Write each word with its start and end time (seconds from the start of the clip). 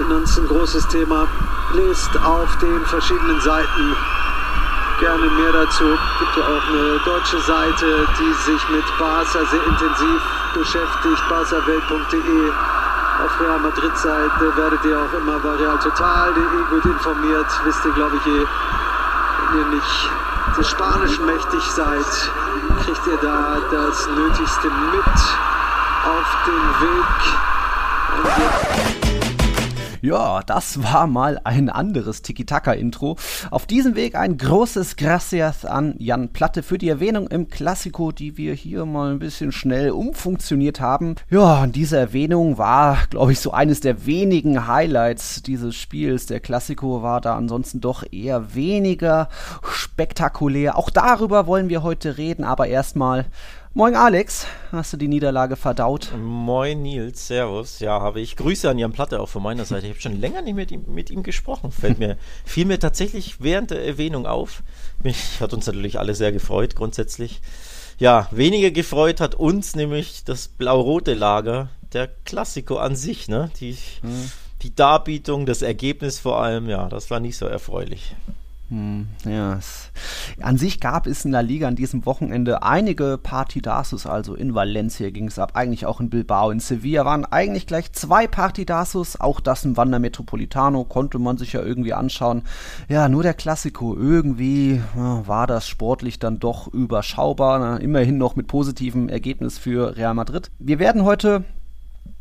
Finanz 0.00 0.38
ein 0.38 0.48
großes 0.48 0.88
Thema. 0.88 1.28
Lest 1.74 2.10
auf 2.24 2.56
den 2.56 2.84
verschiedenen 2.86 3.38
Seiten 3.42 3.96
gerne 4.98 5.26
mehr 5.28 5.52
dazu. 5.52 5.84
Gibt 6.18 6.36
ja 6.36 6.42
auch 6.42 6.68
eine 6.68 6.98
deutsche 7.04 7.38
Seite, 7.40 8.08
die 8.18 8.32
sich 8.50 8.68
mit 8.70 8.84
Barca 8.98 9.44
sehr 9.44 9.62
intensiv 9.66 10.22
beschäftigt, 10.54 11.28
barcawelt.de. 11.28 12.50
Auf 13.24 13.40
Real 13.40 13.58
Madrid-Seite 13.58 14.56
werdet 14.56 14.82
ihr 14.86 14.98
auch 14.98 15.12
immer 15.20 15.38
bei 15.38 15.54
Real 15.56 15.78
Total.de 15.78 16.42
gut 16.70 16.84
informiert. 16.86 17.46
Wisst 17.64 17.84
ihr, 17.84 17.92
glaube 17.92 18.16
ich, 18.16 18.26
eh, 18.26 18.46
wenn 19.50 19.58
ihr 19.58 19.66
nicht 19.66 20.10
des 20.56 20.66
Spanischen 20.66 21.26
mächtig 21.26 21.62
seid, 21.72 22.30
kriegt 22.84 23.06
ihr 23.06 23.18
da 23.20 23.58
das 23.70 24.08
Nötigste 24.08 24.68
mit 24.68 25.14
auf 26.06 26.36
den 26.46 26.88
Weg. 26.88 27.04
Ja, 28.38 29.09
das 30.46 30.82
war 30.82 31.06
mal 31.06 31.40
ein 31.44 31.68
anderes 31.68 32.22
Tiki-Taka-Intro. 32.22 33.16
Auf 33.50 33.66
diesem 33.66 33.96
Weg 33.96 34.14
ein 34.14 34.38
großes 34.38 34.96
Gracias 34.96 35.64
an 35.64 35.94
Jan 35.98 36.30
Platte 36.30 36.62
für 36.62 36.78
die 36.78 36.88
Erwähnung 36.88 37.28
im 37.28 37.48
Klassiko, 37.48 38.12
die 38.12 38.36
wir 38.36 38.54
hier 38.54 38.86
mal 38.86 39.12
ein 39.12 39.18
bisschen 39.18 39.52
schnell 39.52 39.90
umfunktioniert 39.90 40.80
haben. 40.80 41.16
Ja, 41.28 41.66
diese 41.66 41.98
Erwähnung 41.98 42.58
war, 42.58 42.98
glaube 43.10 43.32
ich, 43.32 43.40
so 43.40 43.52
eines 43.52 43.80
der 43.80 44.06
wenigen 44.06 44.66
Highlights 44.66 45.42
dieses 45.42 45.76
Spiels. 45.76 46.26
Der 46.26 46.40
Klassiko 46.40 47.02
war 47.02 47.20
da 47.20 47.36
ansonsten 47.36 47.80
doch 47.80 48.04
eher 48.10 48.54
weniger 48.54 49.28
spektakulär. 49.62 50.78
Auch 50.78 50.90
darüber 50.90 51.46
wollen 51.46 51.68
wir 51.68 51.82
heute 51.82 52.16
reden, 52.16 52.44
aber 52.44 52.68
erstmal 52.68 53.26
Moin 53.72 53.94
Alex, 53.94 54.48
hast 54.72 54.92
du 54.92 54.96
die 54.96 55.06
Niederlage 55.06 55.54
verdaut? 55.54 56.10
Moin 56.18 56.82
Nils, 56.82 57.28
servus. 57.28 57.78
Ja, 57.78 58.00
habe 58.00 58.20
ich. 58.20 58.34
Grüße 58.34 58.68
an 58.68 58.78
Jan 58.78 58.90
Platte 58.90 59.20
auch 59.20 59.28
von 59.28 59.44
meiner 59.44 59.64
Seite. 59.64 59.86
Ich 59.86 59.92
habe 59.92 60.00
schon 60.00 60.20
länger 60.20 60.42
nicht 60.42 60.56
mit 60.56 60.72
ihm, 60.72 60.84
mit 60.88 61.08
ihm 61.08 61.22
gesprochen. 61.22 61.70
Fällt 61.70 62.00
mir, 62.00 62.18
fiel 62.44 62.64
mir 62.64 62.80
tatsächlich 62.80 63.40
während 63.40 63.70
der 63.70 63.86
Erwähnung 63.86 64.26
auf. 64.26 64.64
Mich 65.04 65.40
hat 65.40 65.52
uns 65.52 65.66
natürlich 65.66 66.00
alle 66.00 66.16
sehr 66.16 66.32
gefreut, 66.32 66.74
grundsätzlich. 66.74 67.42
Ja, 68.00 68.26
weniger 68.32 68.72
gefreut 68.72 69.20
hat 69.20 69.36
uns 69.36 69.76
nämlich 69.76 70.24
das 70.24 70.48
blau-rote 70.48 71.14
Lager, 71.14 71.68
der 71.92 72.08
Klassiko 72.24 72.78
an 72.78 72.96
sich, 72.96 73.28
ne? 73.28 73.52
Die, 73.60 73.74
hm. 73.74 74.32
die 74.62 74.74
Darbietung, 74.74 75.46
das 75.46 75.62
Ergebnis 75.62 76.18
vor 76.18 76.42
allem, 76.42 76.68
ja, 76.68 76.88
das 76.88 77.08
war 77.12 77.20
nicht 77.20 77.36
so 77.36 77.46
erfreulich. 77.46 78.16
Hm, 78.70 79.08
ja, 79.24 79.58
an 80.40 80.56
sich 80.56 80.78
gab 80.78 81.08
es 81.08 81.24
in 81.24 81.32
der 81.32 81.42
Liga 81.42 81.66
an 81.66 81.74
diesem 81.74 82.06
Wochenende 82.06 82.62
einige 82.62 83.18
Partidasus, 83.20 84.06
also 84.06 84.36
in 84.36 84.54
Valencia 84.54 85.10
ging 85.10 85.26
es 85.26 85.40
ab, 85.40 85.52
eigentlich 85.54 85.86
auch 85.86 85.98
in 86.00 86.08
Bilbao, 86.08 86.52
in 86.52 86.60
Sevilla 86.60 87.04
waren 87.04 87.24
eigentlich 87.24 87.66
gleich 87.66 87.92
zwei 87.92 88.28
Partidasus, 88.28 89.20
auch 89.20 89.40
das 89.40 89.64
im 89.64 89.76
Wander 89.76 89.98
Metropolitano 89.98 90.84
konnte 90.84 91.18
man 91.18 91.36
sich 91.36 91.52
ja 91.52 91.62
irgendwie 91.62 91.94
anschauen. 91.94 92.42
Ja, 92.88 93.08
nur 93.08 93.24
der 93.24 93.34
Klassiko, 93.34 93.96
irgendwie 93.96 94.80
ja, 94.96 95.26
war 95.26 95.48
das 95.48 95.66
sportlich 95.66 96.20
dann 96.20 96.38
doch 96.38 96.68
überschaubar, 96.68 97.58
na, 97.58 97.76
immerhin 97.78 98.18
noch 98.18 98.36
mit 98.36 98.46
positivem 98.46 99.08
Ergebnis 99.08 99.58
für 99.58 99.96
Real 99.96 100.14
Madrid. 100.14 100.52
Wir 100.60 100.78
werden 100.78 101.02
heute 101.02 101.42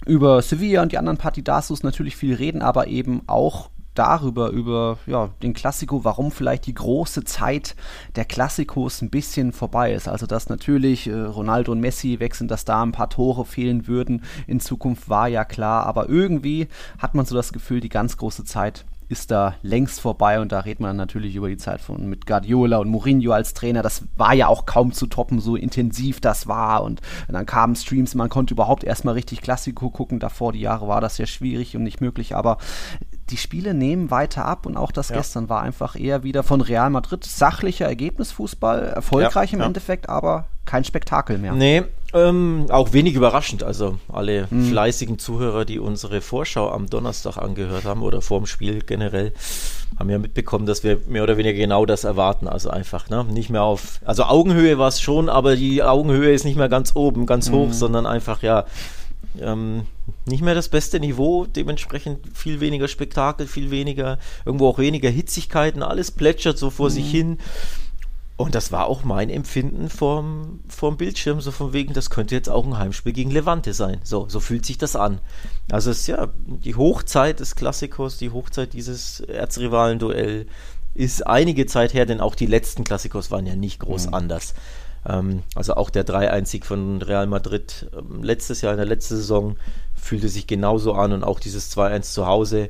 über 0.08 0.42
Sevilla 0.42 0.82
und 0.82 0.94
die 0.94 0.98
anderen 0.98 1.20
Partidasus 1.20 1.84
natürlich 1.84 2.16
viel 2.16 2.34
reden, 2.34 2.64
aber 2.64 2.88
eben 2.88 3.22
auch 3.28 3.70
darüber, 4.00 4.50
über 4.50 4.98
ja, 5.06 5.30
den 5.44 5.54
Klassiko, 5.54 6.06
warum 6.06 6.32
vielleicht 6.32 6.66
die 6.68 6.74
große 6.74 7.26
Zeit 7.26 7.76
der 8.16 8.24
Klassikos 8.24 9.02
ein 9.02 9.10
bisschen 9.10 9.52
vorbei 9.52 9.94
ist. 9.94 10.08
Also 10.08 10.26
dass 10.26 10.48
natürlich 10.48 11.08
äh, 11.08 11.14
Ronaldo 11.14 11.74
und 11.74 11.82
Messi 11.82 12.22
wechseln, 12.22 12.48
dass 12.48 12.64
da 12.64 12.82
ein 12.82 12.94
paar 12.94 13.10
Tore 13.10 13.44
fehlen 13.44 13.88
würden 13.88 14.24
in 14.48 14.62
Zukunft, 14.62 15.10
war 15.10 15.28
ja 15.28 15.44
klar. 15.44 15.86
Aber 15.86 16.08
irgendwie 16.08 16.70
hat 16.98 17.14
man 17.14 17.26
so 17.26 17.36
das 17.36 17.52
Gefühl, 17.52 17.82
die 17.82 17.90
ganz 17.90 18.16
große 18.16 18.46
Zeit 18.46 18.86
ist 19.10 19.32
da 19.32 19.56
längst 19.64 20.00
vorbei 20.00 20.40
und 20.40 20.52
da 20.52 20.60
redet 20.60 20.80
man 20.80 20.96
natürlich 20.96 21.36
über 21.36 21.50
die 21.50 21.58
Zeit 21.58 21.82
von 21.82 22.08
mit 22.08 22.28
Guardiola 22.28 22.78
und 22.78 22.90
Mourinho 22.90 23.32
als 23.32 23.56
Trainer. 23.56 23.82
Das 23.82 24.04
war 24.16 24.36
ja 24.36 24.48
auch 24.48 24.68
kaum 24.68 24.94
zu 24.94 25.08
toppen, 25.08 25.40
so 25.42 25.56
intensiv 25.56 26.22
das 26.22 26.48
war 26.48 26.84
und 26.84 27.02
dann 27.28 27.48
kamen 27.48 27.76
Streams, 27.76 28.14
man 28.14 28.30
konnte 28.30 28.54
überhaupt 28.54 28.84
erstmal 28.84 29.16
richtig 29.16 29.42
Klassiko 29.42 29.90
gucken. 29.90 30.20
Davor 30.20 30.54
die 30.54 30.62
Jahre 30.62 30.88
war 30.88 31.02
das 31.02 31.18
ja 31.18 31.26
schwierig 31.26 31.76
und 31.76 31.84
nicht 31.84 32.02
möglich, 32.02 32.36
aber 32.36 32.60
die 33.30 33.38
Spiele 33.38 33.74
nehmen 33.74 34.12
weiter 34.12 34.46
ab 34.46 34.66
und 34.66 34.78
auch 34.78 34.92
das 34.92 35.10
ja. 35.10 35.18
gestern 35.18 35.50
war 35.50 35.62
einfach 35.62 35.96
eher 35.96 36.24
wieder 36.24 36.44
von 36.44 36.62
Real 36.62 36.90
Madrid 36.90 37.24
sachlicher 37.24 37.86
Ergebnisfußball, 37.86 38.84
erfolgreich 38.84 39.52
ja, 39.52 39.56
im 39.56 39.62
ja. 39.62 39.68
Endeffekt, 39.68 40.10
aber 40.10 40.46
kein 40.66 40.84
Spektakel 40.84 41.40
mehr. 41.40 41.54
Nee, 41.54 41.84
ähm, 42.14 42.68
auch 42.70 42.94
wenig 42.94 43.16
überraschend. 43.16 43.64
Also 43.64 43.98
alle 44.12 44.48
mhm. 44.50 44.70
fleißigen 44.70 45.18
Zuhörer, 45.18 45.66
die 45.66 45.80
unsere 45.80 46.22
Vorschau 46.22 46.70
am 46.72 46.88
Donnerstag 46.88 47.38
angehört 47.38 47.86
haben 47.86 48.04
oder 48.04 48.22
vorm 48.22 48.46
Spiel 48.46 48.82
generell, 48.84 49.34
haben 49.98 50.10
ja 50.10 50.20
mitbekommen, 50.20 50.68
dass 50.68 50.84
wir 50.84 51.00
mehr 51.08 51.24
oder 51.24 51.38
weniger 51.38 51.58
genau 51.58 51.86
das 51.88 52.04
erwarten. 52.04 52.48
Also 52.48 52.70
einfach, 52.70 53.10
ne? 53.10 53.26
Nicht 53.26 53.50
mehr 53.50 53.64
auf, 53.64 54.00
also 54.06 54.24
Augenhöhe 54.24 54.78
war 54.78 54.90
es 54.90 55.02
schon, 55.02 55.28
aber 55.28 55.56
die 55.56 55.82
Augenhöhe 55.82 56.32
ist 56.34 56.46
nicht 56.46 56.58
mehr 56.58 56.70
ganz 56.70 56.96
oben, 56.96 57.26
ganz 57.26 57.50
hoch, 57.50 57.68
mhm. 57.68 57.74
sondern 57.74 58.06
einfach, 58.06 58.44
ja, 58.44 58.66
ähm, 59.40 59.86
nicht 60.26 60.42
mehr 60.42 60.56
das 60.56 60.70
beste 60.70 61.00
Niveau, 61.00 61.46
dementsprechend 61.46 62.20
viel 62.34 62.60
weniger 62.60 62.88
Spektakel, 62.88 63.48
viel 63.48 63.72
weniger, 63.72 64.18
irgendwo 64.46 64.68
auch 64.68 64.80
weniger 64.80 65.10
Hitzigkeiten, 65.10 65.84
alles 65.84 66.12
plätschert 66.12 66.58
so 66.58 66.70
vor 66.70 66.90
mhm. 66.90 66.94
sich 66.94 67.12
hin. 67.12 67.38
Und 68.38 68.56
das 68.56 68.72
war 68.72 68.86
auch 68.88 69.04
mein 69.04 69.30
Empfinden 69.30 69.90
vorm, 69.90 70.62
vorm 70.70 70.96
Bildschirm, 70.96 71.42
so 71.42 71.52
von 71.52 71.74
wegen, 71.74 71.94
das 71.94 72.10
könnte 72.10 72.36
jetzt 72.36 72.50
auch 72.50 72.66
ein 72.66 72.78
Heimspiel 72.78 73.12
gegen 73.12 73.32
Levante 73.32 73.74
sein. 73.74 74.00
So, 74.04 74.30
so 74.30 74.40
fühlt 74.40 74.66
sich 74.66 74.78
das 74.78 74.96
an. 74.96 75.20
Also 75.70 75.92
es 75.92 76.00
ist 76.00 76.08
ja 76.08 76.30
die 76.48 76.76
Hochzeit 76.76 77.42
des 77.42 77.56
Klassikers, 77.56 78.18
die 78.18 78.30
Hochzeit 78.30 78.72
dieses 78.72 79.20
Erzrivalen-Duell 79.20 80.48
ist 80.94 81.28
einige 81.28 81.66
Zeit 81.66 81.94
her, 81.94 82.06
denn 82.06 82.22
auch 82.22 82.34
die 82.34 82.46
letzten 82.46 82.86
Klassikos 82.86 83.30
waren 83.30 83.46
ja 83.46 83.58
nicht 83.58 83.82
groß 83.82 84.08
mhm. 84.08 84.14
anders. 84.14 84.54
Ähm, 85.08 85.44
also 85.56 85.76
auch 85.76 85.90
der 85.90 86.06
3-1-Sieg 86.06 86.66
von 86.66 87.02
Real 87.02 87.28
Madrid 87.28 87.90
ähm, 87.98 88.24
letztes 88.24 88.62
Jahr 88.62 88.74
in 88.74 88.78
der 88.78 88.86
letzten 88.86 89.16
Saison 89.16 89.58
fühlte 89.96 90.30
sich 90.30 90.48
genauso 90.48 90.94
an 90.94 91.12
und 91.12 91.24
auch 91.24 91.40
dieses 91.40 91.76
2-1 91.76 92.14
zu 92.14 92.26
Hause 92.26 92.70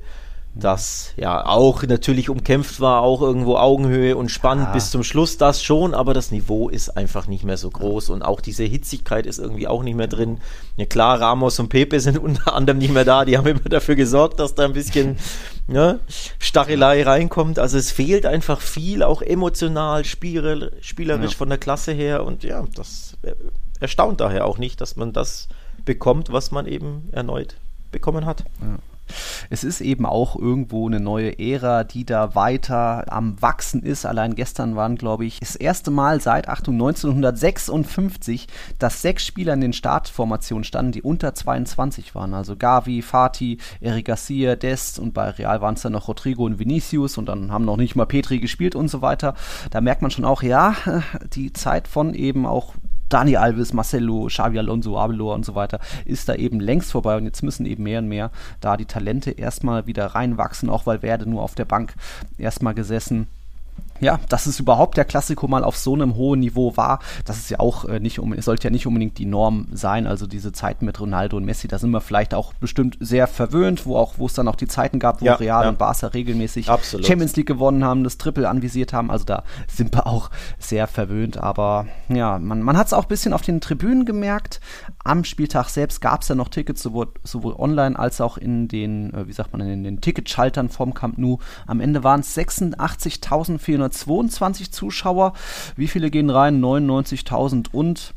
das 0.60 1.14
ja 1.18 1.46
auch 1.46 1.84
natürlich 1.84 2.30
umkämpft 2.30 2.80
war, 2.80 3.02
auch 3.02 3.22
irgendwo 3.22 3.58
Augenhöhe 3.58 4.16
und 4.16 4.30
spannend 4.30 4.68
ja. 4.68 4.74
bis 4.74 4.92
zum 4.92 5.04
Schluss, 5.04 5.38
das 5.38 5.64
schon, 5.64 5.94
aber 5.94 6.14
das 6.14 6.32
Niveau 6.32 6.70
ist 6.70 6.96
einfach 6.98 7.28
nicht 7.28 7.44
mehr 7.44 7.58
so 7.58 7.70
groß 7.70 8.10
und 8.10 8.22
auch 8.22 8.42
diese 8.42 8.64
Hitzigkeit 8.64 9.26
ist 9.26 9.40
irgendwie 9.40 9.68
auch 9.68 9.84
nicht 9.84 9.96
mehr 9.96 10.08
drin. 10.08 10.40
Ja 10.78 10.86
klar, 10.86 11.20
Ramos 11.20 11.60
und 11.60 11.70
Pepe 11.70 12.00
sind 12.00 12.18
unter 12.24 12.54
anderem 12.54 12.80
nicht 12.80 12.94
mehr 12.94 13.06
da, 13.06 13.26
die 13.26 13.38
haben 13.38 13.48
immer 13.48 13.60
dafür 13.62 13.96
gesorgt, 13.96 14.40
dass 14.40 14.56
da 14.56 14.66
ein 14.66 14.74
bisschen 14.74 15.18
ne, 15.68 16.00
Stachelei 16.40 17.04
reinkommt. 17.04 17.60
Also 17.60 17.78
es 17.78 17.92
fehlt 17.92 18.26
einfach 18.26 18.62
viel, 18.62 19.04
auch 19.04 19.22
emotional, 19.22 20.06
spielerisch 20.06 21.32
ja. 21.32 21.38
von 21.38 21.50
der 21.50 21.58
Klasse 21.58 21.92
her 21.92 22.26
und 22.26 22.44
ja, 22.44 22.66
das 22.76 23.18
erstaunt 23.80 24.20
daher 24.22 24.46
auch 24.46 24.58
nicht, 24.58 24.82
dass 24.82 24.96
man 24.96 25.14
das 25.14 25.48
bekommt, 25.86 26.32
was 26.32 26.52
man 26.52 26.66
eben 26.66 27.10
erneut 27.12 27.56
bekommen 27.92 28.26
hat. 28.26 28.44
Ja 28.62 28.78
es 29.50 29.64
ist 29.64 29.82
eben 29.82 30.06
auch 30.06 30.36
irgendwo 30.36 30.88
eine 30.88 31.00
neue 31.00 31.40
Ära, 31.40 31.84
die 31.84 32.06
da 32.06 32.36
weiter 32.36 33.12
am 33.12 33.42
Wachsen 33.42 33.84
ist. 33.84 34.06
Allein 34.06 34.36
gestern 34.36 34.76
waren, 34.76 34.96
glaube 34.96 35.26
ich, 35.26 35.40
das 35.40 35.56
erste 35.56 35.92
Mal 35.92 36.22
seit, 36.22 36.48
Achtung, 36.48 36.76
1956, 36.76 38.48
dass 38.78 39.02
sechs 39.02 39.26
Spieler 39.26 39.54
in 39.54 39.62
den 39.62 39.74
Startformationen 39.74 40.64
standen, 40.64 40.92
die 40.92 41.02
unter 41.02 41.34
22 41.34 42.16
waren. 42.16 42.34
Also 42.34 42.56
Gavi, 42.56 43.02
Fati, 43.02 43.58
Eric 43.82 44.06
Garcia, 44.06 44.56
Dest 44.56 45.00
und 45.00 45.14
bei 45.14 45.30
Real 45.30 45.62
waren 45.62 45.76
es 45.76 45.82
dann 45.82 45.94
noch 45.94 46.08
Rodrigo 46.08 46.46
und 46.46 46.60
Vinicius 46.60 47.18
und 47.18 47.28
dann 47.28 47.52
haben 47.52 47.66
noch 47.66 47.78
nicht 47.78 47.96
mal 47.96 48.06
Petri 48.06 48.40
gespielt 48.40 48.76
und 48.76 48.90
so 48.90 49.02
weiter. 49.02 49.34
Da 49.72 49.82
merkt 49.82 50.02
man 50.02 50.12
schon 50.12 50.26
auch, 50.26 50.44
ja, 50.44 50.76
die 51.34 51.54
Zeit 51.54 51.88
von 51.88 52.14
eben 52.14 52.46
auch 52.46 52.74
Dani 53.10 53.38
Alves, 53.38 53.74
Marcelo, 53.74 54.28
Xavi 54.28 54.60
Alonso, 54.60 54.98
Abelor 54.98 55.36
und 55.36 55.46
so 55.46 55.56
weiter, 55.56 55.80
ist 56.06 56.30
da 56.30 56.36
eben 56.36 56.60
längst 56.60 56.92
vorbei 56.92 57.18
und 57.18 57.26
jetzt 57.26 57.44
müssen 57.44 57.66
eben 57.66 57.84
mehr 57.84 58.00
und 58.00 58.08
mehr 58.08 58.32
da 58.62 58.78
die 58.78 58.86
Talente 58.86 59.32
erstmal 59.32 59.88
wieder 59.88 60.08
reinwachsen, 60.08 60.70
auch 60.70 60.86
weil 60.86 61.02
Werde 61.02 61.30
nur 61.30 61.42
auf 61.42 61.56
der 61.56 61.66
Bank 61.66 61.96
erstmal 62.38 62.74
gesessen 62.74 63.28
ja, 64.00 64.20
dass 64.30 64.46
es 64.46 64.60
überhaupt 64.60 64.98
der 64.98 65.06
Klassiko 65.06 65.48
mal 65.48 65.64
auf 65.64 65.78
so 65.78 65.94
einem 65.94 66.16
hohen 66.16 66.40
Niveau 66.40 66.78
war, 66.78 67.00
das 67.26 67.38
ist 67.38 67.50
ja 67.50 67.60
auch 67.60 67.86
äh, 67.86 68.00
nicht, 68.00 68.20
um, 68.20 68.34
es 68.34 68.46
sollte 68.46 68.66
ja 68.66 68.70
nicht 68.70 68.88
unbedingt 68.88 69.18
die 69.18 69.26
Norm 69.26 69.68
sein. 69.72 70.08
Also 70.08 70.28
diese 70.28 70.52
Zeiten 70.52 70.86
mit 70.86 71.00
Ronaldo 71.00 71.38
und 71.38 71.46
Messi, 71.46 71.68
da 71.68 71.80
sind 71.80 71.92
wir 71.92 72.02
vielleicht 72.02 72.34
auch 72.34 72.54
bestimmt 72.54 72.98
sehr 73.00 73.28
verwöhnt, 73.28 73.86
wo 73.86 73.98
auch, 73.98 74.14
wo 74.18 74.26
es 74.26 74.34
dann 74.34 74.48
auch 74.48 74.56
die 74.56 74.68
Zeiten 74.68 75.00
gab, 75.00 75.22
wo 75.22 75.26
ja, 75.26 75.36
Real 75.36 75.64
ja. 75.64 75.70
und 75.70 75.78
Barca 75.78 76.08
regelmäßig 76.08 76.70
Absolut. 76.70 77.06
Champions 77.06 77.36
League 77.36 77.48
gewonnen 77.48 77.84
haben, 77.84 78.04
das 78.04 78.18
Triple 78.18 78.48
anvisiert 78.48 78.94
haben. 78.94 79.12
Also 79.12 79.26
da 79.26 79.44
sind 79.68 79.94
wir 79.94 80.08
auch 80.08 80.30
sehr 80.58 80.88
verwöhnt. 80.88 81.38
Aber 81.38 81.88
ja, 82.08 82.40
man, 82.40 82.62
man 82.62 82.78
hat 82.78 82.88
es 82.88 82.94
auch 82.94 83.04
ein 83.04 83.10
bisschen 83.10 83.34
auf 83.34 83.42
den 83.42 83.62
Tribünen 83.62 84.06
gemerkt. 84.06 84.60
Am 85.10 85.24
Spieltag 85.24 85.70
selbst 85.70 86.02
gab 86.02 86.22
es 86.22 86.28
ja 86.28 86.36
noch 86.36 86.50
Tickets, 86.50 86.84
sowohl, 86.84 87.08
sowohl 87.24 87.56
online 87.58 87.98
als 87.98 88.22
auch 88.22 88.38
in 88.38 88.68
den, 88.68 89.12
äh, 89.16 89.28
wie 89.28 89.34
sagt 89.34 89.52
man, 89.52 89.68
in 89.68 89.84
den 89.84 90.02
Ticketschaltern 90.02 90.70
vom 90.70 90.94
Camp 90.94 91.18
Nou. 91.18 91.40
Am 91.66 91.82
Ende 91.82 92.04
waren 92.04 92.20
es 92.20 92.38
86.400 92.38 93.90
222 93.90 94.72
Zuschauer. 94.72 95.34
Wie 95.76 95.88
viele 95.88 96.12
gehen 96.12 96.30
rein? 96.30 96.62
99.000 96.62 97.70
und. 97.72 98.14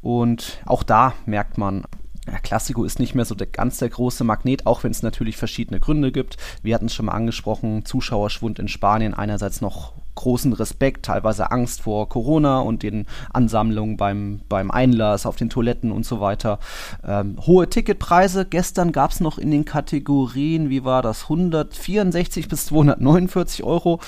Und 0.00 0.60
auch 0.66 0.84
da 0.84 1.14
merkt 1.24 1.58
man, 1.58 1.82
ja, 2.28 2.38
Classico 2.38 2.84
ist 2.84 3.00
nicht 3.00 3.16
mehr 3.16 3.24
so 3.24 3.34
der, 3.34 3.48
ganz 3.48 3.78
der 3.78 3.88
große 3.88 4.22
Magnet, 4.22 4.66
auch 4.66 4.84
wenn 4.84 4.92
es 4.92 5.02
natürlich 5.02 5.36
verschiedene 5.36 5.80
Gründe 5.80 6.12
gibt. 6.12 6.36
Wir 6.62 6.76
hatten 6.76 6.86
es 6.86 6.94
schon 6.94 7.06
mal 7.06 7.12
angesprochen, 7.12 7.84
Zuschauerschwund 7.84 8.60
in 8.60 8.68
Spanien, 8.68 9.14
einerseits 9.14 9.60
noch 9.60 9.94
großen 10.16 10.52
Respekt, 10.52 11.06
teilweise 11.06 11.52
Angst 11.52 11.82
vor 11.82 12.08
Corona 12.08 12.58
und 12.58 12.82
den 12.82 13.06
Ansammlungen 13.32 13.96
beim, 13.96 14.40
beim 14.48 14.72
Einlass 14.72 15.26
auf 15.26 15.36
den 15.36 15.48
Toiletten 15.48 15.92
und 15.92 16.04
so 16.04 16.20
weiter. 16.20 16.58
Ähm, 17.06 17.36
hohe 17.46 17.70
Ticketpreise. 17.70 18.44
Gestern 18.44 18.90
gab 18.90 19.12
es 19.12 19.20
noch 19.20 19.38
in 19.38 19.52
den 19.52 19.64
Kategorien, 19.64 20.68
wie 20.70 20.84
war 20.84 21.02
das, 21.02 21.24
164 21.24 22.48
bis 22.48 22.66
249 22.66 23.62
Euro 23.62 24.00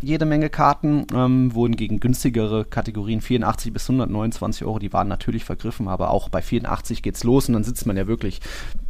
jede 0.00 0.24
Menge 0.24 0.48
Karten, 0.50 1.06
ähm, 1.14 1.54
wurden 1.54 1.76
gegen 1.76 2.00
günstigere 2.00 2.64
Kategorien 2.64 3.20
84 3.20 3.72
bis 3.72 3.88
129 3.88 4.64
Euro, 4.64 4.78
die 4.78 4.92
waren 4.92 5.08
natürlich 5.08 5.44
vergriffen, 5.44 5.88
aber 5.88 6.10
auch 6.10 6.28
bei 6.28 6.42
84 6.42 7.02
geht's 7.02 7.24
los 7.24 7.48
und 7.48 7.54
dann 7.54 7.64
sitzt 7.64 7.86
man 7.86 7.96
ja 7.96 8.06
wirklich 8.06 8.40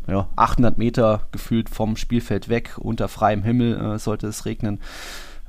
ja, 0.07 0.29
800 0.37 0.79
Meter 0.79 1.27
gefühlt 1.33 1.69
vom 1.69 1.97
Spielfeld 1.97 2.49
weg, 2.49 2.77
unter 2.79 3.09
freiem 3.09 3.43
Himmel 3.43 3.79
äh, 3.79 3.99
sollte 3.99 4.27
es 4.27 4.45
regnen. 4.45 4.81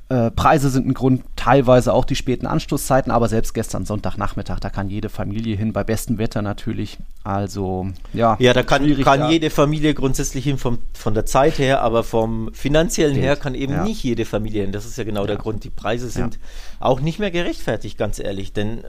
Äh, 0.10 0.32
Preise 0.32 0.72
sind 0.72 0.88
ein 0.88 0.96
Grund, 0.96 1.24
teilweise 1.36 1.94
auch 1.94 2.04
die 2.04 2.16
späten 2.16 2.48
Anstoßzeiten, 2.48 3.12
aber 3.12 3.30
selbst 3.30 3.54
gestern 3.54 3.86
Sonntagnachmittag, 3.86 4.60
da 4.60 4.72
kann 4.72 4.90
jede 4.90 5.08
Familie 5.08 5.56
hin, 5.56 5.72
bei 5.72 5.84
bestem 5.84 6.18
Wetter 6.18 6.42
natürlich. 6.42 6.98
Also, 7.24 7.88
ja. 8.12 8.36
Ja, 8.40 8.54
da 8.54 8.64
kann, 8.64 8.84
kann 9.04 9.20
da. 9.20 9.30
jede 9.30 9.52
Familie 9.52 9.94
grundsätzlich 9.94 10.44
hin 10.44 10.58
vom, 10.58 10.80
von 10.94 11.14
der 11.14 11.28
Zeit 11.28 11.60
her, 11.60 11.84
aber 11.84 12.04
vom 12.04 12.52
finanziellen 12.54 13.14
Geld. 13.14 13.26
her 13.26 13.36
kann 13.36 13.54
eben 13.54 13.74
ja. 13.74 13.84
nicht 13.84 14.04
jede 14.04 14.26
Familie 14.26 14.64
hin. 14.64 14.72
Das 14.72 14.88
ist 14.88 14.98
ja 14.98 15.04
genau 15.04 15.22
ja. 15.22 15.28
der 15.28 15.38
Grund. 15.38 15.64
Die 15.64 15.70
Preise 15.70 16.10
sind 16.10 16.36
ja. 16.36 16.42
auch 16.80 17.02
nicht 17.02 17.20
mehr 17.20 17.30
gerechtfertigt, 17.30 17.96
ganz 17.96 18.18
ehrlich, 18.18 18.52
denn 18.52 18.84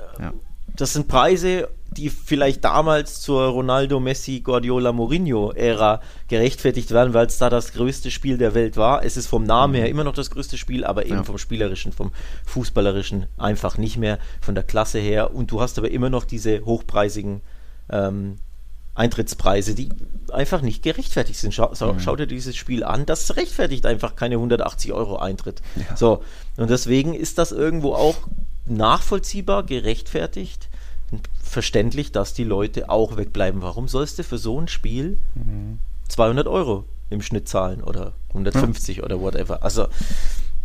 das 0.80 0.94
sind 0.94 1.08
Preise, 1.08 1.68
die 1.90 2.08
vielleicht 2.08 2.64
damals 2.64 3.20
zur 3.20 3.42
Ronaldo, 3.48 4.00
Messi, 4.00 4.40
Guardiola, 4.40 4.92
Mourinho-Ära 4.92 6.00
gerechtfertigt 6.28 6.92
werden, 6.92 7.12
weil 7.12 7.26
es 7.26 7.36
da 7.36 7.50
das 7.50 7.72
größte 7.72 8.10
Spiel 8.10 8.38
der 8.38 8.54
Welt 8.54 8.76
war. 8.76 9.04
Es 9.04 9.16
ist 9.16 9.26
vom 9.26 9.44
Namen 9.44 9.74
her 9.74 9.84
mhm. 9.84 9.90
immer 9.90 10.04
noch 10.04 10.14
das 10.14 10.30
größte 10.30 10.56
Spiel, 10.56 10.84
aber 10.84 11.04
eben 11.04 11.16
ja. 11.16 11.24
vom 11.24 11.36
spielerischen, 11.36 11.92
vom 11.92 12.12
fußballerischen 12.46 13.26
einfach 13.36 13.76
nicht 13.76 13.98
mehr, 13.98 14.18
von 14.40 14.54
der 14.54 14.64
Klasse 14.64 15.00
her. 15.00 15.34
Und 15.34 15.50
du 15.50 15.60
hast 15.60 15.76
aber 15.76 15.90
immer 15.90 16.08
noch 16.08 16.24
diese 16.24 16.64
hochpreisigen 16.64 17.42
ähm, 17.90 18.38
Eintrittspreise, 18.94 19.74
die 19.74 19.90
einfach 20.32 20.62
nicht 20.62 20.82
gerechtfertigt 20.82 21.40
sind. 21.40 21.52
Schau, 21.52 21.70
mhm. 21.70 22.00
schau, 22.00 22.16
dir 22.16 22.26
dieses 22.26 22.56
Spiel 22.56 22.84
an, 22.84 23.04
das 23.04 23.36
rechtfertigt 23.36 23.84
einfach 23.84 24.16
keine 24.16 24.36
180 24.36 24.94
Euro 24.94 25.16
Eintritt. 25.16 25.60
Ja. 25.76 25.96
So, 25.96 26.22
und 26.56 26.70
deswegen 26.70 27.12
ist 27.12 27.36
das 27.36 27.52
irgendwo 27.52 27.94
auch 27.94 28.16
nachvollziehbar, 28.66 29.64
gerechtfertigt 29.64 30.69
verständlich, 31.42 32.12
dass 32.12 32.34
die 32.34 32.44
Leute 32.44 32.90
auch 32.90 33.16
wegbleiben. 33.16 33.62
Warum 33.62 33.88
sollst 33.88 34.18
du 34.18 34.24
für 34.24 34.38
so 34.38 34.60
ein 34.60 34.68
Spiel 34.68 35.18
mhm. 35.34 35.78
200 36.08 36.46
Euro 36.46 36.84
im 37.10 37.22
Schnitt 37.22 37.48
zahlen 37.48 37.82
oder 37.82 38.12
150 38.30 38.98
ja. 38.98 39.04
oder 39.04 39.20
whatever? 39.20 39.62
Also 39.62 39.86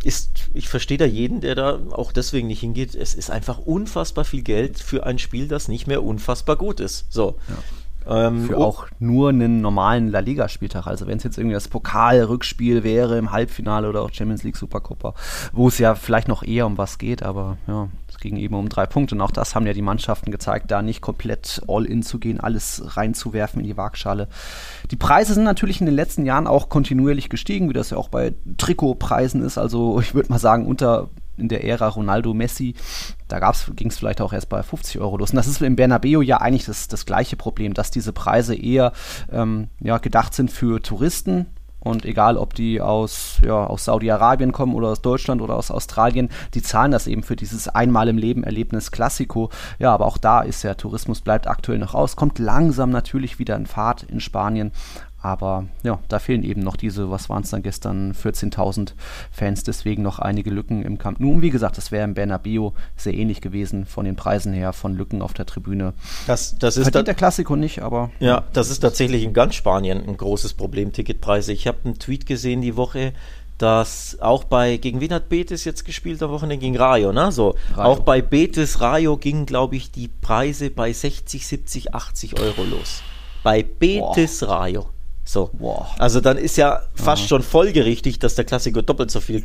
ist, 0.04 0.50
ich 0.54 0.68
verstehe 0.68 0.98
da 0.98 1.04
jeden, 1.04 1.40
der 1.40 1.54
da 1.54 1.80
auch 1.90 2.12
deswegen 2.12 2.46
nicht 2.46 2.60
hingeht. 2.60 2.94
Es 2.94 3.14
ist 3.14 3.30
einfach 3.30 3.58
unfassbar 3.58 4.24
viel 4.24 4.42
Geld 4.42 4.78
für 4.78 5.04
ein 5.04 5.18
Spiel, 5.18 5.48
das 5.48 5.68
nicht 5.68 5.86
mehr 5.86 6.02
unfassbar 6.04 6.56
gut 6.56 6.78
ist. 6.80 7.06
So. 7.10 7.36
Ja. 7.48 8.28
Ähm, 8.28 8.46
für 8.46 8.58
oh. 8.58 8.62
auch 8.62 8.86
nur 9.00 9.30
einen 9.30 9.60
normalen 9.60 10.08
La 10.08 10.20
Liga-Spieltag. 10.20 10.86
Also 10.86 11.08
wenn 11.08 11.18
es 11.18 11.24
jetzt 11.24 11.38
irgendwie 11.38 11.54
das 11.54 11.66
Pokal-Rückspiel 11.66 12.84
wäre 12.84 13.18
im 13.18 13.32
Halbfinale 13.32 13.88
oder 13.88 14.02
auch 14.02 14.12
Champions 14.12 14.44
League 14.44 14.56
Supercopa, 14.56 15.14
wo 15.52 15.66
es 15.66 15.78
ja 15.78 15.96
vielleicht 15.96 16.28
noch 16.28 16.44
eher 16.44 16.66
um 16.66 16.78
was 16.78 16.98
geht, 16.98 17.24
aber 17.24 17.58
ja, 17.66 17.88
ging 18.26 18.36
eben 18.36 18.54
um 18.54 18.68
drei 18.68 18.86
Punkte 18.86 19.14
und 19.14 19.20
auch 19.20 19.30
das 19.30 19.54
haben 19.54 19.66
ja 19.66 19.72
die 19.72 19.82
Mannschaften 19.82 20.30
gezeigt, 20.30 20.70
da 20.70 20.82
nicht 20.82 21.00
komplett 21.00 21.62
all-in 21.68 22.02
zu 22.02 22.18
gehen, 22.18 22.40
alles 22.40 22.96
reinzuwerfen 22.96 23.60
in 23.60 23.66
die 23.66 23.76
Waagschale. 23.76 24.28
Die 24.90 24.96
Preise 24.96 25.34
sind 25.34 25.44
natürlich 25.44 25.80
in 25.80 25.86
den 25.86 25.94
letzten 25.94 26.26
Jahren 26.26 26.46
auch 26.46 26.68
kontinuierlich 26.68 27.28
gestiegen, 27.28 27.68
wie 27.68 27.74
das 27.74 27.90
ja 27.90 27.96
auch 27.96 28.08
bei 28.08 28.34
Trikotpreisen 28.58 29.42
ist. 29.42 29.58
Also 29.58 30.00
ich 30.00 30.14
würde 30.14 30.30
mal 30.30 30.38
sagen, 30.38 30.66
unter 30.66 31.08
in 31.38 31.48
der 31.48 31.64
Ära 31.64 31.88
Ronaldo 31.88 32.34
Messi, 32.34 32.74
da 33.28 33.52
ging 33.74 33.88
es 33.88 33.98
vielleicht 33.98 34.20
auch 34.20 34.32
erst 34.32 34.48
bei 34.48 34.62
50 34.62 35.00
Euro 35.00 35.18
los. 35.18 35.30
Und 35.30 35.36
das 35.36 35.46
ist 35.46 35.60
im 35.60 35.76
Bernabeu 35.76 36.22
ja 36.22 36.40
eigentlich 36.40 36.64
das, 36.64 36.88
das 36.88 37.04
gleiche 37.04 37.36
Problem, 37.36 37.74
dass 37.74 37.90
diese 37.90 38.12
Preise 38.12 38.54
eher 38.54 38.92
ähm, 39.30 39.68
ja, 39.80 39.98
gedacht 39.98 40.34
sind 40.34 40.50
für 40.50 40.80
Touristen, 40.80 41.46
und 41.86 42.04
egal, 42.04 42.36
ob 42.36 42.54
die 42.54 42.80
aus, 42.80 43.40
ja, 43.44 43.64
aus 43.64 43.84
Saudi-Arabien 43.84 44.52
kommen 44.52 44.74
oder 44.74 44.88
aus 44.88 45.02
Deutschland 45.02 45.40
oder 45.40 45.54
aus 45.56 45.70
Australien, 45.70 46.28
die 46.54 46.62
zahlen 46.62 46.90
das 46.90 47.06
eben 47.06 47.22
für 47.22 47.36
dieses 47.36 47.68
einmal 47.68 48.08
im 48.08 48.18
Leben 48.18 48.44
Erlebnis 48.44 48.90
Klassiko. 48.90 49.50
Ja, 49.78 49.94
aber 49.94 50.06
auch 50.06 50.18
da 50.18 50.40
ist 50.42 50.64
der 50.64 50.76
Tourismus 50.76 51.20
bleibt 51.20 51.46
aktuell 51.46 51.78
noch 51.78 51.94
aus, 51.94 52.16
kommt 52.16 52.38
langsam 52.38 52.90
natürlich 52.90 53.38
wieder 53.38 53.56
in 53.56 53.66
Fahrt 53.66 54.02
in 54.02 54.20
Spanien. 54.20 54.72
Aber 55.26 55.64
ja, 55.82 55.98
da 56.08 56.20
fehlen 56.20 56.44
eben 56.44 56.60
noch 56.60 56.76
diese, 56.76 57.10
was 57.10 57.28
waren 57.28 57.42
es 57.42 57.50
dann 57.50 57.64
gestern, 57.64 58.12
14.000 58.12 58.92
Fans, 59.32 59.64
deswegen 59.64 60.04
noch 60.04 60.20
einige 60.20 60.50
Lücken 60.50 60.84
im 60.84 60.98
Camp 60.98 61.18
Nou. 61.18 61.32
Und 61.32 61.42
wie 61.42 61.50
gesagt, 61.50 61.78
das 61.78 61.90
wäre 61.90 62.04
im 62.04 62.14
Bernabeu 62.14 62.70
sehr 62.96 63.12
ähnlich 63.12 63.40
gewesen 63.40 63.86
von 63.86 64.04
den 64.04 64.14
Preisen 64.14 64.52
her, 64.52 64.72
von 64.72 64.94
Lücken 64.94 65.22
auf 65.22 65.34
der 65.34 65.44
Tribüne. 65.44 65.94
Das, 66.28 66.56
das 66.60 66.76
ist 66.76 66.84
Verdient 66.84 66.94
da, 66.94 67.02
der 67.02 67.14
Klassiko 67.14 67.56
nicht, 67.56 67.82
aber... 67.82 68.12
Ja, 68.20 68.44
das 68.52 68.70
ist 68.70 68.78
tatsächlich 68.78 69.24
in 69.24 69.32
ganz 69.32 69.56
Spanien 69.56 70.00
ein 70.06 70.16
großes 70.16 70.54
Problem, 70.54 70.92
Ticketpreise. 70.92 71.52
Ich 71.52 71.66
habe 71.66 71.78
einen 71.84 71.98
Tweet 71.98 72.24
gesehen 72.26 72.60
die 72.60 72.76
Woche, 72.76 73.12
dass 73.58 74.18
auch 74.20 74.44
bei, 74.44 74.76
gegen 74.76 75.00
wen 75.00 75.12
hat 75.12 75.28
Betis 75.28 75.64
jetzt 75.64 75.84
gespielt 75.84 76.22
am 76.22 76.30
Wochenende? 76.30 76.64
Gegen 76.64 76.76
Rayo, 76.76 77.12
ne? 77.12 77.32
So, 77.32 77.56
Rayo. 77.74 77.90
auch 77.90 77.98
bei 77.98 78.22
Betis 78.22 78.80
Rayo 78.80 79.16
gingen, 79.16 79.44
glaube 79.44 79.74
ich, 79.74 79.90
die 79.90 80.06
Preise 80.06 80.70
bei 80.70 80.92
60, 80.92 81.44
70, 81.44 81.94
80 81.94 82.38
Euro 82.38 82.62
los. 82.62 83.02
Bei 83.42 83.64
Betis 83.64 84.38
Boah. 84.38 84.48
Rayo. 84.50 84.86
So. 85.26 85.50
Wow. 85.54 85.88
Also 85.98 86.20
dann 86.20 86.38
ist 86.38 86.56
ja 86.56 86.82
fast 86.94 87.22
ja. 87.22 87.28
schon 87.28 87.42
folgerichtig, 87.42 88.18
dass 88.18 88.36
der 88.36 88.44
Klassiker 88.44 88.82
doppelt 88.82 89.10
so 89.10 89.20
viel 89.20 89.44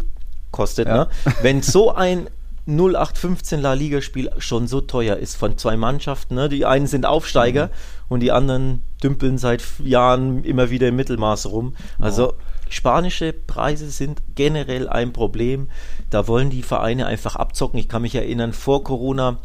kostet. 0.52 0.88
Ja. 0.88 0.96
Ne? 0.96 1.08
Wenn 1.42 1.62
so 1.62 1.92
ein 1.94 2.30
0815 2.68 3.60
La 3.60 3.74
Liga-Spiel 3.74 4.30
schon 4.38 4.68
so 4.68 4.82
teuer 4.82 5.18
ist 5.18 5.36
von 5.36 5.58
zwei 5.58 5.78
Mannschaften. 5.78 6.36
Ne? 6.36 6.48
Die 6.48 6.66
einen 6.66 6.86
sind 6.86 7.06
Aufsteiger 7.06 7.68
mhm. 7.68 7.72
und 8.10 8.20
die 8.20 8.32
anderen 8.32 8.84
dümpeln 9.04 9.40
seit 9.40 9.64
Jahren 9.84 10.44
immer 10.44 10.70
wieder 10.70 10.88
im 10.88 10.96
Mittelmaß 10.96 11.48
rum. 11.48 11.74
Also 12.00 12.36
spanische 12.70 13.34
Preise 13.34 13.90
sind 13.90 14.22
generell 14.36 14.88
ein 14.88 15.12
Problem. 15.12 15.70
Da 16.12 16.28
wollen 16.28 16.52
die 16.52 16.62
Vereine 16.62 17.08
einfach 17.08 17.36
abzocken. 17.36 17.80
Ich 17.80 17.90
kann 17.90 18.04
mich 18.04 18.14
erinnern, 18.14 18.54
vor 18.54 18.84
Corona 18.84 19.40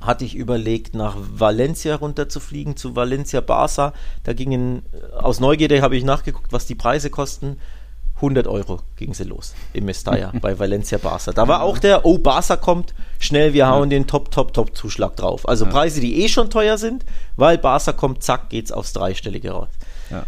hatte 0.00 0.24
ich 0.24 0.34
überlegt, 0.34 0.94
nach 0.94 1.16
Valencia 1.18 1.96
runterzufliegen, 1.96 2.76
zu 2.76 2.96
Valencia 2.96 3.40
Barça. 3.40 3.92
Da 4.24 4.32
gingen, 4.32 4.82
aus 5.16 5.40
Neugierde 5.40 5.82
habe 5.82 5.96
ich 5.96 6.04
nachgeguckt, 6.04 6.52
was 6.52 6.66
die 6.66 6.74
Preise 6.74 7.10
kosten. 7.10 7.58
100 8.16 8.48
Euro 8.48 8.80
ging 8.96 9.14
sie 9.14 9.24
los 9.24 9.54
im 9.72 9.84
Mestalla 9.84 10.32
bei 10.40 10.58
Valencia 10.58 10.98
Barça. 10.98 11.32
Da 11.32 11.46
war 11.46 11.62
auch 11.62 11.78
der, 11.78 12.04
oh, 12.04 12.16
Barça 12.16 12.56
kommt, 12.56 12.94
schnell, 13.20 13.52
wir 13.52 13.68
hauen 13.68 13.90
den 13.90 14.06
Top, 14.06 14.30
Top, 14.32 14.52
Top 14.52 14.76
Zuschlag 14.76 15.14
drauf. 15.16 15.48
Also 15.48 15.66
Preise, 15.66 16.00
die 16.00 16.22
eh 16.22 16.28
schon 16.28 16.50
teuer 16.50 16.78
sind, 16.78 17.04
weil 17.36 17.58
Barça 17.58 17.92
kommt, 17.92 18.22
zack, 18.22 18.50
geht's 18.50 18.72
aufs 18.72 18.92
Dreistellige 18.92 19.52
raus. 19.52 19.68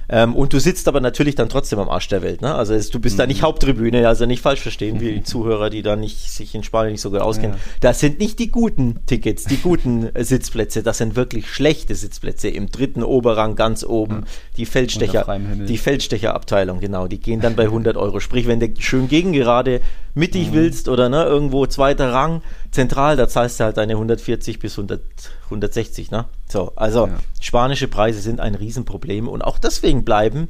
Ähm, 0.08 0.34
und 0.34 0.52
du 0.52 0.58
sitzt 0.58 0.88
aber 0.88 1.00
natürlich 1.00 1.34
dann 1.34 1.48
trotzdem 1.48 1.78
am 1.78 1.88
Arsch 1.88 2.08
der 2.08 2.22
Welt. 2.22 2.42
Ne? 2.42 2.54
Also 2.54 2.74
es, 2.74 2.90
du 2.90 3.00
bist 3.00 3.16
mhm. 3.16 3.18
da 3.18 3.26
nicht. 3.26 3.42
Haupttribüne, 3.42 4.06
also 4.06 4.26
nicht 4.26 4.42
falsch 4.42 4.60
verstehen, 4.60 5.00
wie 5.00 5.12
die 5.12 5.22
Zuhörer, 5.22 5.70
die 5.70 5.82
da 5.82 5.96
nicht 5.96 6.30
sich 6.30 6.54
in 6.54 6.62
Spanien 6.62 6.92
nicht 6.92 7.00
so 7.00 7.10
gut 7.10 7.20
auskennen. 7.20 7.56
Ja. 7.56 7.62
Das 7.80 8.00
sind 8.00 8.18
nicht 8.18 8.38
die 8.38 8.48
guten 8.48 8.98
Tickets, 9.06 9.44
die 9.44 9.56
guten 9.56 10.14
äh, 10.14 10.24
Sitzplätze, 10.24 10.82
das 10.82 10.98
sind 10.98 11.16
wirklich 11.16 11.48
schlechte 11.48 11.94
Sitzplätze 11.94 12.48
im 12.48 12.70
dritten 12.70 13.02
Oberrang 13.02 13.56
ganz 13.56 13.84
oben. 13.84 14.16
Ja. 14.16 14.22
Die 14.56 14.66
Feldstecher, 14.66 15.38
die 15.68 15.78
Feldstecherabteilung, 15.78 16.80
genau, 16.80 17.06
die 17.06 17.18
gehen 17.18 17.40
dann 17.40 17.56
bei 17.56 17.64
100 17.64 17.96
Euro. 17.96 18.20
Sprich, 18.20 18.46
wenn 18.46 18.60
du 18.60 18.68
schön 18.78 19.08
gegengerade 19.08 19.80
mittig 20.14 20.50
mhm. 20.50 20.54
willst 20.54 20.88
oder 20.88 21.08
ne, 21.08 21.24
irgendwo 21.24 21.66
zweiter 21.66 22.12
Rang, 22.12 22.42
zentral, 22.70 23.16
da 23.16 23.28
zahlst 23.28 23.60
du 23.60 23.64
halt 23.64 23.76
deine 23.76 23.94
140 23.94 24.58
bis 24.58 24.72
100, 24.72 25.00
160, 25.46 26.10
ne? 26.10 26.26
So, 26.48 26.72
also 26.76 27.06
ja. 27.06 27.14
spanische 27.40 27.88
Preise 27.88 28.20
sind 28.20 28.40
ein 28.40 28.54
Riesenproblem 28.54 29.28
und 29.28 29.42
auch 29.42 29.58
deswegen 29.58 30.04
bleiben 30.04 30.48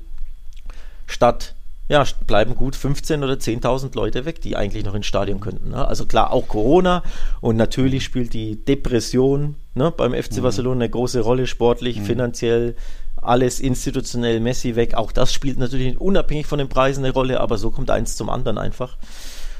statt 1.06 1.54
ja, 1.90 2.04
bleiben 2.24 2.54
gut 2.54 2.76
15 2.76 3.24
oder 3.24 3.34
10.000 3.34 3.96
Leute 3.96 4.24
weg, 4.24 4.40
die 4.40 4.54
eigentlich 4.54 4.84
noch 4.84 4.94
ins 4.94 5.06
Stadion 5.06 5.40
könnten. 5.40 5.70
Ne? 5.70 5.88
Also 5.88 6.06
klar, 6.06 6.32
auch 6.32 6.46
Corona 6.46 7.02
und 7.40 7.56
natürlich 7.56 8.04
spielt 8.04 8.32
die 8.32 8.64
Depression 8.64 9.56
ne, 9.74 9.90
beim 9.90 10.14
FC 10.14 10.36
mhm. 10.36 10.42
Barcelona 10.42 10.84
eine 10.84 10.88
große 10.88 11.18
Rolle, 11.18 11.48
sportlich, 11.48 11.98
mhm. 11.98 12.04
finanziell, 12.04 12.76
alles 13.16 13.58
institutionell, 13.58 14.38
Messi 14.38 14.76
weg. 14.76 14.94
Auch 14.94 15.10
das 15.10 15.32
spielt 15.32 15.58
natürlich 15.58 16.00
unabhängig 16.00 16.46
von 16.46 16.60
den 16.60 16.68
Preisen 16.68 17.04
eine 17.04 17.12
Rolle, 17.12 17.40
aber 17.40 17.58
so 17.58 17.72
kommt 17.72 17.90
eins 17.90 18.14
zum 18.14 18.30
anderen 18.30 18.58
einfach. 18.58 18.96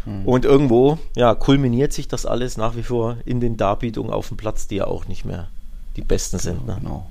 Mhm. 0.05 0.27
Und 0.27 0.45
irgendwo, 0.45 0.99
ja, 1.17 1.35
kulminiert 1.35 1.93
sich 1.93 2.09
das 2.09 2.27
alles 2.27 2.57
nach 2.57 2.77
wie 2.77 2.83
vor 2.83 3.17
in 3.25 3.41
den 3.41 3.57
Darbietungen 3.57 4.13
auf 4.13 4.29
dem 4.29 4.37
Platz, 4.37 4.67
die 4.69 4.77
ja 4.77 4.87
auch 4.87 5.07
nicht 5.07 5.25
mehr 5.25 5.49
die 5.97 6.03
besten 6.03 6.39
sind. 6.39 6.67
Ne? 6.67 6.77
Genau. 6.81 7.11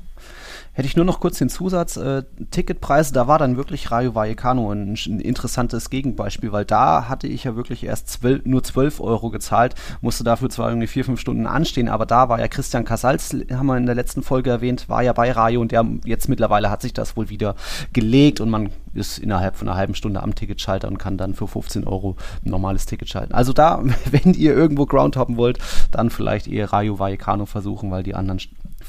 Hätte 0.80 0.88
ich 0.88 0.96
nur 0.96 1.04
noch 1.04 1.20
kurz 1.20 1.38
den 1.38 1.50
Zusatz, 1.50 1.98
äh, 1.98 2.24
Ticketpreise, 2.52 3.12
da 3.12 3.28
war 3.28 3.38
dann 3.38 3.58
wirklich 3.58 3.92
Rayo 3.92 4.16
Vallecano 4.16 4.72
ein, 4.72 4.94
ein, 4.94 5.20
interessantes 5.20 5.90
Gegenbeispiel, 5.90 6.54
weil 6.54 6.64
da 6.64 7.10
hatte 7.10 7.28
ich 7.28 7.44
ja 7.44 7.58
wirklich 7.58 7.84
erst 7.84 8.08
12, 8.08 8.46
nur 8.46 8.64
12 8.64 9.02
Euro 9.02 9.30
gezahlt, 9.30 9.76
musste 10.00 10.24
dafür 10.24 10.50
zwar 10.50 10.70
irgendwie 10.70 10.88
vier, 10.88 11.04
fünf 11.04 11.20
Stunden 11.20 11.48
anstehen, 11.48 11.90
aber 11.90 12.06
da 12.06 12.30
war 12.30 12.40
ja 12.40 12.48
Christian 12.48 12.86
Casals, 12.86 13.36
haben 13.52 13.66
wir 13.66 13.76
in 13.76 13.88
der 13.88 13.96
letzten 13.96 14.24
Folge 14.24 14.52
erwähnt, 14.52 14.88
war 14.88 15.04
ja 15.04 15.12
bei 15.12 15.34
Rayo 15.34 15.60
und 15.60 15.74
der 15.74 15.86
jetzt 16.06 16.30
mittlerweile 16.30 16.70
hat 16.70 16.82
sich 16.82 16.94
das 16.94 17.18
wohl 17.18 17.28
wieder 17.28 17.56
gelegt 17.92 18.40
und 18.40 18.50
man 18.50 18.70
ist 18.94 19.20
innerhalb 19.20 19.58
von 19.58 19.68
einer 19.68 19.76
halben 19.76 19.96
Stunde 19.96 20.24
am 20.24 20.34
Ticketschalter 20.34 20.88
und 20.88 20.98
kann 20.98 21.18
dann 21.18 21.34
für 21.34 21.50
15 21.50 21.88
Euro 21.88 22.16
ein 22.46 22.52
normales 22.52 22.86
Ticket 22.86 23.10
schalten. 23.10 23.34
Also 23.34 23.52
da, 23.52 23.84
wenn 24.12 24.34
ihr 24.34 24.56
irgendwo 24.56 24.86
Groundhoppen 24.86 25.36
wollt, 25.36 25.60
dann 25.92 26.10
vielleicht 26.10 26.48
eher 26.48 26.72
Rayo 26.72 27.00
Vallecano 27.00 27.46
versuchen, 27.46 27.92
weil 27.92 28.04
die 28.04 28.16
anderen 28.16 28.40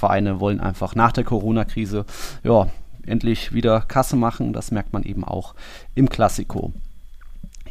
Vereine 0.00 0.40
wollen 0.40 0.60
einfach 0.60 0.94
nach 0.94 1.12
der 1.12 1.24
Corona-Krise 1.24 2.06
ja, 2.42 2.68
endlich 3.06 3.52
wieder 3.52 3.82
Kasse 3.82 4.16
machen. 4.16 4.52
Das 4.52 4.70
merkt 4.70 4.92
man 4.92 5.02
eben 5.02 5.24
auch 5.24 5.54
im 5.94 6.08
Klassiko. 6.08 6.72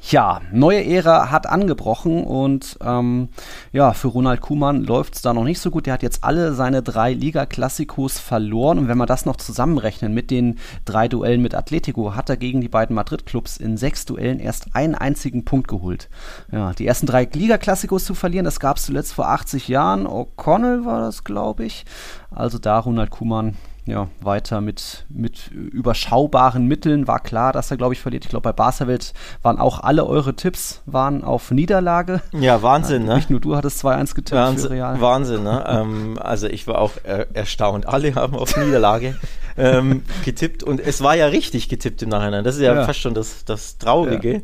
Ja, 0.01 0.41
neue 0.51 0.85
Ära 0.85 1.29
hat 1.29 1.47
angebrochen 1.47 2.23
und 2.23 2.77
ähm, 2.81 3.29
ja, 3.71 3.93
für 3.93 4.07
Ronald 4.07 4.41
Kuhmann 4.41 4.83
läuft 4.83 5.15
es 5.15 5.21
da 5.21 5.33
noch 5.33 5.43
nicht 5.43 5.59
so 5.59 5.71
gut. 5.71 5.85
Der 5.85 5.93
hat 5.93 6.03
jetzt 6.03 6.23
alle 6.23 6.53
seine 6.53 6.81
drei 6.81 7.13
Liga-Klassikos 7.13 8.17
verloren 8.19 8.79
und 8.79 8.87
wenn 8.87 8.97
wir 8.97 9.05
das 9.05 9.25
noch 9.25 9.35
zusammenrechnen 9.35 10.13
mit 10.13 10.31
den 10.31 10.57
drei 10.85 11.07
Duellen 11.07 11.41
mit 11.41 11.53
Atletico, 11.53 12.15
hat 12.15 12.29
er 12.29 12.37
gegen 12.37 12.61
die 12.61 12.69
beiden 12.69 12.95
Madrid-Clubs 12.95 13.57
in 13.57 13.77
sechs 13.77 14.05
Duellen 14.05 14.39
erst 14.39 14.75
einen 14.75 14.95
einzigen 14.95 15.43
Punkt 15.45 15.67
geholt. 15.67 16.09
Ja, 16.51 16.73
die 16.73 16.87
ersten 16.87 17.05
drei 17.05 17.27
Liga-Klassikos 17.31 18.05
zu 18.05 18.13
verlieren, 18.13 18.45
das 18.45 18.59
gab 18.59 18.77
es 18.77 18.85
zuletzt 18.85 19.13
vor 19.13 19.27
80 19.27 19.67
Jahren. 19.67 20.07
O'Connell 20.07 20.85
war 20.85 21.01
das, 21.01 21.23
glaube 21.23 21.65
ich. 21.65 21.85
Also 22.31 22.57
da 22.57 22.79
Ronald 22.79 23.09
Kuhmann 23.09 23.55
ja, 23.86 24.07
weiter 24.21 24.62
mit, 24.62 25.05
mit 25.09 25.50
überschaubaren 25.51 26.67
Mitteln. 26.67 27.07
War 27.07 27.19
klar, 27.19 27.53
dass 27.53 27.71
er, 27.71 27.77
glaube 27.77 27.93
ich, 27.93 28.00
verliert. 28.00 28.25
Ich 28.25 28.29
glaube, 28.29 28.43
bei 28.43 28.53
Barca-Welt 28.53 29.13
waren 29.41 29.57
auch 29.57 29.79
alle 29.79 30.05
eure 30.05 30.36
Tipps 30.36 30.81
waren 30.86 31.24
auf 31.24 31.51
Niederlage. 31.51 32.21
Ja, 32.33 32.62
Wahnsinn, 32.62 33.05
ne? 33.05 33.15
Nicht 33.15 33.29
nur 33.29 33.39
du 33.39 33.55
hattest 33.55 33.83
2-1 33.83 34.15
getippt 34.15 34.31
Wahnsinn, 34.31 34.67
für 34.67 34.74
Real. 34.75 35.01
Wahnsinn, 35.01 35.43
ne? 35.43 35.63
ähm, 35.67 36.19
also 36.21 36.48
ich 36.48 36.67
war 36.67 36.79
auch 36.79 36.91
äh, 37.03 37.25
erstaunt. 37.33 37.88
Alle 37.88 38.15
haben 38.15 38.36
auf 38.36 38.55
Niederlage 38.57 39.17
ähm, 39.57 40.03
getippt 40.25 40.63
und 40.63 40.79
es 40.79 41.01
war 41.01 41.15
ja 41.15 41.27
richtig 41.27 41.69
getippt 41.69 42.01
im 42.01 42.09
Nachhinein. 42.09 42.43
Das 42.43 42.55
ist 42.55 42.62
ja, 42.62 42.75
ja. 42.75 42.86
fast 42.86 43.00
schon 43.00 43.13
das, 43.13 43.45
das 43.45 43.77
Traurige. 43.77 44.33
Ja 44.33 44.41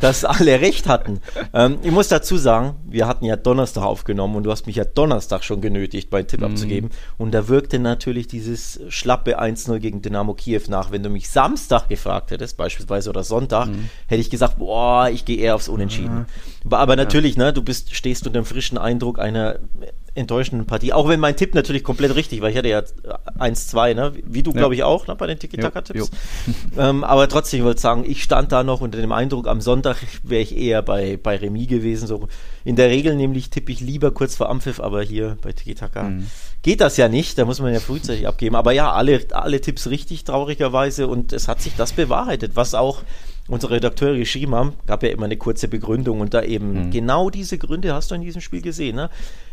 dass 0.00 0.24
alle 0.24 0.60
recht 0.60 0.88
hatten. 0.88 1.20
Ähm, 1.52 1.78
ich 1.82 1.90
muss 1.90 2.08
dazu 2.08 2.36
sagen, 2.36 2.76
wir 2.84 3.06
hatten 3.06 3.24
ja 3.24 3.36
Donnerstag 3.36 3.82
aufgenommen 3.82 4.36
und 4.36 4.44
du 4.44 4.50
hast 4.50 4.66
mich 4.66 4.76
ja 4.76 4.84
Donnerstag 4.84 5.44
schon 5.44 5.60
genötigt, 5.60 6.10
meinen 6.12 6.26
Tipp 6.26 6.40
mhm. 6.40 6.46
abzugeben. 6.46 6.90
Und 7.16 7.32
da 7.32 7.48
wirkte 7.48 7.78
natürlich 7.78 8.26
dieses 8.26 8.80
schlappe 8.88 9.40
1-0 9.40 9.78
gegen 9.78 10.02
Dynamo 10.02 10.34
Kiew 10.34 10.62
nach. 10.68 10.90
Wenn 10.90 11.02
du 11.02 11.10
mich 11.10 11.28
Samstag 11.30 11.88
gefragt 11.88 12.30
hättest, 12.30 12.56
beispielsweise 12.56 13.10
oder 13.10 13.24
Sonntag, 13.24 13.68
mhm. 13.68 13.88
hätte 14.06 14.20
ich 14.20 14.30
gesagt, 14.30 14.58
boah, 14.58 15.08
ich 15.10 15.24
gehe 15.24 15.38
eher 15.38 15.54
aufs 15.54 15.68
Unentschieden. 15.68 16.26
Mhm. 16.64 16.72
Aber, 16.72 16.96
natürlich, 16.96 17.36
ne, 17.36 17.52
du 17.52 17.62
bist, 17.62 17.94
stehst 17.94 18.26
unter 18.26 18.40
dem 18.40 18.44
frischen 18.44 18.78
Eindruck 18.78 19.18
einer 19.18 19.58
enttäuschenden 20.18 20.66
Partie. 20.66 20.92
Auch 20.92 21.08
wenn 21.08 21.20
mein 21.20 21.36
Tipp 21.36 21.54
natürlich 21.54 21.84
komplett 21.84 22.14
richtig 22.14 22.40
war. 22.40 22.50
Ich 22.50 22.56
hatte 22.56 22.68
ja 22.68 22.82
1-2, 23.38 23.94
ne? 23.94 24.12
Wie 24.24 24.42
du, 24.42 24.50
ja. 24.50 24.58
glaube 24.58 24.74
ich, 24.74 24.82
auch 24.82 25.06
ne? 25.06 25.16
bei 25.16 25.26
den 25.26 25.38
Tiki-Taka-Tipps. 25.38 26.10
Ähm, 26.76 27.02
aber 27.04 27.28
trotzdem, 27.28 27.60
ich 27.60 27.64
wollte 27.64 27.80
sagen, 27.80 28.04
ich 28.06 28.22
stand 28.22 28.52
da 28.52 28.62
noch 28.62 28.80
unter 28.80 28.98
dem 29.00 29.12
Eindruck, 29.12 29.48
am 29.48 29.60
Sonntag 29.60 29.96
wäre 30.22 30.42
ich 30.42 30.56
eher 30.56 30.82
bei, 30.82 31.18
bei 31.20 31.36
Remis 31.36 31.68
gewesen. 31.68 32.06
So 32.06 32.28
in 32.64 32.76
der 32.76 32.88
Regel 32.88 33.16
nämlich 33.16 33.50
tippe 33.50 33.72
ich 33.72 33.80
lieber 33.80 34.10
kurz 34.10 34.36
vor 34.36 34.48
Ampfiff, 34.48 34.80
aber 34.80 35.02
hier 35.02 35.38
bei 35.42 35.52
Tiki-Taka 35.52 36.04
mhm. 36.04 36.26
geht 36.62 36.80
das 36.80 36.96
ja 36.96 37.08
nicht. 37.08 37.38
Da 37.38 37.44
muss 37.44 37.60
man 37.60 37.72
ja 37.72 37.80
frühzeitig 37.80 38.26
abgeben. 38.26 38.56
Aber 38.56 38.72
ja, 38.72 38.92
alle, 38.92 39.20
alle 39.32 39.60
Tipps 39.60 39.88
richtig, 39.88 40.24
traurigerweise. 40.24 41.08
Und 41.08 41.32
es 41.32 41.48
hat 41.48 41.62
sich 41.62 41.74
das 41.76 41.92
bewahrheitet, 41.92 42.52
was 42.54 42.74
auch 42.74 43.02
unsere 43.48 43.74
Redakteure 43.74 44.16
geschrieben 44.16 44.54
haben, 44.54 44.74
gab 44.86 45.02
ja 45.02 45.08
immer 45.08 45.24
eine 45.24 45.36
kurze 45.36 45.68
Begründung 45.68 46.20
und 46.20 46.34
da 46.34 46.42
eben 46.42 46.86
mhm. 46.86 46.90
genau 46.90 47.30
diese 47.30 47.58
Gründe 47.58 47.94
hast 47.94 48.10
du 48.10 48.14
in 48.14 48.20
diesem 48.20 48.42
Spiel 48.42 48.60
gesehen. 48.60 48.96
Ne? 48.96 49.10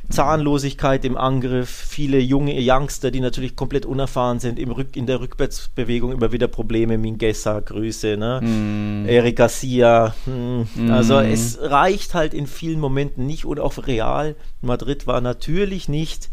Zahnlosigkeit 0.09 1.03
im 1.05 1.17
Angriff, 1.17 1.69
viele 1.69 2.19
junge 2.19 2.55
Youngster, 2.57 3.11
die 3.11 3.19
natürlich 3.19 3.55
komplett 3.55 3.85
unerfahren 3.85 4.39
sind, 4.39 4.59
im 4.59 4.71
Rück, 4.71 4.95
in 4.95 5.05
der 5.05 5.19
Rückwärtsbewegung 5.19 6.11
immer 6.11 6.31
wieder 6.31 6.47
Probleme, 6.47 6.97
Mingessa, 6.97 7.59
Grüße, 7.59 8.17
ne? 8.17 8.41
Mm. 8.41 9.07
Eric 9.07 9.37
Garcia. 9.37 10.15
Hm. 10.25 10.67
Mm. 10.75 10.91
Also 10.91 11.19
es 11.19 11.59
reicht 11.61 12.13
halt 12.13 12.33
in 12.33 12.47
vielen 12.47 12.79
Momenten 12.79 13.25
nicht 13.25 13.45
und 13.45 13.59
auch 13.59 13.75
Real 13.87 14.35
Madrid 14.61 15.07
war 15.07 15.21
natürlich 15.21 15.89
nicht 15.89 16.29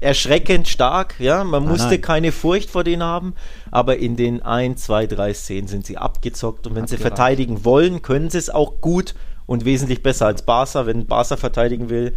erschreckend 0.00 0.68
stark, 0.68 1.14
ja, 1.18 1.44
man 1.44 1.64
musste 1.66 1.90
nein. 1.90 2.00
keine 2.00 2.32
Furcht 2.32 2.70
vor 2.70 2.84
denen 2.84 3.02
haben, 3.02 3.34
aber 3.70 3.96
in 3.96 4.16
den 4.16 4.42
1, 4.42 4.82
2, 4.82 5.06
3 5.06 5.32
Szenen 5.32 5.68
sind 5.68 5.86
sie 5.86 5.96
abgezockt 5.96 6.66
und 6.66 6.74
wenn 6.74 6.82
Hat 6.82 6.90
sie 6.90 6.96
gereicht. 6.96 7.16
verteidigen 7.16 7.64
wollen, 7.64 8.02
können 8.02 8.28
sie 8.28 8.38
es 8.38 8.50
auch 8.50 8.80
gut 8.80 9.14
und 9.46 9.64
wesentlich 9.64 10.02
besser 10.02 10.26
als 10.26 10.42
Barca. 10.42 10.86
Wenn 10.86 11.06
Barca 11.06 11.36
verteidigen 11.36 11.88
will, 11.88 12.14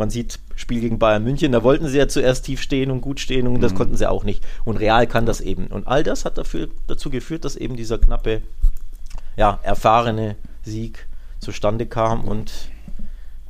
man 0.00 0.10
sieht 0.10 0.40
Spiel 0.56 0.80
gegen 0.80 0.98
Bayern 0.98 1.22
München, 1.22 1.52
da 1.52 1.62
wollten 1.62 1.86
sie 1.86 1.98
ja 1.98 2.08
zuerst 2.08 2.46
tief 2.46 2.60
stehen 2.60 2.90
und 2.90 3.02
gut 3.02 3.20
stehen 3.20 3.46
und 3.46 3.60
das 3.60 3.72
mhm. 3.72 3.76
konnten 3.76 3.96
sie 3.96 4.08
auch 4.08 4.24
nicht. 4.24 4.44
Und 4.64 4.78
Real 4.78 5.06
kann 5.06 5.26
das 5.26 5.40
eben. 5.40 5.68
Und 5.68 5.86
all 5.86 6.02
das 6.02 6.24
hat 6.24 6.38
dafür, 6.38 6.68
dazu 6.88 7.10
geführt, 7.10 7.44
dass 7.44 7.54
eben 7.54 7.76
dieser 7.76 7.98
knappe, 7.98 8.42
ja, 9.36 9.60
erfahrene 9.62 10.36
Sieg 10.62 11.06
zustande 11.38 11.86
kam 11.86 12.24
und 12.24 12.52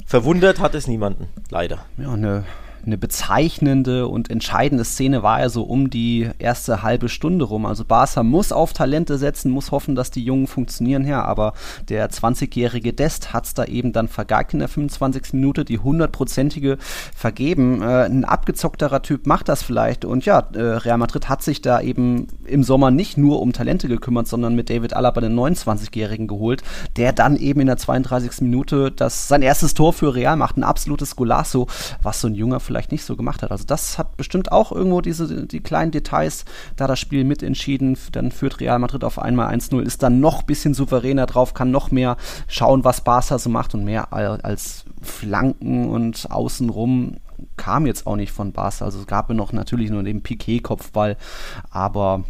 verwundert 0.04 0.58
hat 0.60 0.74
es 0.74 0.86
niemanden, 0.88 1.28
leider. 1.50 1.86
Ja, 1.96 2.12
eine 2.12 2.44
eine 2.84 2.98
bezeichnende 2.98 4.08
und 4.08 4.30
entscheidende 4.30 4.84
Szene 4.84 5.22
war 5.22 5.40
ja 5.40 5.48
so 5.48 5.62
um 5.62 5.90
die 5.90 6.30
erste 6.38 6.82
halbe 6.82 7.08
Stunde 7.08 7.44
rum. 7.44 7.66
Also 7.66 7.84
Barca 7.84 8.22
muss 8.22 8.52
auf 8.52 8.72
Talente 8.72 9.18
setzen, 9.18 9.50
muss 9.50 9.70
hoffen, 9.70 9.94
dass 9.94 10.10
die 10.10 10.24
Jungen 10.24 10.46
funktionieren 10.46 11.04
her, 11.04 11.24
aber 11.24 11.52
der 11.88 12.10
20-jährige 12.10 12.92
Dest 12.92 13.32
hat 13.32 13.46
es 13.46 13.54
da 13.54 13.64
eben 13.64 13.92
dann 13.92 14.08
vergeigt 14.08 14.52
in 14.52 14.60
der 14.60 14.68
25. 14.68 15.34
Minute, 15.34 15.64
die 15.64 15.78
hundertprozentige 15.78 16.78
vergeben. 17.14 17.82
Äh, 17.82 18.04
ein 18.04 18.24
abgezockterer 18.24 19.02
Typ 19.02 19.26
macht 19.26 19.48
das 19.48 19.62
vielleicht 19.62 20.04
und 20.04 20.24
ja, 20.24 20.40
äh, 20.54 20.60
Real 20.60 20.98
Madrid 20.98 21.28
hat 21.28 21.42
sich 21.42 21.62
da 21.62 21.80
eben 21.80 22.28
im 22.44 22.62
Sommer 22.62 22.90
nicht 22.90 23.16
nur 23.16 23.40
um 23.40 23.52
Talente 23.52 23.88
gekümmert, 23.88 24.28
sondern 24.28 24.54
mit 24.54 24.70
David 24.70 24.94
Alaba 24.94 25.20
den 25.20 25.38
29-jährigen 25.38 26.26
geholt, 26.26 26.62
der 26.96 27.12
dann 27.12 27.36
eben 27.36 27.60
in 27.60 27.66
der 27.66 27.76
32. 27.76 28.42
Minute 28.42 28.90
das 28.90 29.28
sein 29.28 29.42
erstes 29.42 29.74
Tor 29.74 29.92
für 29.92 30.14
Real 30.14 30.36
macht, 30.36 30.56
ein 30.56 30.64
absolutes 30.64 31.16
Golasso, 31.16 31.66
was 32.02 32.20
so 32.20 32.28
ein 32.28 32.34
junger 32.34 32.60
vielleicht 32.70 32.92
nicht 32.92 33.04
so 33.04 33.16
gemacht 33.16 33.42
hat. 33.42 33.50
Also 33.50 33.64
das 33.64 33.98
hat 33.98 34.16
bestimmt 34.16 34.52
auch 34.52 34.70
irgendwo 34.70 35.00
diese 35.00 35.44
die 35.44 35.58
kleinen 35.58 35.90
Details, 35.90 36.44
da 36.76 36.86
das 36.86 37.00
Spiel 37.00 37.24
mitentschieden, 37.24 37.98
dann 38.12 38.30
führt 38.30 38.60
Real 38.60 38.78
Madrid 38.78 39.02
auf 39.02 39.18
einmal 39.18 39.52
1-0, 39.52 39.80
ist 39.80 40.04
dann 40.04 40.20
noch 40.20 40.40
ein 40.40 40.46
bisschen 40.46 40.72
souveräner 40.72 41.26
drauf, 41.26 41.52
kann 41.52 41.72
noch 41.72 41.90
mehr 41.90 42.16
schauen, 42.46 42.84
was 42.84 43.00
Barca 43.00 43.40
so 43.40 43.50
macht 43.50 43.74
und 43.74 43.82
mehr 43.82 44.12
als 44.12 44.84
Flanken 45.02 45.90
und 45.90 46.30
außenrum 46.30 47.16
kam 47.56 47.86
jetzt 47.86 48.06
auch 48.06 48.14
nicht 48.14 48.30
von 48.30 48.52
Barca. 48.52 48.84
Also 48.84 49.00
es 49.00 49.08
gab 49.08 49.30
noch 49.30 49.52
natürlich 49.52 49.90
nur 49.90 50.04
den 50.04 50.22
Piquet-Kopfball, 50.22 51.16
aber 51.70 52.22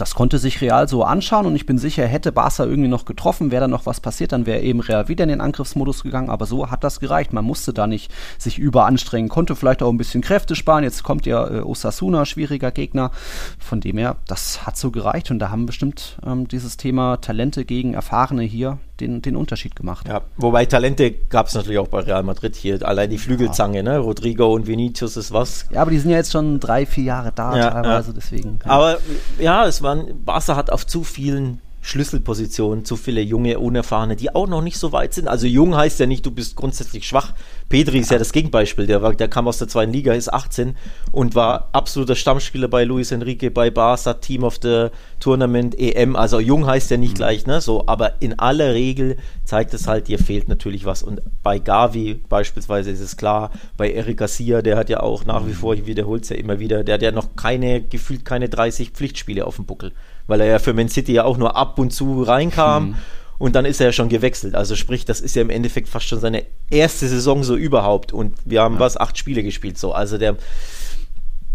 das 0.00 0.14
konnte 0.14 0.38
sich 0.38 0.60
Real 0.60 0.88
so 0.88 1.04
anschauen 1.04 1.46
und 1.46 1.56
ich 1.56 1.66
bin 1.66 1.78
sicher, 1.78 2.06
hätte 2.06 2.32
Barca 2.32 2.64
irgendwie 2.64 2.88
noch 2.88 3.04
getroffen, 3.04 3.50
wäre 3.50 3.62
da 3.62 3.68
noch 3.68 3.86
was 3.86 4.00
passiert, 4.00 4.32
dann 4.32 4.46
wäre 4.46 4.60
eben 4.60 4.80
Real 4.80 5.08
wieder 5.08 5.24
in 5.24 5.28
den 5.28 5.40
Angriffsmodus 5.40 6.02
gegangen, 6.02 6.30
aber 6.30 6.46
so 6.46 6.70
hat 6.70 6.84
das 6.84 7.00
gereicht. 7.00 7.32
Man 7.32 7.44
musste 7.44 7.72
da 7.72 7.86
nicht 7.86 8.12
sich 8.38 8.58
überanstrengen, 8.58 9.28
konnte 9.28 9.56
vielleicht 9.56 9.82
auch 9.82 9.90
ein 9.90 9.98
bisschen 9.98 10.22
Kräfte 10.22 10.54
sparen. 10.54 10.84
Jetzt 10.84 11.02
kommt 11.02 11.26
ja 11.26 11.46
äh, 11.48 11.60
Osasuna, 11.60 12.24
schwieriger 12.24 12.70
Gegner. 12.70 13.10
Von 13.58 13.80
dem 13.80 13.98
her, 13.98 14.16
das 14.26 14.66
hat 14.66 14.76
so 14.76 14.90
gereicht 14.90 15.30
und 15.30 15.38
da 15.38 15.50
haben 15.50 15.66
bestimmt 15.66 16.18
ähm, 16.24 16.48
dieses 16.48 16.76
Thema 16.76 17.18
Talente 17.18 17.64
gegen 17.64 17.94
Erfahrene 17.94 18.42
hier 18.42 18.78
den, 19.00 19.22
den 19.22 19.36
Unterschied 19.36 19.76
gemacht. 19.76 20.08
Ja, 20.08 20.22
wobei 20.36 20.66
Talente 20.66 21.10
gab 21.10 21.46
es 21.46 21.54
natürlich 21.54 21.78
auch 21.78 21.88
bei 21.88 22.00
Real 22.00 22.22
Madrid 22.22 22.56
hier. 22.56 22.86
Allein 22.86 23.10
die 23.10 23.18
Flügelzange, 23.18 23.78
ja. 23.78 23.82
ne? 23.82 23.98
Rodrigo 23.98 24.52
und 24.52 24.66
Vinicius 24.66 25.16
ist 25.16 25.32
was. 25.32 25.66
Ja, 25.70 25.82
aber 25.82 25.90
die 25.90 25.98
sind 25.98 26.10
ja 26.10 26.16
jetzt 26.16 26.32
schon 26.32 26.60
drei, 26.60 26.86
vier 26.86 27.04
Jahre 27.04 27.32
da 27.34 27.56
ja, 27.56 27.70
teilweise, 27.70 28.08
ja. 28.08 28.14
deswegen. 28.16 28.58
Aber 28.64 28.98
ja, 29.38 29.66
es 29.66 29.82
waren, 29.82 30.24
Barca 30.24 30.56
hat 30.56 30.70
auf 30.70 30.86
zu 30.86 31.04
vielen 31.04 31.60
Schlüsselpositionen, 31.88 32.84
zu 32.84 32.96
viele 32.96 33.22
junge, 33.22 33.58
unerfahrene, 33.58 34.14
die 34.14 34.34
auch 34.34 34.46
noch 34.46 34.60
nicht 34.60 34.76
so 34.76 34.92
weit 34.92 35.14
sind. 35.14 35.26
Also 35.26 35.46
jung 35.46 35.74
heißt 35.74 35.98
ja 36.00 36.04
nicht, 36.04 36.26
du 36.26 36.30
bist 36.30 36.54
grundsätzlich 36.54 37.08
schwach. 37.08 37.32
Pedri 37.70 38.00
ist 38.00 38.10
ja 38.10 38.18
das 38.18 38.32
Gegenbeispiel. 38.32 38.86
Der, 38.86 39.00
war, 39.00 39.14
der 39.14 39.28
kam 39.28 39.48
aus 39.48 39.56
der 39.56 39.68
zweiten 39.68 39.90
Liga, 39.90 40.12
ist 40.12 40.30
18 40.30 40.76
und 41.12 41.34
war 41.34 41.70
absoluter 41.72 42.14
Stammspieler 42.14 42.68
bei 42.68 42.84
Luis 42.84 43.10
Enrique, 43.10 43.50
bei 43.50 43.70
Barca, 43.70 44.12
Team 44.12 44.44
of 44.44 44.58
the 44.60 44.88
Tournament, 45.18 45.78
EM. 45.78 46.14
Also 46.14 46.40
jung 46.40 46.66
heißt 46.66 46.90
ja 46.90 46.98
nicht 46.98 47.12
mhm. 47.12 47.16
gleich, 47.16 47.46
ne? 47.46 47.62
So, 47.62 47.86
aber 47.86 48.20
in 48.20 48.38
aller 48.38 48.74
Regel 48.74 49.16
zeigt 49.44 49.72
es 49.72 49.86
halt, 49.86 50.08
dir 50.08 50.18
fehlt 50.18 50.46
natürlich 50.46 50.84
was. 50.84 51.02
Und 51.02 51.22
bei 51.42 51.58
Gavi 51.58 52.20
beispielsweise 52.28 52.90
ist 52.90 53.00
es 53.00 53.16
klar, 53.16 53.50
bei 53.78 53.90
Eric 53.90 54.18
Garcia, 54.18 54.60
der 54.60 54.76
hat 54.76 54.90
ja 54.90 55.00
auch 55.00 55.24
nach 55.24 55.46
wie 55.46 55.52
mhm. 55.52 55.54
vor, 55.54 55.72
ich 55.72 55.86
wiederhole 55.86 56.20
es 56.20 56.28
ja 56.28 56.36
immer 56.36 56.58
wieder, 56.58 56.84
der 56.84 56.96
hat 56.96 57.02
ja 57.02 57.12
noch 57.12 57.34
keine, 57.34 57.80
gefühlt 57.80 58.26
keine 58.26 58.50
30 58.50 58.90
Pflichtspiele 58.90 59.46
auf 59.46 59.56
dem 59.56 59.64
Buckel 59.64 59.92
weil 60.28 60.40
er 60.40 60.46
ja 60.46 60.58
für 60.60 60.72
Man 60.72 60.88
City 60.88 61.12
ja 61.12 61.24
auch 61.24 61.36
nur 61.36 61.56
ab 61.56 61.80
und 61.80 61.90
zu 61.90 62.22
reinkam. 62.22 62.88
Hm. 62.88 62.94
Und 63.38 63.54
dann 63.54 63.64
ist 63.64 63.80
er 63.80 63.86
ja 63.86 63.92
schon 63.92 64.08
gewechselt. 64.08 64.54
Also 64.54 64.76
sprich, 64.76 65.04
das 65.04 65.20
ist 65.20 65.36
ja 65.36 65.42
im 65.42 65.50
Endeffekt 65.50 65.88
fast 65.88 66.06
schon 66.06 66.20
seine 66.20 66.44
erste 66.70 67.08
Saison 67.08 67.44
so 67.44 67.56
überhaupt. 67.56 68.12
Und 68.12 68.34
wir 68.44 68.62
haben 68.62 68.74
ja. 68.74 68.80
was, 68.80 68.96
acht 68.96 69.16
Spiele 69.16 69.42
gespielt. 69.42 69.78
So, 69.78 69.92
also 69.92 70.18
der, 70.18 70.36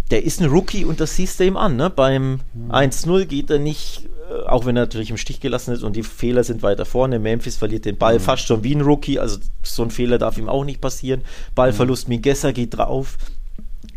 der 0.10 0.24
ist 0.24 0.42
ein 0.42 0.50
Rookie 0.50 0.86
und 0.86 1.01
das 1.01 1.15
siehst 1.15 1.39
du 1.39 1.46
ihm 1.46 1.58
an. 1.58 1.75
Ne? 1.75 1.89
Beim 1.89 2.39
mhm. 2.53 2.72
1-0 2.72 3.25
geht 3.25 3.50
er 3.50 3.60
nicht, 3.60 4.08
äh, 4.32 4.48
auch 4.48 4.65
wenn 4.65 4.77
er 4.77 4.84
natürlich 4.84 5.12
im 5.12 5.18
Stich 5.18 5.42
gelassen 5.42 5.74
ist 5.74 5.84
und 5.84 5.98
die 5.98 6.03
Fehler 6.03 6.46
sind 6.46 6.63
weiter 6.63 6.86
vorne. 6.86 7.20
Memphis 7.20 7.58
verliert 7.58 7.84
den 7.84 7.98
Ball 7.98 8.15
mhm. 8.15 8.22
fast 8.22 8.48
schon 8.48 8.63
wie 8.63 8.75
ein 8.75 8.82
Rookie, 8.82 9.20
also 9.20 9.39
so 9.62 9.84
ein 9.84 9.92
Fehler 9.92 10.18
darf 10.18 10.38
ihm 10.38 10.48
auch 10.48 10.63
nicht 10.63 10.80
passieren. 10.80 11.22
Ballverlust, 11.53 12.08
mhm. 12.08 12.15
Migessa 12.15 12.53
geht 12.53 12.77
drauf 12.77 13.18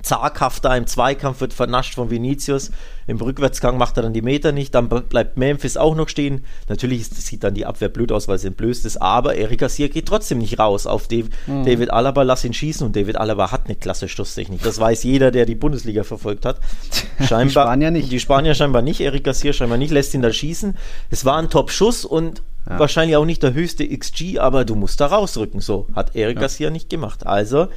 zaghaft 0.06 0.64
da 0.64 0.76
im 0.76 0.86
Zweikampf, 0.86 1.40
wird 1.40 1.52
vernascht 1.52 1.94
von 1.94 2.10
Vinicius. 2.10 2.70
Im 3.08 3.18
Rückwärtsgang 3.18 3.76
macht 3.76 3.96
er 3.96 4.04
dann 4.04 4.12
die 4.12 4.22
Meter 4.22 4.52
nicht. 4.52 4.74
Dann 4.74 4.88
bleibt 4.88 5.36
Memphis 5.36 5.76
auch 5.76 5.94
noch 5.94 6.08
stehen. 6.08 6.44
Natürlich 6.68 7.08
sieht 7.08 7.44
dann 7.44 7.54
die 7.54 7.66
Abwehr 7.66 7.88
blöd 7.88 8.12
aus, 8.12 8.28
weil 8.28 8.38
sie 8.38 8.48
entblößt 8.48 8.84
ist. 8.86 9.02
Aber 9.02 9.34
Erik 9.34 9.60
Garcia 9.60 9.88
geht 9.88 10.06
trotzdem 10.06 10.38
nicht 10.38 10.58
raus 10.58 10.86
auf 10.86 11.08
Dave, 11.08 11.28
mhm. 11.46 11.64
David 11.64 11.92
Alaba. 11.92 12.22
Lass 12.22 12.44
ihn 12.44 12.52
schießen. 12.52 12.86
Und 12.86 12.96
David 12.96 13.16
Alaba 13.16 13.52
hat 13.52 13.66
eine 13.66 13.76
klasse 13.76 14.08
Schusstechnik. 14.08 14.62
Das 14.62 14.78
weiß 14.78 15.02
jeder, 15.02 15.30
der 15.30 15.46
die 15.46 15.54
Bundesliga 15.54 16.04
verfolgt 16.04 16.46
hat. 16.46 16.60
Scheinbar, 17.20 17.44
die 17.44 17.50
Spanier 17.50 17.90
nicht. 17.90 18.12
Die 18.12 18.20
Spanier 18.20 18.54
scheinbar 18.54 18.82
nicht. 18.82 19.00
Erik 19.00 19.24
Garcia 19.24 19.52
scheinbar 19.52 19.78
nicht. 19.78 19.90
Lässt 19.90 20.14
ihn 20.14 20.22
da 20.22 20.32
schießen. 20.32 20.76
Es 21.10 21.24
war 21.24 21.36
ein 21.36 21.50
Top-Schuss 21.50 22.04
und 22.04 22.42
ja. 22.68 22.80
Wahrscheinlich 22.80 23.16
auch 23.16 23.24
nicht 23.24 23.44
der 23.44 23.54
höchste 23.54 23.86
XG, 23.86 24.40
aber 24.40 24.64
du 24.64 24.74
musst 24.74 25.00
da 25.00 25.06
rausrücken. 25.06 25.60
So 25.60 25.86
hat 25.94 26.16
Erik 26.16 26.36
ja. 26.36 26.40
Garcia 26.42 26.70
nicht 26.70 26.90
gemacht. 26.90 27.24
Also 27.24 27.68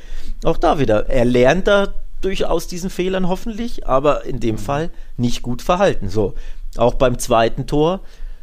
auch 0.43 0.57
da 0.57 0.79
wieder. 0.79 1.07
Er 1.09 1.25
lernt 1.25 1.67
da 1.67 1.93
durchaus 2.22 2.68
diesen 2.68 2.90
Fehlern 2.90 3.28
hoffentlich, 3.28 3.88
aber 3.88 4.26
in 4.26 4.40
dem 4.40 4.56
mhm. 4.56 4.60
Fall 4.60 4.90
nicht 5.18 5.42
gut 5.42 5.62
verhalten. 5.62 6.10
So, 6.10 6.34
auch 6.78 6.96
beim 6.96 7.18
zweiten 7.20 7.68
Tor. 7.68 8.02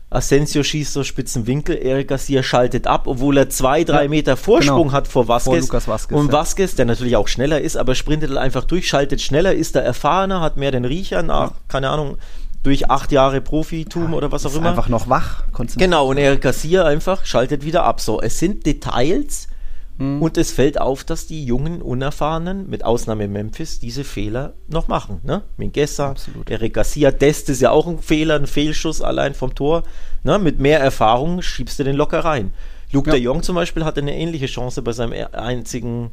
Asensio 0.09 0.62
schießt 0.62 0.92
so 0.92 1.02
spitzen 1.02 1.49
Winkel, 1.49 1.76
Eric 1.76 2.09
Garcia 2.09 2.42
schaltet 2.42 2.87
ab, 2.87 3.09
obwohl 3.09 3.38
er 3.38 3.50
zwei, 3.50 3.83
drei 3.83 4.04
ja, 4.04 4.09
Meter 4.09 4.37
Vorsprung 4.37 4.85
genau. 4.85 4.92
hat 4.92 5.09
vor 5.09 5.26
Vasquez. 5.26 5.68
Vor 5.68 5.80
Vasquez 5.87 6.16
und 6.16 6.26
ja. 6.28 6.33
Vasquez, 6.33 6.76
der 6.76 6.87
natürlich 6.87 7.16
auch 7.16 7.26
schneller 7.26 7.61
ist, 7.61 7.76
aber 7.76 7.97
sprintet 7.97 8.35
einfach 8.37 8.64
durch, 8.64 8.88
schaltet 8.88 9.21
schneller, 9.21 9.52
ist 9.52 9.75
da 9.75 9.80
erfahrener, 9.80 10.40
hat 10.40 10.56
mehr 10.56 10.71
den 10.71 10.85
Riecher 10.85 11.25
nach, 11.25 11.50
ja. 11.50 11.56
keine 11.66 11.90
Ahnung, 11.90 12.18
durch 12.62 12.88
acht 12.88 13.11
Jahre 13.12 13.40
Profitum 13.40 14.14
oder 14.14 14.30
was 14.30 14.47
auch 14.47 14.54
immer. 14.54 14.71
Einfach 14.71 14.88
noch 14.88 15.09
wach. 15.09 15.45
Genau, 15.76 16.09
und 16.09 16.18
Eric 16.18 16.40
Garcia 16.40 16.85
einfach 16.85 17.25
schaltet 17.25 17.64
wieder 17.64 17.85
ab. 17.85 18.00
So, 18.00 18.21
es 18.21 18.38
sind 18.38 18.64
Details, 18.64 19.49
Mhm. 19.98 20.20
Und 20.20 20.36
es 20.36 20.52
fällt 20.52 20.80
auf, 20.80 21.04
dass 21.04 21.26
die 21.26 21.44
jungen 21.44 21.80
Unerfahrenen, 21.80 22.68
mit 22.68 22.84
Ausnahme 22.84 23.28
Memphis, 23.28 23.78
diese 23.78 24.04
Fehler 24.04 24.54
noch 24.68 24.88
machen. 24.88 25.20
Ne? 25.24 25.42
Mingessa, 25.56 26.14
Eric 26.48 26.74
Garcia, 26.74 27.10
Dest 27.10 27.48
ist 27.48 27.62
ja 27.62 27.70
auch 27.70 27.86
ein 27.86 27.98
Fehler, 27.98 28.36
ein 28.36 28.46
Fehlschuss 28.46 29.00
allein 29.00 29.34
vom 29.34 29.54
Tor. 29.54 29.84
Ne? 30.22 30.38
Mit 30.38 30.58
mehr 30.60 30.80
Erfahrung 30.80 31.40
schiebst 31.40 31.78
du 31.78 31.84
den 31.84 31.96
locker 31.96 32.20
rein. 32.20 32.52
Luke 32.92 33.10
ja. 33.10 33.16
de 33.16 33.22
Jong 33.22 33.42
zum 33.42 33.56
Beispiel 33.56 33.84
hatte 33.84 34.00
eine 34.00 34.16
ähnliche 34.16 34.46
Chance 34.46 34.82
bei 34.82 34.92
seinem 34.92 35.12
e-, 35.12 35.24
einzigen 35.24 36.10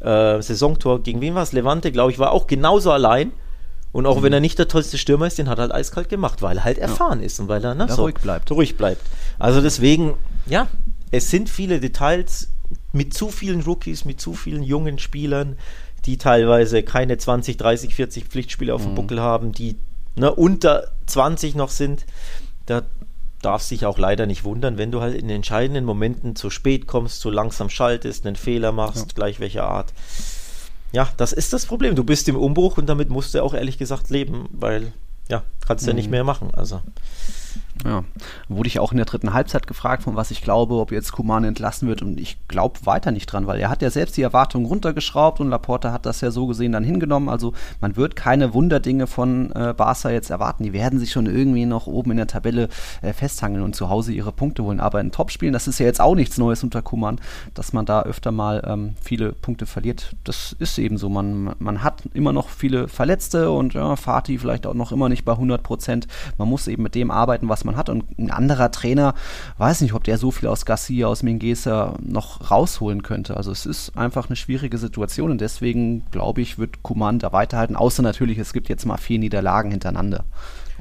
äh, 0.00 0.40
Saisontor. 0.40 1.02
Gegen 1.02 1.20
wen 1.20 1.34
war 1.34 1.42
es? 1.42 1.52
Levante, 1.52 1.90
glaube 1.90 2.12
ich, 2.12 2.18
war 2.18 2.32
auch 2.32 2.46
genauso 2.46 2.92
allein. 2.92 3.32
Und 3.92 4.06
auch 4.06 4.18
mhm. 4.18 4.22
wenn 4.24 4.32
er 4.32 4.40
nicht 4.40 4.58
der 4.58 4.68
tollste 4.68 4.98
Stürmer 4.98 5.26
ist, 5.26 5.38
den 5.38 5.48
hat 5.48 5.58
er 5.58 5.62
halt 5.62 5.72
eiskalt 5.72 6.08
gemacht, 6.08 6.42
weil 6.42 6.58
er 6.58 6.64
halt 6.64 6.78
erfahren 6.78 7.20
ja. 7.20 7.26
ist 7.26 7.40
und 7.40 7.48
weil 7.48 7.64
er 7.64 7.74
ne, 7.74 7.86
so 7.88 8.02
ruhig 8.02 8.16
bleibt. 8.16 8.50
Ruhig 8.50 8.76
bleibt. 8.76 9.02
Also 9.38 9.60
deswegen, 9.60 10.14
ja, 10.46 10.68
es 11.10 11.30
sind 11.30 11.50
viele 11.50 11.78
Details 11.78 12.48
mit 12.92 13.14
zu 13.14 13.28
vielen 13.28 13.62
Rookies, 13.62 14.04
mit 14.04 14.20
zu 14.20 14.34
vielen 14.34 14.62
jungen 14.62 14.98
Spielern, 14.98 15.56
die 16.04 16.18
teilweise 16.18 16.82
keine 16.82 17.16
20, 17.16 17.56
30, 17.56 17.94
40 17.94 18.24
Pflichtspiele 18.24 18.74
auf 18.74 18.82
dem 18.82 18.92
mhm. 18.92 18.96
Buckel 18.96 19.20
haben, 19.20 19.52
die 19.52 19.76
ne, 20.16 20.34
unter 20.34 20.88
20 21.06 21.54
noch 21.54 21.70
sind. 21.70 22.06
Da 22.66 22.82
darf 23.40 23.62
sich 23.62 23.86
auch 23.86 23.98
leider 23.98 24.26
nicht 24.26 24.44
wundern, 24.44 24.78
wenn 24.78 24.92
du 24.92 25.00
halt 25.00 25.14
in 25.14 25.28
entscheidenden 25.28 25.84
Momenten 25.84 26.36
zu 26.36 26.48
spät 26.48 26.86
kommst, 26.86 27.20
zu 27.20 27.30
langsam 27.30 27.68
schaltest, 27.68 28.26
einen 28.26 28.36
Fehler 28.36 28.72
machst, 28.72 29.08
ja. 29.08 29.14
gleich 29.14 29.40
welcher 29.40 29.64
Art. 29.64 29.92
Ja, 30.92 31.08
das 31.16 31.32
ist 31.32 31.52
das 31.52 31.66
Problem. 31.66 31.96
Du 31.96 32.04
bist 32.04 32.28
im 32.28 32.36
Umbruch 32.36 32.78
und 32.78 32.86
damit 32.86 33.08
musst 33.08 33.34
du 33.34 33.42
auch 33.42 33.54
ehrlich 33.54 33.78
gesagt 33.78 34.10
leben, 34.10 34.48
weil 34.52 34.92
ja, 35.28 35.42
kannst 35.66 35.86
du 35.86 35.90
mhm. 35.90 35.96
ja 35.96 36.02
nicht 36.02 36.10
mehr 36.10 36.24
machen. 36.24 36.50
Also 36.52 36.82
ja, 37.84 38.04
wurde 38.48 38.68
ich 38.68 38.78
auch 38.78 38.92
in 38.92 38.96
der 38.96 39.06
dritten 39.06 39.32
Halbzeit 39.32 39.66
gefragt, 39.66 40.04
von 40.04 40.16
was 40.16 40.30
ich 40.30 40.42
glaube, 40.42 40.74
ob 40.74 40.92
jetzt 40.92 41.12
Kuman 41.12 41.44
entlassen 41.44 41.88
wird 41.88 42.02
und 42.02 42.18
ich 42.20 42.36
glaube 42.48 42.80
weiter 42.84 43.10
nicht 43.10 43.26
dran, 43.26 43.46
weil 43.46 43.60
er 43.60 43.70
hat 43.70 43.82
ja 43.82 43.90
selbst 43.90 44.16
die 44.16 44.22
Erwartungen 44.22 44.66
runtergeschraubt 44.66 45.40
und 45.40 45.48
Laporta 45.48 45.92
hat 45.92 46.06
das 46.06 46.20
ja 46.20 46.30
so 46.30 46.46
gesehen 46.46 46.72
dann 46.72 46.84
hingenommen. 46.84 47.28
Also 47.28 47.54
man 47.80 47.96
wird 47.96 48.16
keine 48.16 48.54
Wunderdinge 48.54 49.06
von 49.06 49.50
äh, 49.52 49.74
Barca 49.76 50.10
jetzt 50.10 50.30
erwarten. 50.30 50.62
Die 50.64 50.72
werden 50.72 50.98
sich 50.98 51.10
schon 51.10 51.26
irgendwie 51.26 51.66
noch 51.66 51.86
oben 51.86 52.12
in 52.12 52.16
der 52.18 52.26
Tabelle 52.26 52.68
äh, 53.02 53.12
festhangeln 53.12 53.64
und 53.64 53.74
zu 53.74 53.88
Hause 53.88 54.12
ihre 54.12 54.32
Punkte 54.32 54.62
holen. 54.62 54.80
Aber 54.80 55.00
in 55.00 55.12
Topspielen, 55.12 55.52
das 55.52 55.68
ist 55.68 55.78
ja 55.78 55.86
jetzt 55.86 56.00
auch 56.00 56.14
nichts 56.14 56.38
Neues 56.38 56.62
unter 56.62 56.82
Kuman, 56.82 57.20
dass 57.54 57.72
man 57.72 57.86
da 57.86 58.02
öfter 58.02 58.32
mal 58.32 58.62
ähm, 58.66 58.94
viele 59.00 59.32
Punkte 59.32 59.66
verliert. 59.66 60.14
Das 60.24 60.54
ist 60.58 60.78
eben 60.78 60.98
so. 60.98 61.08
Man, 61.08 61.54
man 61.58 61.82
hat 61.82 62.02
immer 62.14 62.32
noch 62.32 62.48
viele 62.48 62.88
Verletzte 62.88 63.50
und 63.50 63.74
ja, 63.74 63.96
Fatih 63.96 64.38
vielleicht 64.38 64.66
auch 64.66 64.74
noch 64.74 64.92
immer 64.92 65.08
nicht 65.08 65.24
bei 65.24 65.32
100 65.32 65.62
Prozent. 65.62 66.06
Man 66.38 66.48
muss 66.48 66.68
eben 66.68 66.82
mit 66.82 66.94
dem 66.94 67.10
arbeiten, 67.10 67.48
was 67.48 67.64
man 67.64 67.71
hat. 67.76 67.88
Und 67.88 68.18
ein 68.18 68.30
anderer 68.30 68.70
Trainer, 68.70 69.14
weiß 69.58 69.80
nicht, 69.80 69.94
ob 69.94 70.04
der 70.04 70.18
so 70.18 70.30
viel 70.30 70.48
aus 70.48 70.66
Garcia, 70.66 71.06
aus 71.06 71.22
Mingesa 71.22 71.94
noch 72.00 72.50
rausholen 72.50 73.02
könnte. 73.02 73.36
Also 73.36 73.50
es 73.50 73.66
ist 73.66 73.96
einfach 73.96 74.28
eine 74.28 74.36
schwierige 74.36 74.78
Situation 74.78 75.30
und 75.30 75.40
deswegen 75.40 76.04
glaube 76.10 76.40
ich, 76.40 76.58
wird 76.58 76.82
Kuman 76.82 77.18
da 77.18 77.32
weiterhalten. 77.32 77.76
Außer 77.76 78.02
natürlich, 78.02 78.38
es 78.38 78.52
gibt 78.52 78.68
jetzt 78.68 78.86
mal 78.86 78.96
vier 78.96 79.18
Niederlagen 79.18 79.70
hintereinander 79.70 80.24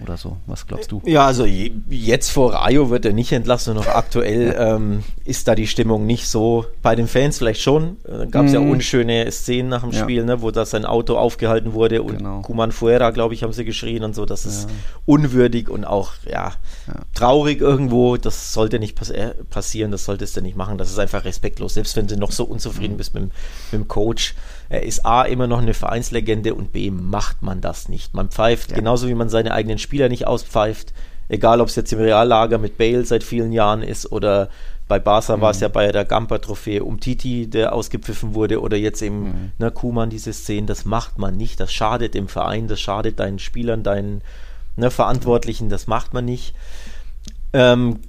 oder 0.02 0.18
so. 0.18 0.38
Was 0.48 0.68
glaubst 0.68 0.92
du? 0.92 1.02
Ja, 1.06 1.26
also 1.26 1.46
jetzt 1.46 2.30
vor 2.30 2.54
Rayo 2.54 2.90
wird 2.90 3.06
er 3.06 3.14
nicht 3.14 3.32
entlassen. 3.32 3.76
Noch 3.76 3.88
aktuell 3.88 4.56
ähm, 4.60 5.04
ist 5.26 5.48
da 5.48 5.56
die 5.56 5.68
Stimmung 5.68 6.06
nicht 6.06 6.28
so. 6.28 6.66
Bei 6.82 6.96
den 6.96 7.08
Fans 7.08 7.38
vielleicht 7.38 7.62
schon. 7.62 7.98
Da 8.04 8.26
gab 8.26 8.46
es 8.46 8.52
mm. 8.52 8.56
ja 8.56 8.60
mhm. 8.62 8.72
unschöne 8.72 9.32
Szenen 9.32 9.70
nach 9.70 9.82
dem 9.82 9.92
ja. 9.92 10.02
Spiel, 10.02 10.26
ne, 10.26 10.42
wo 10.42 10.52
da 10.52 10.66
sein 10.66 10.86
Auto 10.86 11.18
aufgehalten 11.18 11.74
wurde 11.74 12.02
und 12.04 12.18
genau. 12.18 12.42
Kuman 12.42 12.72
Fuera, 12.72 13.12
glaube 13.12 13.34
ich, 13.34 13.44
haben 13.44 13.54
sie 13.54 13.66
geschrien 13.66 14.04
und 14.04 14.16
so. 14.16 14.26
Das 14.26 14.46
ist 14.46 14.70
ja. 14.70 14.76
unwürdig 15.06 15.70
und 15.70 15.86
auch 15.86 16.14
ja, 16.26 16.54
ja, 16.88 16.94
traurig 17.14 17.62
irgendwo. 17.62 18.18
Das 18.18 18.54
sollte 18.54 18.80
nicht 18.80 18.96
pass 18.96 19.10
äh, 19.10 19.34
passieren. 19.50 19.92
Das 19.92 20.06
solltest 20.06 20.36
du 20.36 20.42
nicht 20.42 20.58
machen. 20.58 20.78
Das 20.78 20.90
ist 20.90 21.00
einfach 21.00 21.26
respektlos. 21.26 21.76
Selbst 21.76 21.96
wenn 21.96 22.08
du 22.08 22.18
noch 22.18 22.32
so 22.32 22.44
unzufrieden 22.44 22.96
mm. 22.96 22.98
bist 22.98 23.14
mit, 23.14 23.24
mit 23.24 23.34
dem 23.72 23.88
Coach. 23.88 24.36
Er 24.72 24.84
ist 24.84 25.06
A 25.06 25.24
immer 25.24 25.48
noch 25.48 25.62
eine 25.62 25.74
Vereinslegende 25.74 26.56
und 26.56 26.72
B 26.72 26.92
macht 26.92 27.42
man 27.42 27.60
das 27.60 27.90
nicht. 27.90 28.14
Man 28.14 28.30
pfeift, 28.30 28.72
ja. 28.72 28.78
genauso 28.78 29.10
wie 29.10 29.16
man 29.16 29.28
seine 29.28 29.54
eigenen 29.54 29.78
Spieler 29.91 30.08
nicht 30.08 30.25
auspfeift, 30.25 30.93
egal 31.27 31.60
ob 31.60 31.67
es 31.67 31.75
jetzt 31.75 31.91
im 31.91 31.99
Reallager 31.99 32.58
mit 32.58 32.77
Bale 32.77 33.04
seit 33.04 33.25
vielen 33.25 33.51
Jahren 33.51 33.84
ist 33.84 34.10
oder 34.10 34.47
bei 34.88 34.99
Barca 34.99 35.36
mhm. 35.36 35.41
war 35.41 35.51
es 35.51 35.60
ja 35.60 35.67
bei 35.67 35.91
der 35.91 36.06
Gamper-Trophäe 36.06 36.82
um 36.82 37.01
Titi, 37.01 37.49
der 37.49 37.73
ausgepfiffen 37.73 38.34
wurde, 38.34 38.62
oder 38.62 38.77
jetzt 38.77 39.01
eben 39.01 39.23
mhm. 39.23 39.51
ne, 39.58 39.69
Kuman, 39.69 40.10
diese 40.10 40.32
Szenen, 40.32 40.65
das 40.65 40.86
macht 40.86 41.17
man 41.17 41.36
nicht. 41.36 41.60
Das 41.60 41.73
schadet 41.73 42.13
dem 42.13 42.30
Verein, 42.30 42.67
das 42.67 42.80
schadet 42.80 43.19
deinen 43.19 43.39
Spielern, 43.39 43.84
deinen 43.84 44.21
ne, 44.77 44.91
Verantwortlichen, 44.91 45.67
das 45.67 45.88
macht 45.88 46.13
man 46.13 46.23
nicht. 46.23 46.56
Ähm, 47.51 47.99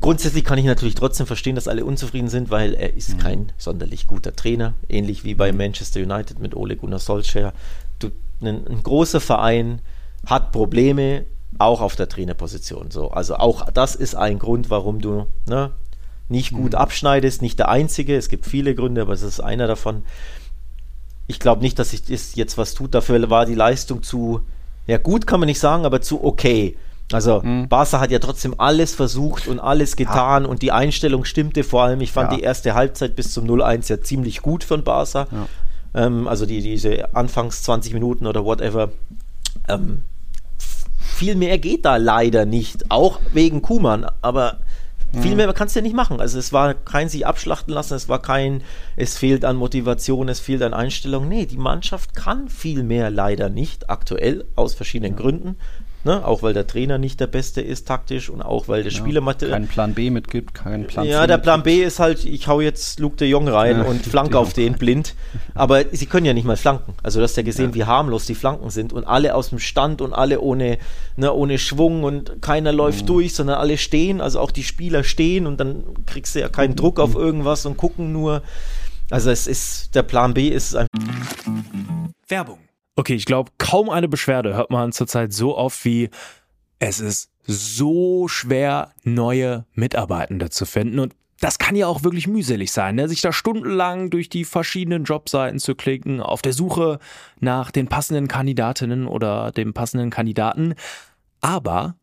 Grundsätzlich 0.00 0.44
kann 0.44 0.58
ich 0.58 0.64
natürlich 0.64 0.96
trotzdem 0.96 1.28
verstehen, 1.28 1.54
dass 1.54 1.68
alle 1.68 1.84
unzufrieden 1.84 2.28
sind, 2.28 2.50
weil 2.50 2.74
er 2.74 2.94
ist 2.94 3.14
mhm. 3.14 3.18
kein 3.18 3.52
sonderlich 3.56 4.08
guter 4.08 4.34
Trainer, 4.34 4.74
ähnlich 4.88 5.22
wie 5.22 5.34
bei 5.34 5.52
mhm. 5.52 5.58
Manchester 5.58 6.00
United 6.00 6.40
mit 6.40 6.56
Ole 6.56 6.74
Gunnar 6.76 6.98
Solskjaer. 6.98 7.52
Du, 8.00 8.10
ein, 8.40 8.66
ein, 8.66 8.82
großer 8.82 9.20
Verein 9.20 9.80
hat 10.24 10.52
Probleme, 10.52 11.26
auch 11.58 11.80
auf 11.80 11.96
der 11.96 12.08
Trainerposition. 12.08 12.90
So, 12.90 13.10
also 13.10 13.36
auch 13.36 13.70
das 13.70 13.94
ist 13.94 14.14
ein 14.14 14.38
Grund, 14.38 14.70
warum 14.70 15.00
du 15.00 15.26
ne, 15.48 15.72
nicht 16.28 16.52
gut 16.52 16.72
mhm. 16.72 16.78
abschneidest. 16.78 17.42
Nicht 17.42 17.58
der 17.58 17.68
einzige, 17.68 18.16
es 18.16 18.28
gibt 18.28 18.46
viele 18.46 18.74
Gründe, 18.74 19.02
aber 19.02 19.12
es 19.12 19.22
ist 19.22 19.40
einer 19.40 19.66
davon. 19.66 20.02
Ich 21.26 21.40
glaube 21.40 21.62
nicht, 21.62 21.78
dass 21.78 21.90
sich 21.90 22.04
das 22.04 22.34
jetzt 22.34 22.58
was 22.58 22.74
tut. 22.74 22.94
Dafür 22.94 23.30
war 23.30 23.46
die 23.46 23.54
Leistung 23.54 24.02
zu, 24.02 24.40
ja 24.86 24.98
gut 24.98 25.26
kann 25.26 25.40
man 25.40 25.48
nicht 25.48 25.60
sagen, 25.60 25.84
aber 25.84 26.00
zu 26.00 26.22
okay. 26.22 26.76
Also 27.12 27.40
mhm. 27.42 27.68
Barca 27.68 28.00
hat 28.00 28.10
ja 28.10 28.18
trotzdem 28.18 28.54
alles 28.58 28.94
versucht 28.94 29.46
und 29.46 29.60
alles 29.60 29.94
getan 29.94 30.44
ja. 30.44 30.48
und 30.48 30.62
die 30.62 30.72
Einstellung 30.72 31.24
stimmte 31.24 31.62
vor 31.62 31.84
allem. 31.84 32.00
Ich 32.00 32.12
fand 32.12 32.32
ja. 32.32 32.38
die 32.38 32.42
erste 32.42 32.74
Halbzeit 32.74 33.14
bis 33.14 33.32
zum 33.32 33.46
0-1 33.46 33.88
ja 33.88 34.00
ziemlich 34.00 34.42
gut 34.42 34.64
von 34.64 34.82
Barca. 34.82 35.28
Ja. 35.30 35.46
Ähm, 36.06 36.26
also 36.26 36.46
die, 36.46 36.60
diese 36.60 37.14
Anfangs 37.14 37.62
20 37.62 37.94
Minuten 37.94 38.26
oder 38.26 38.44
whatever. 38.44 38.90
Ähm, 39.68 40.02
viel 40.98 41.34
mehr 41.34 41.58
geht 41.58 41.84
da 41.84 41.96
leider 41.96 42.44
nicht, 42.44 42.90
auch 42.90 43.20
wegen 43.32 43.62
Kuman, 43.62 44.06
aber 44.22 44.58
viel 45.12 45.30
mhm. 45.30 45.36
mehr 45.38 45.52
kannst 45.54 45.74
du 45.74 45.80
ja 45.80 45.82
nicht 45.82 45.96
machen. 45.96 46.20
Also 46.20 46.38
es 46.38 46.52
war 46.52 46.74
kein 46.74 47.08
sich 47.08 47.26
abschlachten 47.26 47.72
lassen, 47.72 47.94
es 47.94 48.08
war 48.08 48.20
kein, 48.20 48.62
es 48.96 49.16
fehlt 49.16 49.44
an 49.44 49.56
Motivation, 49.56 50.28
es 50.28 50.40
fehlt 50.40 50.62
an 50.62 50.74
Einstellung. 50.74 51.28
Nee, 51.28 51.46
die 51.46 51.56
Mannschaft 51.56 52.14
kann 52.14 52.48
viel 52.48 52.82
mehr 52.82 53.10
leider 53.10 53.48
nicht, 53.48 53.88
aktuell 53.88 54.44
aus 54.56 54.74
verschiedenen 54.74 55.14
ja. 55.14 55.18
Gründen. 55.18 55.56
Ne? 56.06 56.24
Auch 56.24 56.42
weil 56.42 56.54
der 56.54 56.68
Trainer 56.68 56.98
nicht 56.98 57.18
der 57.18 57.26
Beste 57.26 57.60
ist 57.60 57.88
taktisch 57.88 58.30
und 58.30 58.40
auch 58.40 58.68
weil 58.68 58.84
der 58.84 58.92
ja, 58.92 58.98
Spielermaterial. 58.98 59.58
Keinen 59.58 59.66
Plan 59.66 59.92
B 59.92 60.10
mitgibt, 60.10 60.54
keinen 60.54 60.86
Plan 60.86 61.04
Ja, 61.04 61.22
C 61.22 61.26
der 61.26 61.38
Plan 61.38 61.64
B 61.64 61.82
ist 61.82 61.98
halt, 61.98 62.24
ich 62.24 62.46
hau 62.46 62.60
jetzt 62.60 63.00
Luke 63.00 63.16
de 63.16 63.28
Jong 63.28 63.48
rein 63.48 63.78
ja, 63.78 63.82
und 63.82 64.06
flanke 64.06 64.38
auf 64.38 64.52
den 64.52 64.74
blind. 64.74 65.16
Aber 65.54 65.82
sie 65.90 66.06
können 66.06 66.24
ja 66.24 66.32
nicht 66.32 66.44
mal 66.44 66.56
flanken. 66.56 66.94
Also 67.02 67.18
du 67.18 67.24
hast 67.24 67.36
ja 67.36 67.42
gesehen, 67.42 67.70
ja. 67.70 67.74
wie 67.74 67.84
harmlos 67.86 68.24
die 68.24 68.36
Flanken 68.36 68.70
sind 68.70 68.92
und 68.92 69.02
alle 69.02 69.34
aus 69.34 69.48
dem 69.48 69.58
Stand 69.58 70.00
und 70.00 70.12
alle 70.12 70.40
ohne, 70.40 70.78
ne, 71.16 71.32
ohne 71.32 71.58
Schwung 71.58 72.04
und 72.04 72.40
keiner 72.40 72.70
läuft 72.70 73.02
mhm. 73.02 73.06
durch, 73.06 73.34
sondern 73.34 73.58
alle 73.58 73.76
stehen. 73.76 74.20
Also 74.20 74.38
auch 74.38 74.52
die 74.52 74.62
Spieler 74.62 75.02
stehen 75.02 75.44
und 75.44 75.58
dann 75.58 75.82
kriegst 76.06 76.36
du 76.36 76.38
ja 76.38 76.48
keinen 76.48 76.76
Druck 76.76 77.00
auf 77.00 77.16
irgendwas 77.16 77.66
und 77.66 77.76
gucken 77.76 78.12
nur. 78.12 78.42
Also 79.10 79.30
es 79.30 79.48
ist, 79.48 79.96
der 79.96 80.04
Plan 80.04 80.34
B 80.34 80.50
ist 80.50 80.76
einfach. 80.76 80.88
Werbung 82.28 82.58
Okay, 82.96 83.14
ich 83.14 83.26
glaube, 83.26 83.52
kaum 83.58 83.90
eine 83.90 84.08
Beschwerde 84.08 84.54
hört 84.54 84.70
man 84.70 84.90
zurzeit 84.90 85.32
so 85.32 85.56
oft 85.56 85.84
wie 85.84 86.10
es 86.78 87.00
ist 87.00 87.30
so 87.42 88.26
schwer, 88.28 88.92
neue 89.04 89.66
Mitarbeitende 89.74 90.50
zu 90.50 90.66
finden. 90.66 90.98
Und 90.98 91.14
das 91.40 91.58
kann 91.58 91.76
ja 91.76 91.86
auch 91.86 92.02
wirklich 92.02 92.26
mühselig 92.26 92.72
sein, 92.72 92.94
ne? 92.94 93.08
sich 93.08 93.20
da 93.20 93.32
stundenlang 93.32 94.10
durch 94.10 94.28
die 94.28 94.44
verschiedenen 94.44 95.04
Jobseiten 95.04 95.58
zu 95.58 95.74
klicken, 95.74 96.20
auf 96.20 96.40
der 96.40 96.54
Suche 96.54 96.98
nach 97.38 97.70
den 97.70 97.88
passenden 97.88 98.28
Kandidatinnen 98.28 99.06
oder 99.06 99.52
dem 99.52 99.74
passenden 99.74 100.10
Kandidaten. 100.10 100.74
Aber 101.40 101.96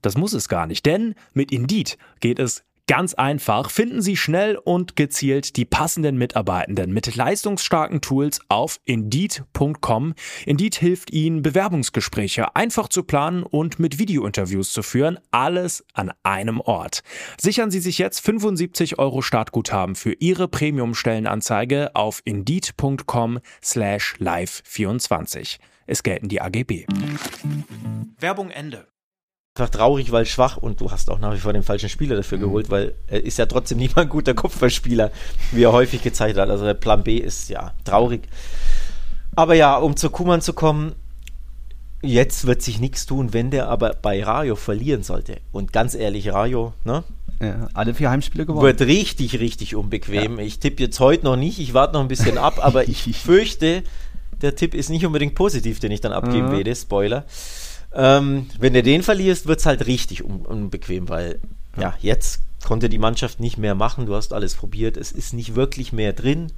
das 0.00 0.16
muss 0.16 0.32
es 0.32 0.48
gar 0.48 0.66
nicht, 0.66 0.86
denn 0.86 1.16
mit 1.34 1.50
Indeed 1.50 1.98
geht 2.20 2.38
es 2.38 2.64
Ganz 2.88 3.12
einfach, 3.12 3.70
finden 3.70 4.00
Sie 4.00 4.16
schnell 4.16 4.56
und 4.56 4.96
gezielt 4.96 5.56
die 5.58 5.66
passenden 5.66 6.16
Mitarbeitenden 6.16 6.90
mit 6.90 7.14
leistungsstarken 7.14 8.00
Tools 8.00 8.40
auf 8.48 8.80
Indeed.com. 8.86 10.14
Indeed 10.46 10.74
hilft 10.74 11.12
Ihnen, 11.12 11.42
Bewerbungsgespräche 11.42 12.56
einfach 12.56 12.88
zu 12.88 13.02
planen 13.02 13.42
und 13.42 13.78
mit 13.78 13.98
Videointerviews 13.98 14.72
zu 14.72 14.82
führen. 14.82 15.18
Alles 15.30 15.84
an 15.92 16.12
einem 16.22 16.62
Ort. 16.62 17.02
Sichern 17.38 17.70
Sie 17.70 17.80
sich 17.80 17.98
jetzt 17.98 18.20
75 18.20 18.98
Euro 18.98 19.20
Startguthaben 19.20 19.94
für 19.94 20.14
Ihre 20.14 20.48
Premium-Stellenanzeige 20.48 21.94
auf 21.94 22.22
Indeed.com 22.24 23.40
slash 23.62 24.14
live24. 24.18 25.58
Es 25.86 26.02
gelten 26.02 26.28
die 26.28 26.40
AGB. 26.40 26.86
Werbung 28.18 28.48
Ende 28.48 28.88
einfach 29.58 29.70
traurig, 29.70 30.12
weil 30.12 30.24
schwach 30.24 30.56
und 30.56 30.80
du 30.80 30.90
hast 30.90 31.10
auch 31.10 31.18
nach 31.18 31.34
wie 31.34 31.38
vor 31.38 31.52
den 31.52 31.62
falschen 31.62 31.88
Spieler 31.88 32.16
dafür 32.16 32.38
mhm. 32.38 32.42
geholt, 32.42 32.70
weil 32.70 32.94
er 33.08 33.24
ist 33.24 33.38
ja 33.38 33.46
trotzdem 33.46 33.78
nicht 33.78 33.96
mal 33.96 34.02
ein 34.02 34.08
guter 34.08 34.34
Kopfballspieler, 34.34 35.10
wie 35.52 35.64
er 35.64 35.72
häufig 35.72 36.02
gezeigt 36.02 36.38
hat. 36.38 36.48
Also 36.48 36.64
der 36.64 36.74
Plan 36.74 37.02
B 37.02 37.18
ist 37.18 37.48
ja 37.48 37.72
traurig. 37.84 38.22
Aber 39.34 39.54
ja, 39.54 39.76
um 39.76 39.96
zu 39.96 40.10
Kuman 40.10 40.40
zu 40.40 40.52
kommen, 40.52 40.94
jetzt 42.02 42.46
wird 42.46 42.62
sich 42.62 42.80
nichts 42.80 43.06
tun, 43.06 43.32
wenn 43.32 43.50
der 43.50 43.68
aber 43.68 43.94
bei 44.00 44.22
Rayo 44.22 44.56
verlieren 44.56 45.02
sollte. 45.02 45.40
Und 45.52 45.72
ganz 45.72 45.94
ehrlich, 45.94 46.32
Rayo, 46.32 46.72
ne? 46.84 47.04
Ja, 47.40 47.68
alle 47.72 47.94
vier 47.94 48.10
Heimspiele 48.10 48.46
gewonnen. 48.46 48.64
Wird 48.64 48.80
richtig, 48.80 49.38
richtig 49.38 49.76
unbequem. 49.76 50.38
Ja. 50.38 50.44
Ich 50.44 50.58
tippe 50.58 50.82
jetzt 50.82 50.98
heute 50.98 51.24
noch 51.24 51.36
nicht, 51.36 51.60
ich 51.60 51.72
warte 51.72 51.94
noch 51.94 52.00
ein 52.00 52.08
bisschen 52.08 52.36
ab, 52.36 52.58
aber 52.60 52.88
ich 52.88 53.04
fürchte, 53.16 53.84
der 54.42 54.56
Tipp 54.56 54.74
ist 54.74 54.90
nicht 54.90 55.06
unbedingt 55.06 55.34
positiv, 55.36 55.78
den 55.78 55.92
ich 55.92 56.00
dann 56.00 56.12
abgeben 56.12 56.48
mhm. 56.48 56.52
werde. 56.52 56.74
Spoiler. 56.74 57.24
Ähm, 57.94 58.46
wenn 58.58 58.74
du 58.74 58.82
den 58.82 59.02
verlierst, 59.02 59.46
wird 59.46 59.60
es 59.60 59.66
halt 59.66 59.86
richtig 59.86 60.24
un 60.24 60.44
unbequem, 60.44 61.08
weil 61.08 61.40
ja. 61.76 61.82
ja, 61.82 61.94
jetzt 62.00 62.42
konnte 62.64 62.88
die 62.88 62.98
Mannschaft 62.98 63.40
nicht 63.40 63.58
mehr 63.58 63.74
machen. 63.74 64.06
Du 64.06 64.14
hast 64.14 64.32
alles 64.32 64.54
probiert. 64.54 64.96
Es 64.96 65.12
ist 65.12 65.32
nicht 65.32 65.54
wirklich 65.54 65.92
mehr 65.92 66.12
drin. 66.12 66.52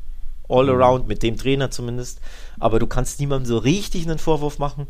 All 0.49 0.64
mhm. 0.64 0.83
around, 0.83 1.09
mit 1.09 1.23
dem 1.23 1.37
Trainer 1.37 1.71
zumindest. 1.71 2.21
Aber 2.59 2.79
du 2.79 2.87
kannst 2.87 3.21
niemandem 3.21 3.47
so 3.47 3.59
richtig 3.59 4.05
einen 4.05 4.19
Vorwurf 4.19 4.59
machen. 4.59 4.88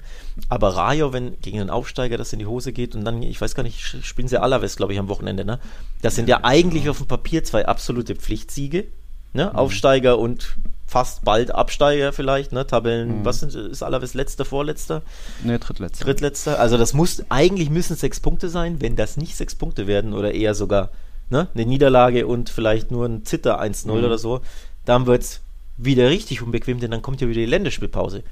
Aber 0.48 0.76
Rayo, 0.76 1.12
wenn 1.12 1.38
gegen 1.40 1.61
einen 1.61 1.70
Aufsteiger 1.70 2.16
das 2.16 2.33
in 2.33 2.38
die 2.38 2.46
Hose 2.46 2.72
geht 2.72 2.94
und 2.94 3.05
dann, 3.05 3.22
ich 3.22 3.40
weiß 3.40 3.55
gar 3.55 3.62
nicht, 3.62 3.81
spielen 3.81 4.29
sie 4.29 4.40
Alaves, 4.40 4.76
glaube 4.76 4.94
ich, 4.94 4.98
am 4.98 5.09
Wochenende, 5.09 5.44
ne? 5.44 5.59
Das 6.00 6.14
sind 6.14 6.29
ja, 6.29 6.38
ja 6.38 6.44
eigentlich 6.44 6.85
genau. 6.85 6.92
auf 6.92 6.98
dem 6.98 7.09
Papier 7.09 7.44
zwei 7.44 7.66
absolute 7.66 8.16
Pflichtsiege. 8.16 8.87
Ne? 9.33 9.46
Mhm. 9.46 9.57
Aufsteiger 9.57 10.18
und 10.18 10.57
fast 10.90 11.24
bald 11.24 11.55
Absteiger 11.55 12.12
vielleicht, 12.12 12.50
ne? 12.50 12.66
Tabellen, 12.66 13.20
mhm. 13.20 13.24
was 13.24 13.40
sind, 13.40 13.55
ist 13.55 13.83
Alaves 13.83 14.14
letzter, 14.14 14.44
vorletzter? 14.44 15.03
Ne, 15.44 15.61
drittletzter. 15.61 16.05
Drittletzter. 16.05 16.59
Also 16.59 16.76
das 16.76 16.94
muss, 16.94 17.22
eigentlich 17.29 17.70
müssen 17.70 17.94
sechs 17.94 18.18
Punkte 18.18 18.48
sein, 18.48 18.81
wenn 18.81 18.96
das 18.96 19.16
nicht 19.16 19.37
sechs 19.37 19.55
Punkte 19.55 19.87
werden 19.87 20.12
oder 20.12 20.35
eher 20.35 20.57
sogar 20.57 20.88
ne? 21.31 21.46
eine 21.55 21.64
Niederlage 21.64 22.26
und 22.26 22.50
vielleicht 22.50 22.90
nur 22.90 23.07
ein 23.07 23.24
Zitter 23.24 23.62
1-0 23.62 23.87
mhm. 23.87 24.05
oder 24.05 24.18
so, 24.18 24.40
dann 24.85 25.07
wird 25.07 25.22
es 25.22 25.40
wieder 25.76 26.11
richtig 26.11 26.42
unbequem, 26.42 26.81
denn 26.81 26.90
dann 26.90 27.03
kommt 27.03 27.20
ja 27.20 27.29
wieder 27.29 27.40
die 27.40 27.46
Länderspielpause. 27.46 28.24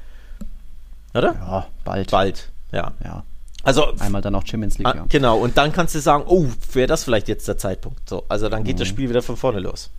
Oder? 1.14 1.34
Ja, 1.34 1.66
bald. 1.84 2.10
Bald, 2.10 2.50
ja. 2.72 2.90
Ja. 3.04 3.22
Also 3.62 3.86
einmal 4.00 4.20
dann 4.20 4.34
auch 4.34 4.44
Champions 4.44 4.78
League. 4.78 4.88
Ah, 4.88 4.96
ja. 4.96 5.06
Genau, 5.08 5.38
und 5.38 5.56
dann 5.56 5.72
kannst 5.72 5.94
du 5.94 6.00
sagen, 6.00 6.24
oh, 6.26 6.46
wäre 6.72 6.88
das 6.88 7.04
vielleicht 7.04 7.28
jetzt 7.28 7.46
der 7.46 7.56
Zeitpunkt. 7.56 8.08
So, 8.08 8.24
also 8.28 8.48
dann 8.48 8.64
geht 8.64 8.76
mhm. 8.76 8.80
das 8.80 8.88
Spiel 8.88 9.08
wieder 9.08 9.22
von 9.22 9.36
vorne 9.36 9.60
los. 9.60 9.90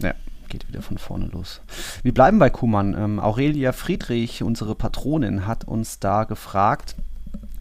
Ja 0.00 0.14
geht 0.48 0.68
wieder 0.68 0.82
von 0.82 0.98
vorne 0.98 1.26
los. 1.26 1.60
Wir 2.02 2.12
bleiben 2.14 2.38
bei 2.38 2.50
Kuhmann. 2.50 2.94
Ähm, 2.94 3.20
Aurelia 3.20 3.72
Friedrich, 3.72 4.42
unsere 4.42 4.74
Patronin, 4.74 5.46
hat 5.46 5.64
uns 5.64 5.98
da 6.00 6.24
gefragt, 6.24 6.96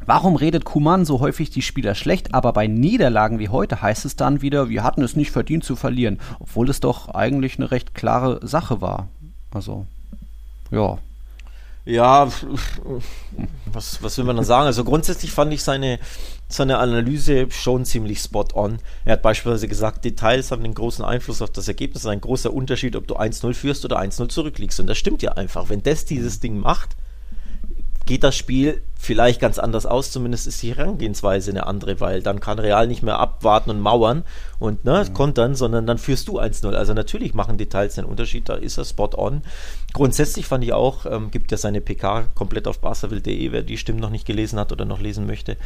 Warum 0.07 0.37
redet 0.37 0.63
Kuman 0.63 1.03
so 1.03 1.19
häufig 1.19 1.49
die 1.49 1.61
Spieler 1.61 1.93
schlecht, 1.93 2.33
aber 2.33 2.53
bei 2.53 2.65
Niederlagen 2.67 3.39
wie 3.39 3.49
heute 3.49 3.81
heißt 3.81 4.05
es 4.05 4.15
dann 4.15 4.41
wieder, 4.41 4.69
wir 4.69 4.81
hatten 4.81 5.01
es 5.01 5.17
nicht 5.17 5.31
verdient 5.31 5.65
zu 5.65 5.75
verlieren, 5.75 6.19
obwohl 6.39 6.69
es 6.69 6.79
doch 6.79 7.09
eigentlich 7.09 7.57
eine 7.57 7.71
recht 7.71 7.93
klare 7.93 8.39
Sache 8.47 8.79
war. 8.79 9.09
Also, 9.51 9.85
ja. 10.71 10.97
Ja, 11.87 12.29
was, 13.65 14.03
was 14.03 14.17
will 14.17 14.25
man 14.25 14.35
dann 14.35 14.43
sagen? 14.43 14.65
Also 14.65 14.83
grundsätzlich 14.83 15.31
fand 15.31 15.53
ich 15.53 15.63
seine, 15.63 15.99
seine 16.49 16.79
Analyse 16.79 17.49
schon 17.49 17.85
ziemlich 17.85 18.19
spot 18.19 18.47
on. 18.55 18.79
Er 19.05 19.13
hat 19.13 19.21
beispielsweise 19.21 19.69
gesagt, 19.69 20.03
Details 20.03 20.51
haben 20.51 20.63
den 20.63 20.73
großen 20.73 21.05
Einfluss 21.05 21.41
auf 21.41 21.49
das 21.49 21.69
Ergebnis. 21.69 22.05
Ein 22.05 22.19
großer 22.19 22.51
Unterschied, 22.51 22.97
ob 22.97 23.07
du 23.07 23.15
1-0 23.15 23.53
führst 23.53 23.85
oder 23.85 24.01
1-0 24.01 24.27
zurückliegst. 24.27 24.81
Und 24.81 24.87
das 24.87 24.97
stimmt 24.97 25.21
ja 25.21 25.33
einfach. 25.33 25.69
Wenn 25.69 25.81
das 25.81 26.03
dieses 26.03 26.41
Ding 26.41 26.59
macht, 26.59 26.97
geht 28.07 28.23
das 28.23 28.35
Spiel 28.35 28.81
vielleicht 28.97 29.39
ganz 29.39 29.59
anders 29.59 29.85
aus. 29.85 30.11
Zumindest 30.11 30.47
ist 30.47 30.63
die 30.63 30.75
Herangehensweise 30.75 31.51
eine 31.51 31.67
andere, 31.67 31.99
weil 31.99 32.23
dann 32.23 32.39
kann 32.39 32.57
Real 32.57 32.87
nicht 32.87 33.03
mehr 33.03 33.19
abwarten 33.19 33.69
und 33.69 33.79
mauern 33.79 34.23
und 34.57 34.85
ne, 34.85 35.05
mhm. 35.07 35.13
kontern, 35.13 35.55
sondern 35.55 35.85
dann 35.85 35.99
führst 35.99 36.27
du 36.27 36.39
1-0. 36.39 36.73
Also 36.73 36.93
natürlich 36.93 37.35
machen 37.35 37.57
Details 37.57 37.99
einen 37.99 38.07
Unterschied, 38.07 38.49
da 38.49 38.55
ist 38.55 38.77
er 38.77 38.85
spot 38.85 39.11
on. 39.15 39.43
Grundsätzlich 39.93 40.47
fand 40.47 40.63
ich 40.63 40.73
auch, 40.73 41.05
ähm, 41.05 41.29
gibt 41.29 41.51
ja 41.51 41.57
seine 41.57 41.81
PK 41.81 42.29
komplett 42.33 42.67
auf 42.67 42.79
barcelona.de, 42.79 43.51
wer 43.51 43.61
die 43.61 43.77
Stimmen 43.77 43.99
noch 43.99 44.09
nicht 44.09 44.25
gelesen 44.25 44.59
hat 44.59 44.71
oder 44.71 44.85
noch 44.85 44.99
lesen 44.99 45.27
möchte, 45.27 45.57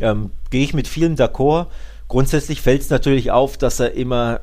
ähm, 0.00 0.30
gehe 0.50 0.64
ich 0.64 0.74
mit 0.74 0.88
vielen 0.88 1.16
d'accord. 1.16 1.66
Grundsätzlich 2.08 2.60
fällt 2.60 2.82
es 2.82 2.90
natürlich 2.90 3.30
auf, 3.30 3.56
dass 3.56 3.78
er 3.78 3.92
immer 3.92 4.40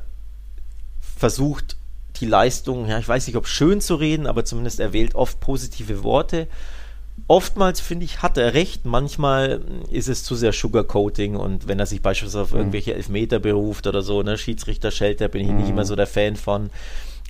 versucht, 1.16 1.76
die 2.20 2.26
Leistung, 2.26 2.88
ja, 2.88 2.98
ich 2.98 3.08
weiß 3.08 3.26
nicht, 3.26 3.36
ob 3.36 3.46
schön 3.46 3.80
zu 3.80 3.94
reden, 3.94 4.26
aber 4.26 4.44
zumindest 4.44 4.80
er 4.80 4.92
wählt 4.92 5.14
oft 5.14 5.40
positive 5.40 6.02
Worte 6.02 6.48
oftmals 7.30 7.78
finde 7.80 8.04
ich, 8.04 8.22
hat 8.22 8.36
er 8.36 8.54
recht. 8.54 8.84
Manchmal 8.84 9.60
ist 9.88 10.08
es 10.08 10.24
zu 10.24 10.34
sehr 10.34 10.52
Sugarcoating 10.52 11.36
und 11.36 11.68
wenn 11.68 11.78
er 11.78 11.86
sich 11.86 12.02
beispielsweise 12.02 12.42
auf 12.42 12.52
mhm. 12.52 12.58
irgendwelche 12.58 12.92
Elfmeter 12.94 13.38
beruft 13.38 13.86
oder 13.86 14.02
so, 14.02 14.22
ne, 14.22 14.36
Schiedsrichter 14.36 14.90
Schelter 14.90 15.28
bin 15.28 15.42
ich 15.42 15.48
mhm. 15.48 15.58
nicht 15.58 15.70
immer 15.70 15.84
so 15.84 15.94
der 15.94 16.08
Fan 16.08 16.34
von. 16.34 16.70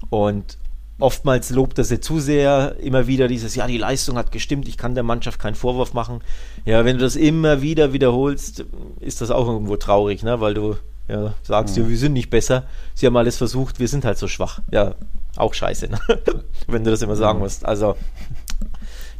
Und 0.09 0.57
oftmals 0.99 1.51
lobt 1.51 1.77
er 1.77 1.85
sie 1.85 2.01
zu 2.01 2.19
sehr, 2.19 2.77
immer 2.81 3.09
wieder 3.09 3.29
dieses, 3.29 3.55
ja, 3.55 3.67
die 3.67 3.77
Leistung 3.77 4.17
hat 4.17 4.33
gestimmt, 4.33 4.67
ich 4.69 4.79
kann 4.79 4.95
der 4.95 5.05
Mannschaft 5.05 5.39
keinen 5.39 5.55
Vorwurf 5.55 5.93
machen. 5.93 6.23
Ja, 6.65 6.87
wenn 6.87 6.97
du 6.97 7.05
das 7.05 7.15
immer 7.15 7.61
wieder 7.61 7.93
wiederholst, 7.93 8.65
ist 9.01 9.21
das 9.21 9.31
auch 9.31 9.47
irgendwo 9.47 9.77
traurig, 9.77 10.23
ne, 10.23 10.41
weil 10.41 10.55
du 10.55 10.77
ja, 11.09 11.35
sagst, 11.43 11.77
mhm. 11.77 11.83
ja, 11.83 11.89
wir 11.91 11.99
sind 11.99 12.15
nicht 12.15 12.31
besser, 12.31 12.65
sie 12.95 13.05
haben 13.05 13.17
alles 13.19 13.37
versucht, 13.37 13.79
wir 13.79 13.89
sind 13.89 14.07
halt 14.07 14.17
so 14.17 14.29
schwach. 14.29 14.61
Ja, 14.73 14.95
auch 15.37 15.53
scheiße, 15.53 15.89
ne? 15.89 16.01
wenn 16.69 16.85
du 16.85 16.91
das 16.91 17.03
immer 17.03 17.17
sagen 17.17 17.39
mhm. 17.39 17.45
musst. 17.45 17.67
Also, 17.67 17.97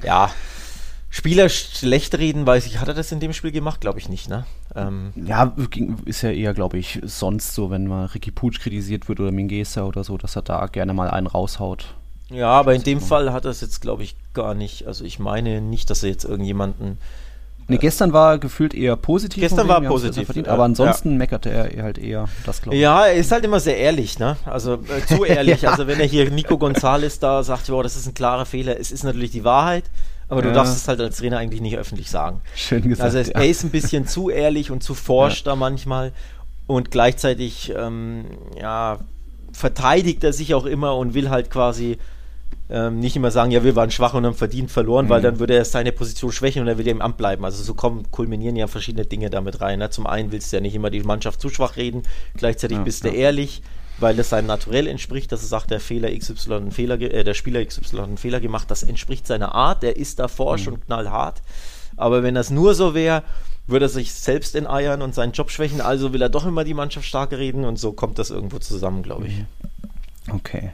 ja, 0.03 0.31
Spieler 1.13 1.49
schlecht 1.49 2.17
reden, 2.17 2.47
weiß 2.47 2.67
ich, 2.67 2.79
hat 2.79 2.87
er 2.87 2.95
das 2.95 3.11
in 3.11 3.19
dem 3.19 3.33
Spiel 3.33 3.51
gemacht? 3.51 3.81
Glaube 3.81 3.99
ich 3.99 4.09
nicht, 4.09 4.29
ne? 4.29 4.47
Ähm 4.77 5.13
ja, 5.17 5.53
ist 6.05 6.23
ja 6.23 6.31
eher, 6.31 6.55
glaube 6.55 6.79
ich, 6.79 7.01
sonst 7.03 7.53
so, 7.55 7.71
wenn 7.71 7.89
mal 7.89 8.07
Ricky 8.07 8.31
Putsch 8.31 8.61
kritisiert 8.61 9.09
wird 9.09 9.19
oder 9.19 9.33
Mingesa 9.33 9.83
oder 9.83 10.05
so, 10.05 10.17
dass 10.17 10.37
er 10.37 10.43
da 10.43 10.67
gerne 10.67 10.95
mal 10.95 11.11
einen 11.11 11.27
raushaut. 11.27 11.95
Ja, 12.31 12.51
aber 12.51 12.75
in 12.75 12.85
dem 12.85 13.01
Fall 13.01 13.33
hat 13.33 13.45
er 13.45 13.51
es 13.51 13.61
jetzt, 13.61 13.81
glaube 13.81 14.05
ich, 14.05 14.15
gar 14.35 14.55
nicht. 14.55 14.87
Also 14.87 15.05
ich 15.05 15.19
meine 15.19 15.61
nicht, 15.61 15.91
dass 15.91 16.05
er 16.05 16.11
jetzt 16.11 16.25
irgendjemanden. 16.25 16.99
Ne, 17.67 17.79
gestern 17.79 18.13
war 18.13 18.39
gefühlt 18.39 18.73
eher 18.73 18.97
positiv. 18.97 19.43
Gestern 19.43 19.69
war 19.69 19.81
positiv. 19.81 20.27
Verdient, 20.27 20.49
aber 20.49 20.65
ansonsten 20.65 21.13
ja. 21.13 21.17
meckerte 21.19 21.51
er 21.51 21.83
halt 21.83 21.99
eher 21.99 22.29
das, 22.47 22.63
glaube 22.63 22.77
ich. 22.77 22.83
Ja, 22.83 23.07
er 23.07 23.15
ist 23.15 23.31
halt 23.31 23.45
immer 23.45 23.61
sehr 23.61 23.77
ehrlich, 23.77 24.19
ne? 24.19 24.37
Also 24.45 24.75
äh, 24.75 25.07
zu 25.07 25.25
ehrlich. 25.25 25.63
ja. 25.63 25.71
Also 25.71 25.87
wenn 25.87 26.01
er 26.01 26.07
hier 26.07 26.31
Nico 26.31 26.57
Gonzalez 26.59 27.19
da 27.19 27.43
sagt, 27.43 27.69
wow, 27.71 27.83
das 27.83 27.97
ist 27.97 28.07
ein 28.07 28.15
klarer 28.15 28.47
Fehler, 28.47 28.79
es 28.79 28.93
ist 28.93 29.05
natürlich 29.05 29.33
die 29.33 29.45
Wahrheit. 29.45 29.85
Aber 30.31 30.43
du 30.43 30.53
darfst 30.53 30.77
es 30.77 30.89
halt 30.89 31.01
als 31.01 31.19
Trainer 31.19 31.39
eigentlich 31.39 31.61
nicht 31.61 31.77
öffentlich 31.77 32.09
sagen. 32.09 32.41
Schön 32.55 32.83
gesagt. 32.89 33.03
Also 33.15 33.31
er 33.31 33.43
ja. 33.43 33.51
ist 33.51 33.65
ein 33.65 33.71
bisschen 33.71 34.07
zu 34.07 34.31
ehrlich 34.31 34.71
und 34.71 34.83
zu 34.83 34.95
forsch 34.95 35.43
da 35.43 35.57
manchmal 35.57 36.13
und 36.67 36.93
gleichzeitig 36.93 37.73
ähm, 37.77 38.27
ja, 38.59 39.01
verteidigt 39.53 40.23
er 40.23 40.33
sich 40.33 40.55
auch 40.55 40.67
immer 40.67 40.97
und 40.97 41.15
will 41.15 41.31
halt 41.31 41.51
quasi 41.51 41.99
ähm, 42.71 43.01
nicht 43.01 43.17
immer 43.17 43.33
sagen, 43.33 43.51
ja, 43.51 43.65
wir 43.65 43.75
waren 43.75 43.91
schwach 43.91 44.15
und 44.15 44.25
haben 44.25 44.37
verdient 44.37 44.71
verloren, 44.71 45.07
mhm. 45.07 45.11
weil 45.11 45.21
dann 45.21 45.41
würde 45.41 45.55
er 45.55 45.65
seine 45.65 45.91
Position 45.91 46.31
schwächen 46.31 46.63
und 46.63 46.69
er 46.69 46.79
will 46.79 46.87
ja 46.87 46.93
im 46.93 47.03
Amt 47.03 47.17
bleiben. 47.17 47.45
Also 47.45 47.63
so 47.65 47.75
kommen, 47.75 48.09
kulminieren 48.13 48.55
ja 48.55 48.69
verschiedene 48.69 49.05
Dinge 49.05 49.31
damit 49.31 49.61
rein. 49.61 49.81
Ne? 49.81 49.91
Zum 49.91 50.07
einen 50.07 50.31
willst 50.31 50.53
du 50.53 50.57
ja 50.59 50.61
nicht 50.63 50.77
immer 50.77 50.91
die 50.91 51.03
Mannschaft 51.03 51.41
zu 51.41 51.49
schwach 51.49 51.77
reden, 51.77 52.05
gleichzeitig 52.37 52.79
ja, 52.79 52.85
bist 52.85 53.05
du 53.05 53.09
ehrlich 53.09 53.63
weil 54.01 54.19
es 54.19 54.31
seinem 54.31 54.47
Naturell 54.47 54.87
entspricht, 54.87 55.31
dass 55.33 55.43
er 55.43 55.49
sagt, 55.49 55.71
der 55.71 55.81
Fehler 55.81 56.17
XY 56.17 56.55
einen 56.55 56.71
Fehler, 56.73 57.01
äh, 57.01 57.25
der 57.25 57.35
Spieler 57.35 57.65
XY 57.65 57.97
hat 57.97 58.05
einen 58.05 58.19
Fehler 58.19 58.41
gemacht, 58.41 58.71
das 58.71 58.83
entspricht 58.83 59.27
seiner 59.27 59.55
Art, 59.55 59.83
der 59.83 59.97
ist 59.97 60.19
da 60.19 60.29
forsch 60.29 60.67
mhm. 60.67 60.75
und 60.75 60.87
knallhart. 60.87 61.43
Aber 61.97 62.23
wenn 62.23 62.35
das 62.35 62.51
nur 62.51 62.75
so 62.75 62.95
wäre, 62.95 63.23
würde 63.67 63.87
er 63.87 63.91
sich 63.91 64.13
selbst 64.13 64.55
enteiern 64.57 65.03
und 65.03 65.15
seinen 65.15 65.33
Job 65.33 65.51
schwächen, 65.51 65.81
also 65.81 66.13
will 66.13 66.23
er 66.23 66.29
doch 66.29 66.47
immer 66.47 66.65
die 66.65 66.75
Mannschaft 66.75 67.07
stark 67.07 67.33
reden 67.33 67.65
und 67.65 67.79
so 67.79 67.93
kommt 67.93 68.19
das 68.19 68.31
irgendwo 68.31 68.59
zusammen, 68.59 69.03
glaube 69.03 69.27
ich. 69.27 69.39
Mhm. 69.39 69.47
Okay. 70.33 70.73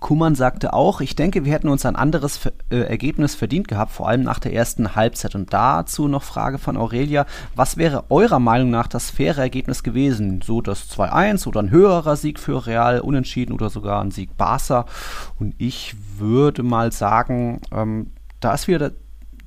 Kuman 0.00 0.34
sagte 0.34 0.72
auch, 0.72 1.00
ich 1.00 1.16
denke, 1.16 1.44
wir 1.44 1.52
hätten 1.52 1.68
uns 1.68 1.86
ein 1.86 1.96
anderes 1.96 2.40
äh, 2.70 2.78
Ergebnis 2.78 3.34
verdient 3.34 3.68
gehabt, 3.68 3.92
vor 3.92 4.08
allem 4.08 4.22
nach 4.22 4.38
der 4.38 4.52
ersten 4.52 4.94
Halbzeit. 4.94 5.34
Und 5.34 5.52
dazu 5.52 6.08
noch 6.08 6.22
Frage 6.22 6.58
von 6.58 6.76
Aurelia. 6.76 7.26
Was 7.54 7.76
wäre 7.76 8.04
eurer 8.10 8.38
Meinung 8.38 8.70
nach 8.70 8.88
das 8.88 9.10
faire 9.10 9.38
Ergebnis 9.38 9.82
gewesen? 9.82 10.42
So 10.42 10.60
das 10.60 10.90
2-1 10.90 11.46
oder 11.46 11.60
ein 11.60 11.70
höherer 11.70 12.16
Sieg 12.16 12.38
für 12.40 12.66
Real, 12.66 13.00
unentschieden 13.00 13.52
oder 13.52 13.70
sogar 13.70 14.02
ein 14.02 14.10
Sieg 14.10 14.36
Barca? 14.36 14.86
Und 15.38 15.54
ich 15.58 15.94
würde 16.18 16.62
mal 16.62 16.92
sagen, 16.92 17.60
ähm, 17.72 18.12
da 18.40 18.54
ist 18.54 18.68
wieder 18.68 18.92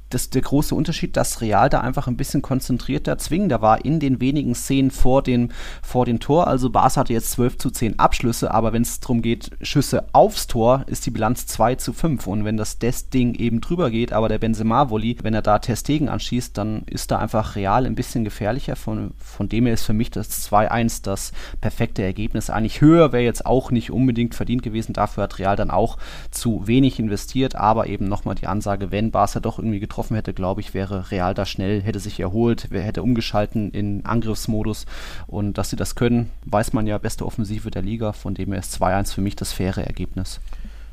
das, 0.09 0.29
der 0.29 0.41
große 0.41 0.73
Unterschied, 0.73 1.15
dass 1.15 1.41
Real 1.41 1.69
da 1.69 1.81
einfach 1.81 2.07
ein 2.07 2.17
bisschen 2.17 2.41
konzentrierter, 2.41 3.17
zwingender 3.17 3.61
war 3.61 3.85
in 3.85 3.99
den 3.99 4.19
wenigen 4.19 4.55
Szenen 4.55 4.91
vor 4.91 5.21
dem, 5.21 5.49
vor 5.81 6.05
dem 6.05 6.19
Tor. 6.19 6.47
Also 6.47 6.69
Barca 6.69 7.01
hatte 7.01 7.13
jetzt 7.13 7.31
12 7.31 7.57
zu 7.57 7.69
10 7.69 7.99
Abschlüsse, 7.99 8.51
aber 8.51 8.73
wenn 8.73 8.81
es 8.81 8.99
darum 8.99 9.21
geht, 9.21 9.51
Schüsse 9.61 10.07
aufs 10.13 10.47
Tor, 10.47 10.83
ist 10.87 11.05
die 11.05 11.11
Bilanz 11.11 11.45
2 11.45 11.75
zu 11.75 11.93
5. 11.93 12.25
Und 12.27 12.45
wenn 12.45 12.57
das 12.57 12.79
Des-Ding 12.79 13.35
eben 13.35 13.61
drüber 13.61 13.91
geht, 13.91 14.11
aber 14.11 14.29
der 14.29 14.39
Benzema-Volley, 14.39 15.17
wenn 15.21 15.33
er 15.33 15.41
da 15.41 15.59
Testegen 15.59 16.09
anschießt, 16.09 16.57
dann 16.57 16.83
ist 16.87 17.11
da 17.11 17.19
einfach 17.19 17.55
Real 17.55 17.85
ein 17.85 17.95
bisschen 17.95 18.23
gefährlicher. 18.23 18.75
Von, 18.75 19.11
von 19.17 19.47
dem 19.47 19.65
her 19.65 19.75
ist 19.75 19.83
für 19.83 19.93
mich 19.93 20.09
das 20.09 20.49
2-1 20.51 21.03
das 21.03 21.31
perfekte 21.61 22.01
Ergebnis. 22.01 22.49
Eigentlich 22.49 22.81
höher 22.81 23.11
wäre 23.11 23.23
jetzt 23.23 23.45
auch 23.45 23.71
nicht 23.71 23.91
unbedingt 23.91 24.33
verdient 24.35 24.63
gewesen. 24.63 24.93
Dafür 24.93 25.23
hat 25.23 25.37
Real 25.37 25.55
dann 25.55 25.71
auch 25.71 25.97
zu 26.31 26.65
wenig 26.67 26.99
investiert, 26.99 27.55
aber 27.55 27.87
eben 27.87 28.05
nochmal 28.05 28.35
die 28.35 28.47
Ansage, 28.47 28.91
wenn 28.91 29.11
Barca 29.11 29.39
doch 29.39 29.59
irgendwie 29.59 29.79
getroffen 29.79 29.98
getroffen 29.99 30.15
hätte, 30.15 30.33
glaube 30.33 30.61
ich, 30.61 30.73
wäre 30.73 31.11
Real 31.11 31.33
da 31.33 31.45
schnell, 31.45 31.81
hätte 31.81 31.99
sich 31.99 32.21
erholt, 32.21 32.69
hätte 32.71 33.03
umgeschalten 33.03 33.69
in 33.71 34.05
Angriffsmodus. 34.05 34.85
Und 35.27 35.57
dass 35.57 35.71
sie 35.71 35.75
das 35.75 35.95
können, 35.95 36.29
weiß 36.45 36.71
man 36.71 36.87
ja, 36.87 36.97
beste 36.97 37.25
Offensive 37.25 37.69
der 37.69 37.81
Liga. 37.81 38.13
Von 38.13 38.33
dem 38.33 38.53
her 38.53 38.59
ist 38.59 38.81
2-1 38.81 39.13
für 39.13 39.21
mich 39.21 39.35
das 39.35 39.51
faire 39.51 39.85
Ergebnis. 39.85 40.39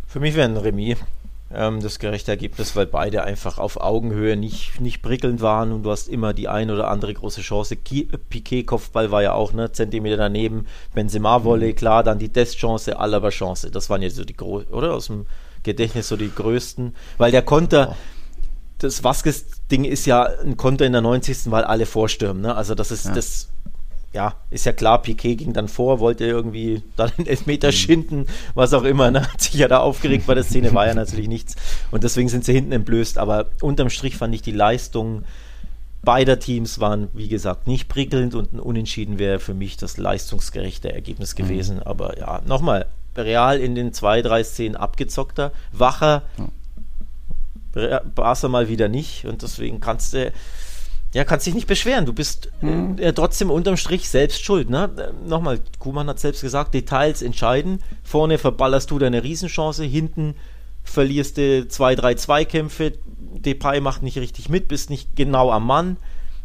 Für 0.08 0.18
mich 0.18 0.34
wäre 0.34 0.48
ein 0.48 0.56
Remis 0.56 0.98
ähm, 1.54 1.80
das 1.80 2.00
gerechte 2.00 2.32
Ergebnis, 2.32 2.74
weil 2.74 2.86
beide 2.86 3.22
einfach 3.22 3.58
auf 3.58 3.80
Augenhöhe 3.80 4.36
nicht, 4.36 4.80
nicht 4.80 5.02
prickelnd 5.02 5.40
waren 5.40 5.70
und 5.70 5.84
du 5.84 5.92
hast 5.92 6.08
immer 6.08 6.34
die 6.34 6.48
ein 6.48 6.72
oder 6.72 6.88
andere 6.88 7.14
große 7.14 7.42
Chance. 7.42 7.76
Piquet-Kopfball 7.76 9.12
war 9.12 9.22
ja 9.22 9.34
auch, 9.34 9.52
ne, 9.52 9.70
Zentimeter 9.70 10.16
daneben, 10.16 10.66
Benzema-Volley, 10.94 11.70
mhm. 11.70 11.76
klar, 11.76 12.02
dann 12.02 12.18
die 12.18 12.32
Dest-Chance, 12.32 12.98
Alaba-Chance. 12.98 13.70
Das 13.70 13.88
waren 13.88 14.02
jetzt 14.02 14.16
so 14.16 14.24
die 14.24 14.36
großen, 14.36 14.68
oder? 14.72 14.94
Aus 14.94 15.06
dem 15.06 15.26
Gedächtnis 15.62 16.08
so 16.08 16.16
die 16.16 16.32
größten, 16.32 16.94
weil 17.18 17.30
der 17.30 17.42
Konter, 17.42 17.90
oh 17.92 18.15
das 18.86 19.04
Vasquez-Ding 19.04 19.84
ist 19.84 20.06
ja 20.06 20.24
ein 20.24 20.56
Konter 20.56 20.86
in 20.86 20.92
der 20.92 21.02
90. 21.02 21.50
weil 21.50 21.64
alle 21.64 21.86
vorstürmen. 21.86 22.42
Ne? 22.42 22.54
Also 22.54 22.74
das 22.74 22.90
ist 22.90 23.06
ja. 23.06 23.14
das, 23.14 23.48
ja, 24.12 24.34
ist 24.50 24.64
ja 24.64 24.72
klar, 24.72 25.02
Piquet 25.02 25.36
ging 25.36 25.52
dann 25.52 25.68
vor, 25.68 26.00
wollte 26.00 26.24
irgendwie 26.24 26.82
dann 26.96 27.10
den 27.18 27.26
Elfmeter 27.26 27.68
mhm. 27.68 27.72
schinden, 27.72 28.26
was 28.54 28.72
auch 28.72 28.84
immer. 28.84 29.10
Ne? 29.10 29.30
Hat 29.32 29.40
sich 29.40 29.54
ja 29.54 29.68
da 29.68 29.78
aufgeregt 29.78 30.26
bei 30.26 30.34
der 30.34 30.44
Szene, 30.44 30.72
war 30.74 30.86
ja 30.86 30.94
natürlich 30.94 31.28
nichts. 31.28 31.56
Und 31.90 32.02
deswegen 32.02 32.28
sind 32.28 32.44
sie 32.44 32.52
hinten 32.52 32.72
entblößt. 32.72 33.18
Aber 33.18 33.50
unterm 33.60 33.90
Strich 33.90 34.16
fand 34.16 34.34
ich 34.34 34.42
die 34.42 34.52
Leistung 34.52 35.24
beider 36.02 36.38
Teams 36.38 36.78
waren, 36.78 37.08
wie 37.14 37.28
gesagt, 37.28 37.66
nicht 37.66 37.88
prickelnd 37.88 38.34
und 38.34 38.52
ein 38.52 38.60
Unentschieden 38.60 39.18
wäre 39.18 39.40
für 39.40 39.54
mich 39.54 39.76
das 39.76 39.98
leistungsgerechte 39.98 40.92
Ergebnis 40.92 41.34
mhm. 41.34 41.42
gewesen. 41.42 41.76
Mhm. 41.76 41.82
Aber 41.82 42.18
ja, 42.18 42.40
nochmal, 42.46 42.86
Real 43.16 43.58
in 43.58 43.74
den 43.74 43.92
zwei, 43.92 44.22
drei 44.22 44.44
Szenen 44.44 44.76
abgezockter, 44.76 45.52
wacher. 45.72 46.22
Barca 48.14 48.48
mal 48.48 48.68
wieder 48.68 48.88
nicht 48.88 49.24
und 49.26 49.42
deswegen 49.42 49.80
kannst 49.80 50.14
du 50.14 50.32
ja, 51.14 51.24
kannst 51.24 51.46
dich 51.46 51.54
nicht 51.54 51.66
beschweren. 51.66 52.04
Du 52.04 52.12
bist 52.12 52.50
mhm. 52.60 52.98
äh, 52.98 53.12
trotzdem 53.12 53.50
unterm 53.50 53.78
Strich 53.78 54.08
selbst 54.08 54.44
schuld. 54.44 54.68
Ne? 54.68 54.90
Äh, 54.98 55.28
nochmal, 55.28 55.60
Kuhmann 55.78 56.08
hat 56.08 56.20
selbst 56.20 56.42
gesagt, 56.42 56.74
Details 56.74 57.22
entscheiden. 57.22 57.80
Vorne 58.02 58.36
verballerst 58.36 58.90
du 58.90 58.98
deine 58.98 59.22
Riesenchance, 59.22 59.82
hinten 59.84 60.34
verlierst 60.82 61.38
du 61.38 61.68
zwei, 61.68 61.94
drei 61.94 62.14
Zweikämpfe, 62.14 62.92
Depay 63.18 63.80
macht 63.80 64.02
nicht 64.02 64.18
richtig 64.18 64.48
mit, 64.48 64.68
bist 64.68 64.90
nicht 64.90 65.16
genau 65.16 65.50
am 65.50 65.66
Mann, 65.66 65.96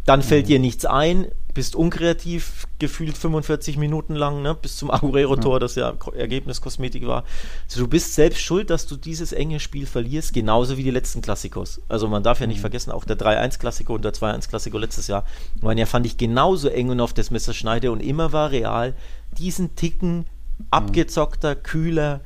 dann 0.05 0.21
fällt 0.21 0.45
mhm. 0.45 0.49
dir 0.49 0.59
nichts 0.59 0.85
ein, 0.85 1.27
bist 1.53 1.75
unkreativ, 1.75 2.65
gefühlt 2.79 3.17
45 3.17 3.77
Minuten 3.77 4.15
lang, 4.15 4.41
ne, 4.41 4.55
bis 4.55 4.77
zum 4.77 4.89
Aguero-Tor, 4.91 5.55
ja. 5.55 5.59
das 5.59 5.75
ja 5.75 5.93
Ergebniskosmetik 6.15 7.05
war. 7.05 7.23
Also 7.67 7.81
du 7.81 7.87
bist 7.87 8.13
selbst 8.13 8.41
schuld, 8.41 8.69
dass 8.69 8.87
du 8.87 8.95
dieses 8.95 9.33
enge 9.33 9.59
Spiel 9.59 9.85
verlierst, 9.85 10.33
genauso 10.33 10.77
wie 10.77 10.83
die 10.83 10.91
letzten 10.91 11.21
Klassikos. 11.21 11.81
Also 11.89 12.07
man 12.07 12.23
darf 12.23 12.39
ja 12.39 12.47
nicht 12.47 12.57
mhm. 12.57 12.61
vergessen, 12.61 12.91
auch 12.91 13.03
der 13.03 13.17
3-1-Klassiko 13.17 13.95
und 13.95 14.05
der 14.05 14.13
2-1-Klassiko 14.13 14.77
letztes 14.77 15.07
Jahr 15.07 15.25
waren 15.59 15.77
ja, 15.77 15.85
fand 15.85 16.05
ich, 16.05 16.17
genauso 16.17 16.69
eng 16.69 16.89
und 16.89 17.01
auf 17.01 17.13
das 17.13 17.31
Messer 17.31 17.53
schneide 17.53 17.91
und 17.91 18.01
immer 18.01 18.31
war 18.31 18.51
real 18.51 18.93
diesen 19.37 19.75
Ticken 19.75 20.17
mhm. 20.17 20.25
abgezockter, 20.69 21.55
kühler, 21.55 22.21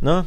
ne, 0.00 0.26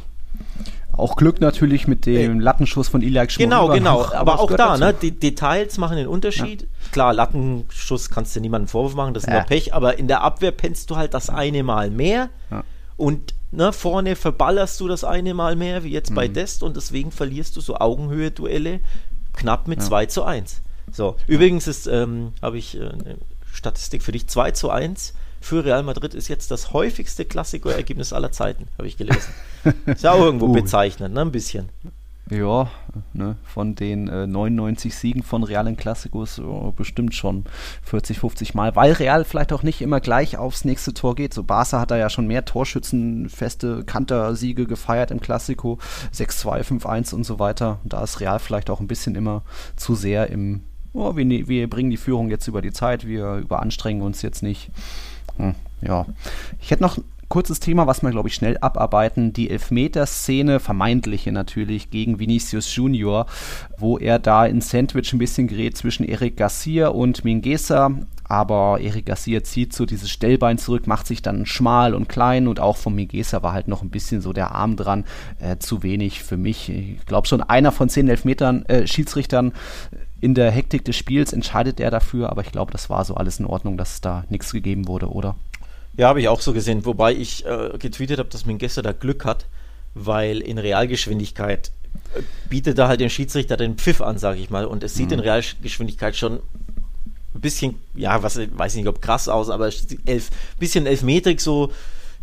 auch 0.97 1.15
Glück 1.15 1.41
natürlich 1.41 1.87
mit 1.87 2.05
dem 2.05 2.39
Lattenschuss 2.39 2.87
von 2.87 3.01
Iliak 3.01 3.31
schon 3.31 3.43
Genau, 3.43 3.67
genau. 3.69 4.05
Aber, 4.05 4.15
aber 4.15 4.39
auch 4.39 4.51
da, 4.51 4.77
ne, 4.77 4.93
die 4.93 5.11
Details 5.11 5.77
machen 5.77 5.97
den 5.97 6.07
Unterschied. 6.07 6.63
Ja. 6.63 6.67
Klar, 6.91 7.13
Lattenschuss 7.13 8.09
kannst 8.09 8.35
du 8.35 8.39
niemandem 8.39 8.67
Vorwurf 8.67 8.95
machen, 8.95 9.13
das 9.13 9.23
ist 9.23 9.29
ja. 9.29 9.35
nur 9.35 9.43
Pech, 9.43 9.73
aber 9.73 9.99
in 9.99 10.07
der 10.07 10.21
Abwehr 10.21 10.51
pennst 10.51 10.89
du 10.89 10.95
halt 10.95 11.13
das 11.13 11.29
eine 11.29 11.63
Mal 11.63 11.89
mehr 11.89 12.29
ja. 12.51 12.63
und 12.97 13.33
ne, 13.51 13.73
vorne 13.73 14.15
verballerst 14.15 14.79
du 14.79 14.87
das 14.87 15.03
eine 15.03 15.33
Mal 15.33 15.55
mehr, 15.55 15.83
wie 15.83 15.91
jetzt 15.91 16.11
mhm. 16.11 16.15
bei 16.15 16.27
Dest 16.27 16.63
und 16.63 16.75
deswegen 16.75 17.11
verlierst 17.11 17.55
du 17.57 17.61
so 17.61 17.77
Augenhöhe-Duelle 17.77 18.79
knapp 19.33 19.67
mit 19.67 19.79
ja. 19.79 19.85
2 19.85 20.05
zu 20.07 20.23
1. 20.23 20.61
So, 20.91 21.15
übrigens 21.27 21.67
ist, 21.67 21.87
ähm, 21.87 22.33
habe 22.41 22.57
ich 22.57 22.77
äh, 22.77 22.83
eine 22.83 23.17
Statistik 23.51 24.03
für 24.03 24.11
dich, 24.11 24.27
2 24.27 24.51
zu 24.51 24.69
1 24.69 25.13
für 25.45 25.63
Real 25.63 25.83
Madrid 25.83 26.15
ist 26.15 26.27
jetzt 26.27 26.49
das 26.49 26.73
häufigste 26.73 27.23
Klassiker-Ergebnis 27.23 28.13
aller 28.13 28.31
Zeiten, 28.31 28.67
habe 28.77 28.87
ich 28.87 28.97
gelesen. 28.97 29.31
Ist 29.85 30.03
ja 30.03 30.11
auch 30.11 30.21
irgendwo 30.21 30.47
uh. 30.49 30.53
bezeichnend, 30.53 31.13
ne? 31.13 31.21
Ein 31.21 31.31
bisschen. 31.31 31.69
Ja, 32.31 32.71
ne, 33.13 33.35
von 33.43 33.75
den 33.75 34.07
äh, 34.07 34.25
99 34.25 34.95
Siegen 34.95 35.21
von 35.21 35.43
Real 35.43 35.67
in 35.67 35.77
Klassikos 35.77 36.39
oh, 36.39 36.73
bestimmt 36.75 37.13
schon 37.13 37.43
40, 37.83 38.17
50 38.17 38.55
Mal, 38.55 38.75
weil 38.75 38.93
Real 38.93 39.23
vielleicht 39.23 39.53
auch 39.53 39.61
nicht 39.61 39.81
immer 39.81 39.99
gleich 39.99 40.35
aufs 40.35 40.65
nächste 40.65 40.95
Tor 40.95 41.13
geht. 41.13 41.35
So 41.35 41.43
Barca 41.43 41.79
hat 41.79 41.91
da 41.91 41.97
ja 41.97 42.09
schon 42.09 42.25
mehr 42.25 42.43
Torschützenfeste, 42.43 43.83
Kanter-Siege 43.83 44.65
gefeiert 44.65 45.11
im 45.11 45.19
Klassiko, 45.19 45.77
6-2, 46.11 46.63
5-1 46.63 47.13
und 47.13 47.23
so 47.23 47.37
weiter. 47.37 47.79
Da 47.83 48.03
ist 48.03 48.19
Real 48.19 48.39
vielleicht 48.39 48.71
auch 48.71 48.79
ein 48.79 48.87
bisschen 48.87 49.13
immer 49.13 49.43
zu 49.75 49.93
sehr 49.93 50.31
im, 50.31 50.63
oh, 50.93 51.15
wir, 51.15 51.25
ne, 51.25 51.47
wir 51.47 51.69
bringen 51.69 51.91
die 51.91 51.97
Führung 51.97 52.31
jetzt 52.31 52.47
über 52.47 52.63
die 52.63 52.73
Zeit, 52.73 53.05
wir 53.05 53.35
überanstrengen 53.35 54.01
uns 54.01 54.23
jetzt 54.23 54.41
nicht. 54.41 54.71
Hm, 55.37 55.55
ja. 55.81 56.05
Ich 56.59 56.71
hätte 56.71 56.83
noch 56.83 56.97
ein 56.97 57.03
kurzes 57.29 57.59
Thema, 57.59 57.87
was 57.87 58.01
wir, 58.01 58.11
glaube 58.11 58.29
ich, 58.29 58.35
schnell 58.35 58.57
abarbeiten. 58.59 59.33
Die 59.33 59.49
Elfmeterszene, 59.49 60.59
vermeintliche 60.59 61.31
natürlich, 61.31 61.89
gegen 61.89 62.19
Vinicius 62.19 62.75
Junior, 62.75 63.25
wo 63.77 63.97
er 63.97 64.19
da 64.19 64.45
in 64.45 64.61
Sandwich 64.61 65.11
ein 65.13 65.19
bisschen 65.19 65.47
gerät 65.47 65.77
zwischen 65.77 66.07
Eric 66.07 66.37
Garcia 66.37 66.89
und 66.89 67.25
Mingesa. 67.25 67.91
Aber 68.27 68.79
Eric 68.81 69.05
Garcia 69.05 69.43
zieht 69.43 69.73
so 69.73 69.85
dieses 69.85 70.09
Stellbein 70.09 70.57
zurück, 70.57 70.87
macht 70.87 71.05
sich 71.05 71.21
dann 71.21 71.45
schmal 71.45 71.93
und 71.93 72.09
klein 72.09 72.47
und 72.47 72.59
auch 72.59 72.75
von 72.77 72.95
Mingesa 72.95 73.43
war 73.43 73.53
halt 73.53 73.67
noch 73.67 73.83
ein 73.83 73.91
bisschen 73.91 74.21
so 74.21 74.33
der 74.33 74.51
Arm 74.51 74.75
dran. 74.75 75.05
Äh, 75.39 75.57
zu 75.57 75.83
wenig 75.83 76.23
für 76.23 76.37
mich. 76.37 76.69
Ich 76.69 77.05
glaube 77.05 77.27
schon 77.27 77.41
einer 77.41 77.71
von 77.71 77.87
zehn 77.87 78.09
Elfmetern, 78.09 78.65
äh, 78.65 78.87
Schiedsrichtern 78.87 79.53
in 80.25 80.33
der 80.33 80.49
Hektik 80.49 80.83
des 80.83 80.95
Spiels 80.95 81.33
entscheidet 81.33 81.79
er 81.79 81.91
dafür, 81.91 82.31
aber 82.31 82.41
ich 82.41 82.51
glaube, 82.51 82.71
das 82.71 82.89
war 82.89 83.05
so 83.05 83.13
alles 83.13 83.39
in 83.39 83.45
Ordnung, 83.45 83.77
dass 83.77 84.01
da 84.01 84.23
nichts 84.29 84.51
gegeben 84.51 84.87
wurde, 84.87 85.07
oder? 85.07 85.35
Ja, 85.97 86.07
habe 86.07 86.19
ich 86.19 86.27
auch 86.27 86.41
so 86.41 86.51
gesehen, 86.51 86.83
wobei 86.83 87.13
ich 87.13 87.45
äh, 87.45 87.77
getweetet 87.77 88.17
habe, 88.17 88.29
dass 88.29 88.43
Mingessa 88.47 88.81
da 88.81 88.91
Glück 88.91 89.23
hat, 89.23 89.45
weil 89.93 90.39
in 90.39 90.57
Realgeschwindigkeit 90.57 91.69
äh, 92.15 92.21
bietet 92.49 92.79
da 92.79 92.87
halt 92.87 93.01
den 93.01 93.11
Schiedsrichter 93.11 93.55
den 93.55 93.77
Pfiff 93.77 94.01
an, 94.01 94.17
sage 94.17 94.39
ich 94.39 94.49
mal, 94.49 94.65
und 94.65 94.83
es 94.83 94.95
sieht 94.95 95.09
mhm. 95.09 95.13
in 95.13 95.19
Realgeschwindigkeit 95.19 96.15
schon 96.15 96.39
ein 97.35 97.41
bisschen, 97.41 97.75
ja, 97.93 98.23
was 98.23 98.39
weiß 98.39 98.73
ich 98.73 98.79
nicht, 98.79 98.89
ob 98.89 99.03
krass 99.03 99.29
aus, 99.29 99.51
aber 99.51 99.69
elf, 100.07 100.31
bisschen 100.57 100.87
elfmetrig 100.87 101.39
so 101.39 101.71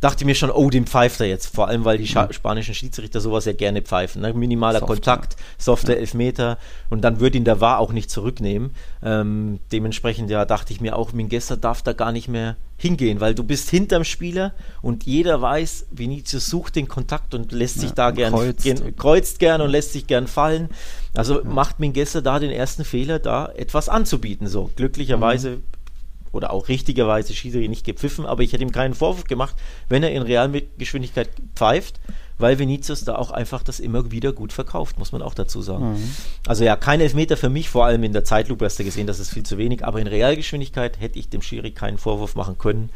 dachte 0.02 0.24
mir 0.24 0.34
schon, 0.34 0.50
oh, 0.50 0.68
dem 0.68 0.86
pfeift 0.86 1.20
er 1.20 1.28
jetzt. 1.28 1.54
Vor 1.54 1.68
allem, 1.68 1.84
weil 1.84 1.96
die 1.96 2.12
mhm. 2.12 2.32
spanischen 2.32 2.74
Schiedsrichter 2.74 3.20
sowas 3.20 3.44
ja 3.44 3.52
gerne 3.52 3.82
pfeifen. 3.82 4.20
Ne? 4.20 4.34
Minimaler 4.34 4.80
Soft, 4.80 4.88
Kontakt, 4.88 5.36
softer 5.58 5.94
ja. 5.94 6.00
Elfmeter 6.00 6.58
und 6.90 7.02
dann 7.02 7.20
würde 7.20 7.38
ihn 7.38 7.44
der 7.44 7.60
War 7.60 7.78
auch 7.78 7.92
nicht 7.92 8.10
zurücknehmen. 8.10 8.72
Ähm, 9.02 9.60
dementsprechend, 9.70 10.28
ja, 10.28 10.44
dachte 10.44 10.72
ich 10.72 10.80
mir 10.80 10.96
auch, 10.96 11.12
Mingessa 11.12 11.54
darf 11.54 11.82
da 11.82 11.92
gar 11.92 12.10
nicht 12.10 12.26
mehr 12.26 12.56
hingehen, 12.76 13.20
weil 13.20 13.36
du 13.36 13.44
bist 13.44 13.70
hinterm 13.70 14.02
Spieler 14.02 14.54
und 14.82 15.04
jeder 15.04 15.40
weiß, 15.40 15.86
Vinicius 15.92 16.46
sucht 16.46 16.74
den 16.74 16.88
Kontakt 16.88 17.32
und 17.32 17.52
lässt 17.52 17.78
sich 17.78 17.92
da 17.92 18.10
gern 18.10 18.32
kreuzt. 18.32 18.64
Gern, 18.64 18.96
kreuzt 18.96 19.38
gern 19.38 19.60
und 19.60 19.70
lässt 19.70 19.92
sich 19.92 20.08
gern 20.08 20.26
fallen. 20.26 20.68
Also 21.14 21.44
ja. 21.44 21.48
macht 21.48 21.78
Mingessa 21.78 22.22
da 22.22 22.40
den 22.40 22.50
ersten 22.50 22.84
Fehler, 22.84 23.20
da 23.20 23.52
etwas 23.54 23.88
anzubieten. 23.88 24.48
So, 24.48 24.68
glücklicherweise 24.74 25.50
mhm 25.50 25.62
oder 26.32 26.52
auch 26.52 26.68
richtigerweise 26.68 27.34
Schiri 27.34 27.68
nicht 27.68 27.84
gepfiffen, 27.84 28.26
aber 28.26 28.42
ich 28.42 28.52
hätte 28.52 28.62
ihm 28.62 28.72
keinen 28.72 28.94
Vorwurf 28.94 29.24
gemacht, 29.24 29.54
wenn 29.88 30.02
er 30.02 30.12
in 30.12 30.22
Realgeschwindigkeit 30.22 31.30
pfeift, 31.54 32.00
weil 32.38 32.58
Vinicius 32.58 33.04
da 33.04 33.16
auch 33.16 33.30
einfach 33.30 33.62
das 33.62 33.78
immer 33.78 34.10
wieder 34.10 34.32
gut 34.32 34.52
verkauft, 34.52 34.98
muss 34.98 35.12
man 35.12 35.22
auch 35.22 35.34
dazu 35.34 35.62
sagen. 35.62 35.92
Mhm. 35.92 36.10
Also 36.46 36.64
ja, 36.64 36.76
kein 36.76 37.00
Elfmeter 37.00 37.36
für 37.36 37.50
mich, 37.50 37.68
vor 37.68 37.84
allem 37.84 38.02
in 38.02 38.12
der 38.12 38.24
Zeitlupe 38.24 38.64
hast 38.64 38.78
du 38.78 38.84
gesehen, 38.84 39.06
das 39.06 39.20
ist 39.20 39.30
viel 39.30 39.44
zu 39.44 39.58
wenig, 39.58 39.84
aber 39.84 40.00
in 40.00 40.06
Realgeschwindigkeit 40.06 40.98
hätte 40.98 41.18
ich 41.18 41.28
dem 41.28 41.42
Schiri 41.42 41.70
keinen 41.70 41.98
Vorwurf 41.98 42.34
machen 42.34 42.58
können. 42.58 42.90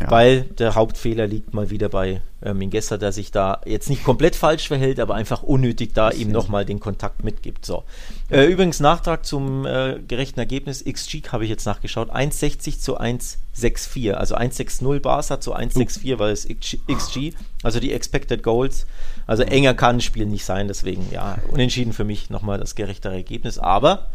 Ja. 0.00 0.10
Weil 0.10 0.42
der 0.42 0.74
Hauptfehler 0.74 1.26
liegt 1.26 1.52
mal 1.52 1.68
wieder 1.68 1.90
bei 1.90 2.22
äh, 2.40 2.54
Mingessa, 2.54 2.96
der 2.96 3.12
sich 3.12 3.30
da 3.30 3.60
jetzt 3.66 3.90
nicht 3.90 4.04
komplett 4.04 4.34
falsch 4.34 4.68
verhält, 4.68 4.98
aber 4.98 5.14
einfach 5.14 5.42
unnötig 5.42 5.92
da 5.92 6.10
ihm 6.10 6.30
nochmal 6.30 6.64
den 6.64 6.80
Kontakt 6.80 7.22
mitgibt. 7.24 7.66
So. 7.66 7.84
Äh, 8.30 8.46
übrigens 8.46 8.80
Nachtrag 8.80 9.26
zum 9.26 9.66
äh, 9.66 10.00
gerechten 10.08 10.40
Ergebnis. 10.40 10.82
XG 10.82 11.24
habe 11.30 11.44
ich 11.44 11.50
jetzt 11.50 11.66
nachgeschaut. 11.66 12.10
1,60 12.10 12.78
zu 12.78 12.98
1,64. 12.98 14.12
Also 14.14 14.34
1,60 14.34 15.00
Barca 15.00 15.40
zu 15.40 15.54
1,64 15.54 16.14
uh. 16.14 16.18
war 16.18 16.28
es 16.30 16.48
XG. 16.48 17.34
Also 17.62 17.78
die 17.78 17.92
Expected 17.92 18.42
Goals. 18.42 18.86
Also 19.26 19.42
enger 19.42 19.74
kann 19.74 19.96
ein 19.96 20.00
Spiel 20.00 20.24
nicht 20.24 20.46
sein. 20.46 20.68
Deswegen 20.68 21.06
ja, 21.12 21.36
unentschieden 21.50 21.92
für 21.92 22.04
mich 22.04 22.30
nochmal 22.30 22.58
das 22.58 22.76
gerechtere 22.76 23.12
Ergebnis. 23.12 23.58
Aber 23.58 24.08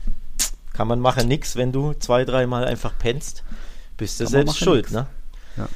kann 0.73 0.87
man 0.87 0.99
machen 0.99 1.27
nichts, 1.27 1.55
wenn 1.55 1.71
du 1.71 1.93
zwei, 1.93 2.25
dreimal 2.25 2.65
einfach 2.65 2.93
pennst. 2.97 3.43
Bist 3.97 4.19
du 4.19 4.27
selbst 4.27 4.57
schuld, 4.57 4.85
nix. 4.85 4.91
ne? 4.91 5.07
Ja. 5.57 5.67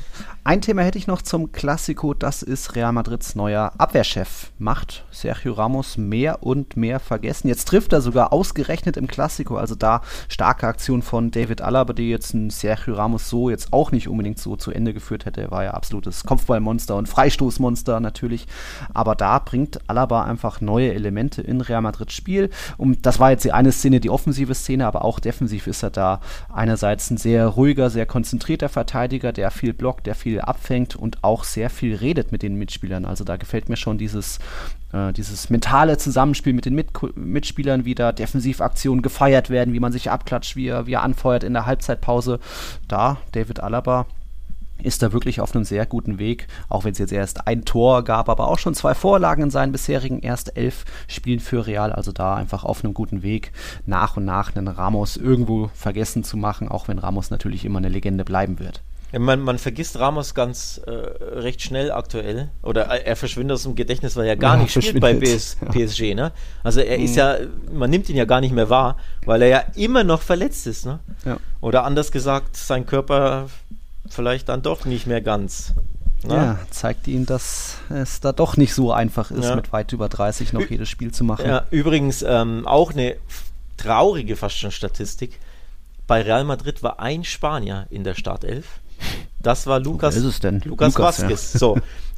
Ein 0.43 0.61
Thema 0.61 0.81
hätte 0.81 0.97
ich 0.97 1.07
noch 1.07 1.21
zum 1.21 1.51
Klassiko, 1.51 2.13
das 2.13 2.41
ist 2.41 2.75
Real 2.75 2.91
Madrids 2.91 3.35
neuer 3.35 3.73
Abwehrchef. 3.77 4.51
Macht 4.57 5.05
Sergio 5.11 5.53
Ramos 5.53 5.97
mehr 5.97 6.41
und 6.41 6.75
mehr 6.75 6.99
vergessen. 6.99 7.47
Jetzt 7.47 7.67
trifft 7.67 7.93
er 7.93 8.01
sogar 8.01 8.33
ausgerechnet 8.33 8.97
im 8.97 9.07
Klassiko, 9.07 9.57
also 9.57 9.75
da 9.75 10.01
starke 10.29 10.67
Aktion 10.67 11.03
von 11.03 11.29
David 11.29 11.61
Alaba, 11.61 11.93
die 11.93 12.09
jetzt 12.09 12.33
ein 12.33 12.49
Sergio 12.49 12.95
Ramos 12.95 13.29
so 13.29 13.49
jetzt 13.49 13.71
auch 13.71 13.91
nicht 13.91 14.07
unbedingt 14.07 14.39
so 14.39 14.55
zu 14.55 14.71
Ende 14.71 14.93
geführt 14.93 15.25
hätte. 15.25 15.41
Er 15.41 15.51
war 15.51 15.63
ja 15.63 15.71
absolutes 15.71 16.23
Kopfballmonster 16.23 16.95
und 16.95 17.07
Freistoßmonster 17.07 17.99
natürlich. 17.99 18.47
Aber 18.93 19.15
da 19.15 19.39
bringt 19.39 19.79
Alaba 19.87 20.23
einfach 20.23 20.59
neue 20.61 20.93
Elemente 20.93 21.41
in 21.41 21.61
Real 21.61 21.81
Madrids 21.81 22.13
Spiel. 22.13 22.49
Und 22.77 23.05
das 23.05 23.19
war 23.19 23.31
jetzt 23.31 23.45
die 23.45 23.53
eine 23.53 23.71
Szene, 23.71 23.99
die 23.99 24.09
offensive 24.09 24.55
Szene, 24.55 24.87
aber 24.87 25.05
auch 25.05 25.19
defensiv 25.19 25.67
ist 25.67 25.83
er 25.83 25.91
da 25.91 26.19
einerseits 26.51 27.09
ein 27.11 27.17
sehr 27.17 27.45
ruhiger, 27.47 27.89
sehr 27.89 28.05
konzentrierter 28.05 28.69
Verteidiger, 28.69 29.31
der 29.31 29.51
viel 29.51 29.73
blockt, 29.73 30.07
der 30.07 30.10
viel 30.15 30.31
viel 30.31 30.41
abfängt 30.41 30.95
und 30.95 31.23
auch 31.23 31.43
sehr 31.43 31.69
viel 31.69 31.95
redet 31.95 32.31
mit 32.31 32.41
den 32.41 32.55
Mitspielern. 32.55 33.05
Also 33.05 33.25
da 33.25 33.35
gefällt 33.35 33.67
mir 33.67 33.75
schon 33.75 33.97
dieses, 33.97 34.39
äh, 34.93 35.11
dieses 35.11 35.49
mentale 35.49 35.97
Zusammenspiel 35.97 36.53
mit 36.53 36.65
den 36.65 36.75
mit 36.75 36.89
Mitspielern, 37.17 37.83
wie 37.83 37.95
da 37.95 38.13
Defensivaktionen 38.13 39.01
gefeiert 39.01 39.49
werden, 39.49 39.73
wie 39.73 39.81
man 39.81 39.91
sich 39.91 40.09
abklatscht, 40.09 40.55
wie 40.55 40.67
er, 40.67 40.87
wie 40.87 40.93
er 40.93 41.03
anfeuert 41.03 41.43
in 41.43 41.53
der 41.53 41.65
Halbzeitpause. 41.65 42.39
Da, 42.87 43.17
David 43.33 43.59
Alaba, 43.59 44.05
ist 44.83 45.03
da 45.03 45.11
wirklich 45.11 45.41
auf 45.41 45.53
einem 45.53 45.63
sehr 45.65 45.85
guten 45.85 46.17
Weg, 46.17 46.47
auch 46.69 46.85
wenn 46.85 46.93
es 46.93 46.97
jetzt 46.97 47.13
erst 47.13 47.45
ein 47.45 47.65
Tor 47.65 48.03
gab, 48.03 48.29
aber 48.29 48.47
auch 48.47 48.57
schon 48.57 48.73
zwei 48.73 48.95
Vorlagen 48.95 49.43
in 49.43 49.51
seinen 49.51 49.71
bisherigen 49.71 50.21
erst 50.21 50.57
elf 50.57 50.85
Spielen 51.07 51.39
für 51.39 51.67
Real, 51.67 51.91
also 51.91 52.11
da 52.11 52.35
einfach 52.35 52.63
auf 52.63 52.83
einem 52.83 52.95
guten 52.95 53.21
Weg, 53.21 53.51
nach 53.85 54.17
und 54.17 54.25
nach 54.25 54.55
einen 54.55 54.67
Ramos 54.67 55.17
irgendwo 55.17 55.69
vergessen 55.75 56.23
zu 56.23 56.35
machen, 56.35 56.67
auch 56.67 56.87
wenn 56.87 56.97
Ramos 56.97 57.29
natürlich 57.29 57.63
immer 57.63 57.77
eine 57.77 57.89
Legende 57.89 58.25
bleiben 58.25 58.57
wird. 58.57 58.81
Man, 59.17 59.41
man, 59.41 59.57
vergisst 59.57 59.99
Ramos 59.99 60.33
ganz 60.33 60.79
äh, 60.85 60.91
recht 60.91 61.61
schnell 61.61 61.91
aktuell. 61.91 62.49
Oder 62.61 62.83
er 62.83 63.15
verschwindet 63.15 63.55
aus 63.55 63.63
dem 63.63 63.75
Gedächtnis, 63.75 64.15
weil 64.15 64.27
er 64.27 64.37
gar 64.37 64.55
ja, 64.55 64.63
nicht 64.63 64.71
spielt 64.71 65.01
bei 65.01 65.11
ja. 65.11 65.69
PSG. 65.69 66.13
Ne? 66.15 66.31
Also 66.63 66.79
er 66.79 66.97
mhm. 66.97 67.03
ist 67.03 67.15
ja, 67.15 67.37
man 67.71 67.89
nimmt 67.89 68.07
ihn 68.09 68.15
ja 68.15 68.25
gar 68.25 68.39
nicht 68.39 68.53
mehr 68.53 68.69
wahr, 68.69 68.97
weil 69.25 69.41
er 69.41 69.47
ja 69.49 69.63
immer 69.75 70.03
noch 70.03 70.21
verletzt 70.21 70.65
ist. 70.67 70.85
Ne? 70.85 70.99
Ja. 71.25 71.37
Oder 71.59 71.83
anders 71.83 72.11
gesagt, 72.11 72.55
sein 72.55 72.85
Körper 72.85 73.49
vielleicht 74.09 74.49
dann 74.49 74.61
doch 74.61 74.85
nicht 74.85 75.07
mehr 75.07 75.21
ganz. 75.21 75.73
Ne? 76.23 76.35
Ja, 76.35 76.59
zeigt 76.69 77.07
ihm, 77.07 77.25
dass 77.25 77.77
es 77.89 78.19
da 78.19 78.31
doch 78.31 78.55
nicht 78.55 78.73
so 78.73 78.91
einfach 78.91 79.31
ist, 79.31 79.55
mit 79.55 79.73
weit 79.73 79.91
über 79.91 80.07
30 80.07 80.53
noch 80.53 80.61
Ü 80.61 80.67
jedes 80.69 80.89
Spiel 80.89 81.11
zu 81.11 81.23
machen. 81.23 81.47
Ja, 81.47 81.65
übrigens 81.71 82.21
ähm, 82.21 82.67
auch 82.67 82.91
eine 82.91 83.15
traurige 83.77 84.35
fast 84.35 84.57
schon 84.57 84.71
Statistik. 84.71 85.39
Bei 86.05 86.21
Real 86.21 86.43
Madrid 86.43 86.83
war 86.83 86.99
ein 86.99 87.23
Spanier 87.23 87.87
in 87.89 88.03
der 88.03 88.13
Startelf 88.13 88.80
das 89.41 89.67
war 89.67 89.79
Lukas, 89.79 90.15
ist 90.15 90.25
es 90.25 90.39
denn? 90.39 90.61
Lukas, 90.65 90.95
Lukas 90.95 91.21
Vasquez. 91.21 91.53
Ja. 91.53 91.59
So. 91.59 91.77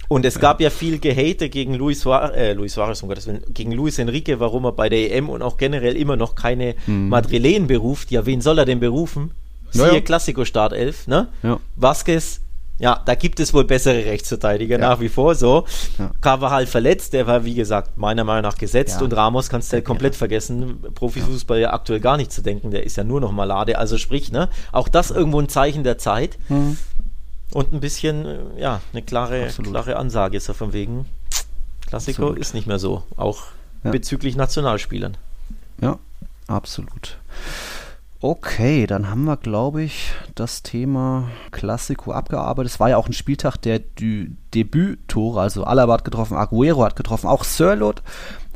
Und 0.10 0.26
es 0.26 0.40
gab 0.40 0.62
ja 0.62 0.70
viel 0.70 1.00
Gehate 1.00 1.50
gegen 1.50 1.74
Luis 1.74 2.06
äh, 2.06 2.54
Luis 2.54 2.74
Suarez, 2.74 3.02
um 3.02 3.10
Gottes 3.10 3.26
Willen, 3.26 3.42
gegen 3.50 3.72
Luis 3.72 3.98
Enrique, 4.00 4.40
warum 4.40 4.66
er 4.66 4.74
bei 4.74 4.90
der 4.90 5.16
EM 5.16 5.30
und 5.30 5.42
auch 5.42 5.58
generell 5.58 5.96
immer 5.96 6.18
noch 6.18 6.36
keine 6.36 6.76
hm. 6.86 7.10
Madrilen 7.10 7.68
beruft. 7.68 8.12
Ja, 8.12 8.26
wen 8.26 8.42
soll 8.42 8.60
er 8.60 8.66
denn 8.66 8.80
berufen? 8.80 9.32
Siehe 9.72 9.88
ja, 9.88 9.94
ja. 9.94 10.02
Klassiko 10.02 10.46
Startelf, 10.46 11.08
ne? 11.08 11.30
Ja. 11.42 11.60
Vasquez, 11.76 12.42
ja, 12.80 13.02
da 13.06 13.16
gibt 13.16 13.40
es 13.40 13.54
wohl 13.54 13.66
bessere 13.66 14.06
Rechtsverteidiger 14.06 14.80
ja. 14.80 14.90
nach 14.90 15.00
wie 15.00 15.10
vor 15.10 15.36
so. 15.36 15.66
Ja. 15.98 16.12
Carvajal 16.22 16.66
verletzt, 16.66 17.14
der 17.14 17.28
war 17.28 17.46
wie 17.46 17.54
gesagt 17.54 17.98
meiner 17.98 18.24
Meinung 18.24 18.44
nach 18.44 18.58
gesetzt 18.58 18.98
ja. 18.98 19.04
und 19.04 19.14
Ramos 19.14 19.50
kannst 19.50 19.72
du 19.72 19.78
ja 19.78 19.82
komplett 19.82 20.16
vergessen. 20.16 20.80
Profifußball 20.94 21.60
ja 21.60 21.74
aktuell 21.74 22.00
gar 22.00 22.18
nicht 22.18 22.32
zu 22.32 22.42
denken, 22.42 22.72
der 22.72 22.84
ist 22.84 22.98
ja 22.98 23.04
nur 23.04 23.22
noch 23.22 23.32
Malade. 23.32 23.78
Also 23.78 23.98
sprich, 23.98 24.32
ne, 24.32 24.50
auch 24.72 24.88
das 24.88 25.12
irgendwo 25.12 25.40
ein 25.40 25.50
Zeichen 25.50 25.84
der 25.84 25.98
Zeit. 25.98 26.38
Mhm. 26.50 26.78
Und 27.54 27.72
ein 27.72 27.80
bisschen, 27.80 28.26
äh, 28.26 28.62
ja, 28.62 28.82
eine 28.92 29.02
klare, 29.02 29.48
klare 29.48 29.96
Ansage 29.98 30.38
ist 30.38 30.48
er 30.48 30.56
von 30.56 30.74
wegen. 30.74 31.06
Klassiko 31.86 32.24
absolut. 32.24 32.40
ist 32.40 32.54
nicht 32.54 32.66
mehr 32.66 32.80
so, 32.80 33.04
auch 33.16 33.44
bezüglich 33.84 34.36
Nationalspielern. 34.36 35.18
Ja, 35.82 36.00
absolut. 36.48 37.18
Okay, 38.20 38.88
dann 38.88 39.10
haben 39.10 39.26
wir, 39.26 39.36
glaube 39.36 39.84
ich, 39.84 40.14
das 40.34 40.64
Thema 40.64 41.30
Klassiko 41.52 42.14
abgearbeitet. 42.14 42.72
Es 42.72 42.80
war 42.80 42.90
ja 42.90 42.98
auch 42.98 43.08
ein 43.08 43.14
Spieltag 43.14 43.58
der 43.58 43.80
Debüttore, 44.56 45.42
also 45.42 45.66
Alaba 45.66 45.94
hat 45.94 46.06
getroffen, 46.06 46.38
Aguero 46.38 46.86
hat 46.86 46.96
getroffen, 46.96 47.28
auch 47.28 47.44
Sirlot 47.44 48.02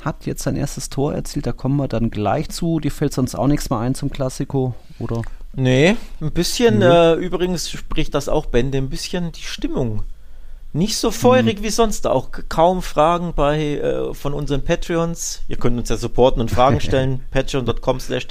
hat 0.05 0.25
jetzt 0.25 0.43
sein 0.43 0.55
erstes 0.55 0.89
Tor 0.89 1.13
erzielt, 1.13 1.45
da 1.45 1.51
kommen 1.51 1.75
wir 1.75 1.89
dann 1.89 2.11
gleich 2.11 2.49
zu. 2.49 2.79
Dir 2.79 2.91
fällt 2.91 3.13
sonst 3.13 3.35
auch 3.35 3.47
nichts 3.47 3.69
mehr 3.69 3.79
ein 3.79 3.93
zum 3.93 4.09
Klassiko, 4.09 4.73
oder? 4.99 5.21
Nee, 5.53 5.95
ein 6.21 6.31
bisschen, 6.31 6.77
mhm. 6.77 6.81
äh, 6.83 7.13
übrigens 7.13 7.69
spricht 7.69 8.13
das 8.13 8.29
auch 8.29 8.45
Bände, 8.47 8.77
ein 8.77 8.89
bisschen 8.89 9.31
die 9.31 9.43
Stimmung 9.43 10.03
nicht 10.77 10.97
so 10.97 11.11
feurig 11.11 11.59
mhm. 11.59 11.63
wie 11.63 11.69
sonst. 11.69 12.07
Auch 12.07 12.29
kaum 12.49 12.81
Fragen 12.81 13.33
bei 13.35 13.77
äh, 13.77 14.13
von 14.13 14.33
unseren 14.33 14.63
Patreons. 14.63 15.41
Ihr 15.47 15.57
könnt 15.57 15.77
uns 15.77 15.89
ja 15.89 15.97
supporten 15.97 16.41
und 16.41 16.51
Fragen 16.51 16.79
stellen. 16.81 17.21
Patreon.com 17.31 17.99
slash 17.99 18.27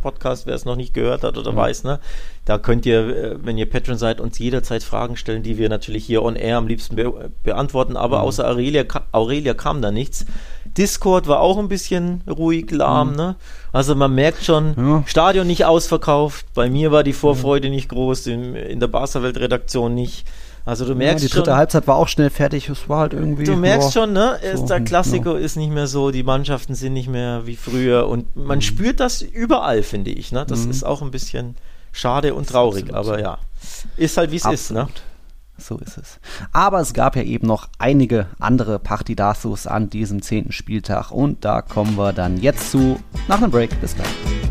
Podcast, 0.00 0.46
wer 0.46 0.54
es 0.54 0.64
noch 0.64 0.76
nicht 0.76 0.94
gehört 0.94 1.24
hat 1.24 1.36
oder 1.38 1.52
mhm. 1.52 1.56
weiß, 1.56 1.84
ne? 1.84 2.00
Da 2.44 2.58
könnt 2.58 2.86
ihr, 2.86 3.00
äh, 3.00 3.44
wenn 3.44 3.58
ihr 3.58 3.68
Patreon 3.68 3.98
seid, 3.98 4.20
uns 4.20 4.38
jederzeit 4.38 4.82
Fragen 4.82 5.16
stellen, 5.16 5.42
die 5.42 5.58
wir 5.58 5.68
natürlich 5.68 6.04
hier 6.04 6.22
on 6.22 6.36
air 6.36 6.58
am 6.58 6.68
liebsten 6.68 6.94
be 6.96 7.30
beantworten. 7.42 7.96
Aber 7.96 8.18
mhm. 8.18 8.24
außer 8.24 8.48
Aurelia, 8.48 8.84
Aurelia 9.12 9.54
kam 9.54 9.82
da 9.82 9.90
nichts. 9.90 10.24
Discord 10.76 11.26
war 11.26 11.40
auch 11.40 11.58
ein 11.58 11.68
bisschen 11.68 12.22
ruhig, 12.28 12.70
lahm, 12.70 13.10
mhm. 13.10 13.16
ne? 13.16 13.36
Also 13.72 13.94
man 13.94 14.14
merkt 14.14 14.44
schon, 14.44 14.74
ja. 14.76 15.02
Stadion 15.06 15.46
nicht 15.46 15.64
ausverkauft. 15.64 16.46
Bei 16.54 16.70
mir 16.70 16.90
war 16.90 17.02
die 17.02 17.12
Vorfreude 17.12 17.70
nicht 17.70 17.88
groß, 17.88 18.26
in, 18.28 18.54
in 18.54 18.80
der 18.80 18.86
Barca-Welt-Redaktion 18.86 19.94
nicht. 19.94 20.26
Also 20.64 20.84
du 20.84 20.94
merkst 20.94 21.22
ja, 21.22 21.28
die 21.28 21.34
dritte 21.34 21.50
schon, 21.50 21.56
Halbzeit 21.56 21.86
war 21.86 21.96
auch 21.96 22.08
schnell 22.08 22.28
fertig. 22.28 22.68
Es 22.68 22.88
war 22.90 23.00
halt 23.00 23.14
irgendwie. 23.14 23.44
Du 23.44 23.56
merkst 23.56 23.88
boah, 23.88 24.02
schon, 24.02 24.12
ne? 24.12 24.38
So, 24.54 24.66
der 24.66 24.80
Klassiko 24.82 25.32
ja. 25.32 25.38
ist 25.38 25.56
nicht 25.56 25.72
mehr 25.72 25.86
so, 25.86 26.10
die 26.10 26.22
Mannschaften 26.22 26.74
sind 26.74 26.92
nicht 26.92 27.08
mehr 27.08 27.46
wie 27.46 27.56
früher 27.56 28.06
und 28.06 28.36
man 28.36 28.58
mhm. 28.58 28.62
spürt 28.62 29.00
das 29.00 29.22
überall, 29.22 29.82
finde 29.82 30.10
ich. 30.10 30.30
Ne? 30.30 30.44
Das 30.46 30.64
mhm. 30.66 30.70
ist 30.70 30.84
auch 30.84 31.00
ein 31.00 31.10
bisschen 31.10 31.56
schade 31.92 32.34
und 32.34 32.50
traurig, 32.50 32.92
aber 32.92 33.18
ja, 33.18 33.38
ist 33.96 34.18
halt 34.18 34.30
wie 34.30 34.36
es 34.36 34.44
ist, 34.44 34.70
ne? 34.70 34.88
So 35.58 35.78
ist 35.78 35.98
es. 35.98 36.20
Aber 36.52 36.80
es 36.80 36.94
gab 36.94 37.16
ja 37.16 37.22
eben 37.22 37.46
noch 37.46 37.68
einige 37.78 38.26
andere 38.38 38.78
Partidazos 38.78 39.66
an 39.66 39.90
diesem 39.90 40.22
zehnten 40.22 40.52
Spieltag 40.52 41.10
und 41.10 41.44
da 41.44 41.62
kommen 41.62 41.96
wir 41.96 42.12
dann 42.12 42.38
jetzt 42.40 42.70
zu 42.70 43.00
nach 43.26 43.38
einem 43.38 43.50
Break. 43.50 43.80
Bis 43.80 43.94
gleich. 43.94 44.47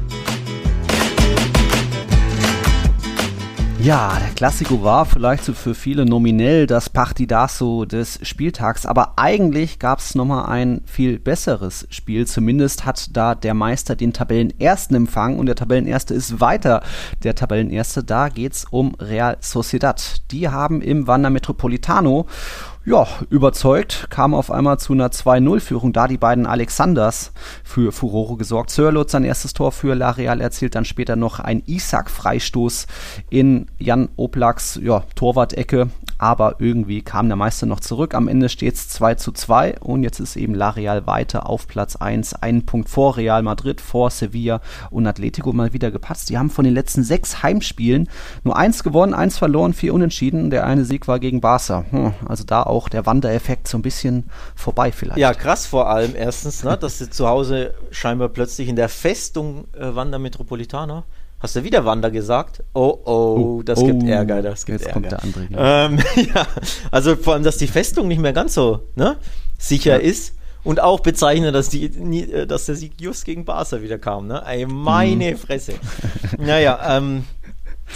Ja, 3.80 4.18
der 4.20 4.34
Klassiko 4.34 4.84
war 4.84 5.06
vielleicht 5.06 5.44
so 5.46 5.54
für 5.54 5.76
viele 5.76 6.04
nominell 6.04 6.66
das 6.66 6.90
Partidazo 6.90 7.86
des 7.86 8.20
Spieltags, 8.24 8.88
aber 8.88 9.14
eigentlich 9.18 9.78
gab 9.78 10.00
es 10.00 10.16
nochmal 10.16 10.48
ein 10.48 10.82
viel 10.86 11.20
besseres 11.20 11.88
Spiel. 11.92 12.26
Zumindest 12.26 12.86
hat 12.86 13.16
da 13.16 13.36
der 13.36 13.54
Meister 13.54 13.96
den 13.96 14.14
Tabellenersten 14.14 14.96
empfangen 14.96 15.38
und 15.38 15.46
der 15.46 15.56
Tabellenerste 15.56 16.16
ist 16.16 16.42
weiter 16.42 16.82
der 17.24 17.36
Tabellenerste. 17.36 18.04
Da 18.04 18.30
geht's 18.30 18.66
um 18.70 18.96
Real 19.00 19.38
Sociedad. 19.42 20.24
Die 20.32 20.50
haben 20.50 20.82
im 20.82 21.06
Wander 21.06 21.30
Metropolitano 21.30 22.26
ja, 22.88 23.06
überzeugt, 23.30 24.08
kam 24.10 24.34
auf 24.34 24.50
einmal 24.50 24.80
zu 24.80 24.94
einer 24.94 25.10
2-0-Führung, 25.10 25.92
da 25.92 26.08
die 26.08 26.18
beiden 26.18 26.46
Alexanders 26.46 27.34
für 27.66 27.92
Furore 27.92 28.38
gesorgt. 28.38 28.70
Sörlot 28.70 29.10
sein 29.10 29.26
erstes 29.26 29.52
Tor 29.52 29.74
für 29.74 29.94
La 29.94 30.12
Real 30.12 30.40
erzielt, 30.40 30.74
dann 30.74 30.86
später 30.86 31.18
noch 31.18 31.42
ein 31.42 31.64
Isaac-Freistoß 31.66 32.88
in 33.30 33.68
Jan 33.78 34.08
Oblaks 34.16 34.80
ja, 34.82 35.04
Torwart-Ecke 35.16 35.90
aber 36.18 36.56
irgendwie 36.60 37.02
kam 37.02 37.28
der 37.28 37.36
Meister 37.36 37.66
noch 37.66 37.80
zurück. 37.80 38.14
Am 38.16 38.28
Ende 38.28 38.50
steht 38.50 38.76
es 38.76 38.90
2 38.90 39.16
zu 39.16 39.32
2 39.32 39.80
und 39.80 40.04
jetzt 40.04 40.20
ist 40.20 40.36
eben 40.36 40.56
La 40.56 40.72
Real 40.72 41.06
weiter 41.06 41.48
auf 41.48 41.68
Platz 41.68 41.96
1, 41.96 42.34
einen 42.36 42.66
Punkt 42.66 42.90
vor 42.90 43.18
Real 43.18 43.44
Madrid, 43.44 43.82
vor 43.82 44.10
Sevilla 44.10 44.62
und 44.90 45.06
Atletico 45.06 45.54
mal 45.54 45.74
wieder 45.74 45.92
gepatzt. 45.92 46.30
Die 46.30 46.38
haben 46.38 46.50
von 46.50 46.66
den 46.66 46.74
letzten 46.74 47.04
sechs 47.04 47.44
Heimspielen 47.44 48.10
nur 48.44 48.58
eins 48.58 48.84
gewonnen, 48.84 49.14
eins 49.14 49.38
verloren, 49.38 49.74
vier 49.74 49.94
unentschieden. 49.94 50.50
Der 50.50 50.66
eine 50.66 50.86
Sieg 50.86 51.08
war 51.08 51.20
gegen 51.20 51.42
Barca. 51.42 51.86
Hm, 51.92 52.14
also 52.26 52.44
da 52.44 52.64
auch 52.64 52.77
der 52.90 53.06
Wandereffekt 53.06 53.68
so 53.68 53.78
ein 53.78 53.82
bisschen 53.82 54.30
vorbei 54.56 54.92
vielleicht. 54.92 55.18
Ja, 55.18 55.34
krass 55.34 55.66
vor 55.66 55.90
allem 55.90 56.16
erstens, 56.16 56.64
ne, 56.64 56.78
dass 56.78 57.00
sie 57.00 57.10
zu 57.10 57.28
Hause 57.28 57.74
scheinbar 57.92 58.30
plötzlich 58.30 58.68
in 58.70 58.76
der 58.76 58.90
Festung 58.90 59.66
äh, 59.74 59.96
Wander 59.96 60.20
Metropolitano 60.20 61.04
Hast 61.40 61.56
du 61.56 61.64
wieder 61.64 61.86
Wander 61.86 62.10
gesagt? 62.10 62.64
Oh, 62.74 62.98
oh, 63.06 63.12
oh 63.60 63.62
das 63.64 63.80
gibt 63.84 64.02
oh, 64.04 64.08
Ärger, 64.08 64.42
das 64.42 64.66
gibt 64.66 64.80
jetzt 64.80 64.88
Ärger. 64.88 64.94
kommt 64.94 65.12
der 65.12 65.24
andere. 65.24 65.48
Ähm, 65.56 66.00
ja, 66.34 66.48
also 66.90 67.16
vor 67.16 67.34
allem, 67.34 67.44
dass 67.44 67.58
die 67.58 67.68
Festung 67.68 68.08
nicht 68.08 68.20
mehr 68.20 68.34
ganz 68.34 68.56
so 68.56 68.88
ne, 68.96 69.18
sicher 69.60 70.02
ja. 70.02 70.10
ist 70.10 70.34
und 70.64 70.82
auch 70.82 71.02
bezeichnet, 71.02 71.54
dass, 71.54 71.70
die, 71.70 71.86
äh, 71.86 72.48
dass 72.48 72.66
der 72.66 72.74
Sieg 72.74 72.94
just 73.00 73.24
gegen 73.24 73.46
Barca 73.46 73.84
wieder 73.84 74.00
kam. 74.00 74.26
Ne? 74.26 74.42
Ey, 74.48 74.66
meine 74.66 75.34
mhm. 75.34 75.38
Fresse. 75.38 75.74
naja, 76.40 76.98
ähm, 76.98 77.26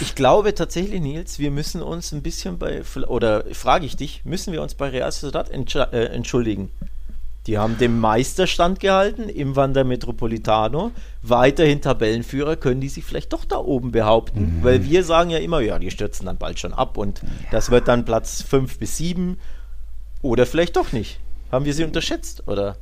ich 0.00 0.14
glaube 0.14 0.54
tatsächlich, 0.54 1.00
Nils, 1.00 1.38
wir 1.38 1.50
müssen 1.50 1.82
uns 1.82 2.12
ein 2.12 2.22
bisschen 2.22 2.58
bei, 2.58 2.82
oder 3.06 3.44
frage 3.52 3.86
ich 3.86 3.96
dich, 3.96 4.24
müssen 4.24 4.52
wir 4.52 4.62
uns 4.62 4.74
bei 4.74 4.88
Real 4.88 5.10
Sociedad 5.12 5.50
äh, 5.50 6.04
entschuldigen? 6.06 6.70
Die 7.46 7.58
haben 7.58 7.76
den 7.76 7.98
Meisterstand 7.98 8.78
gehalten 8.78 9.28
im 9.28 9.56
Wander 9.56 9.82
Metropolitano. 9.82 10.92
Weiterhin 11.22 11.80
Tabellenführer, 11.80 12.54
können 12.54 12.80
die 12.80 12.88
sich 12.88 13.04
vielleicht 13.04 13.32
doch 13.32 13.44
da 13.44 13.56
oben 13.56 13.90
behaupten? 13.90 14.58
Mhm. 14.58 14.64
Weil 14.64 14.84
wir 14.84 15.02
sagen 15.02 15.30
ja 15.30 15.38
immer, 15.38 15.60
ja, 15.60 15.78
die 15.78 15.90
stürzen 15.90 16.26
dann 16.26 16.38
bald 16.38 16.60
schon 16.60 16.72
ab 16.72 16.96
und 16.96 17.20
ja. 17.22 17.28
das 17.50 17.70
wird 17.70 17.88
dann 17.88 18.04
Platz 18.04 18.42
5 18.42 18.78
bis 18.78 18.96
7. 18.96 19.38
Oder 20.22 20.46
vielleicht 20.46 20.76
doch 20.76 20.92
nicht. 20.92 21.18
Haben 21.50 21.64
wir 21.64 21.74
sie 21.74 21.84
unterschätzt, 21.84 22.46
oder? 22.46 22.76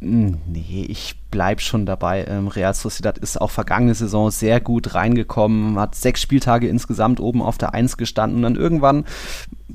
Hm, 0.00 0.38
nee, 0.46 0.86
ich 0.88 1.16
bleib 1.30 1.60
schon 1.60 1.84
dabei. 1.84 2.24
Ähm, 2.26 2.48
Real 2.48 2.72
Sociedad 2.72 3.18
ist 3.18 3.40
auch 3.40 3.50
vergangene 3.50 3.94
Saison 3.94 4.30
sehr 4.30 4.60
gut 4.60 4.94
reingekommen, 4.94 5.78
hat 5.78 5.94
sechs 5.94 6.22
Spieltage 6.22 6.68
insgesamt 6.68 7.20
oben 7.20 7.42
auf 7.42 7.58
der 7.58 7.74
Eins 7.74 7.96
gestanden 7.98 8.38
und 8.38 8.42
dann 8.42 8.56
irgendwann 8.56 9.04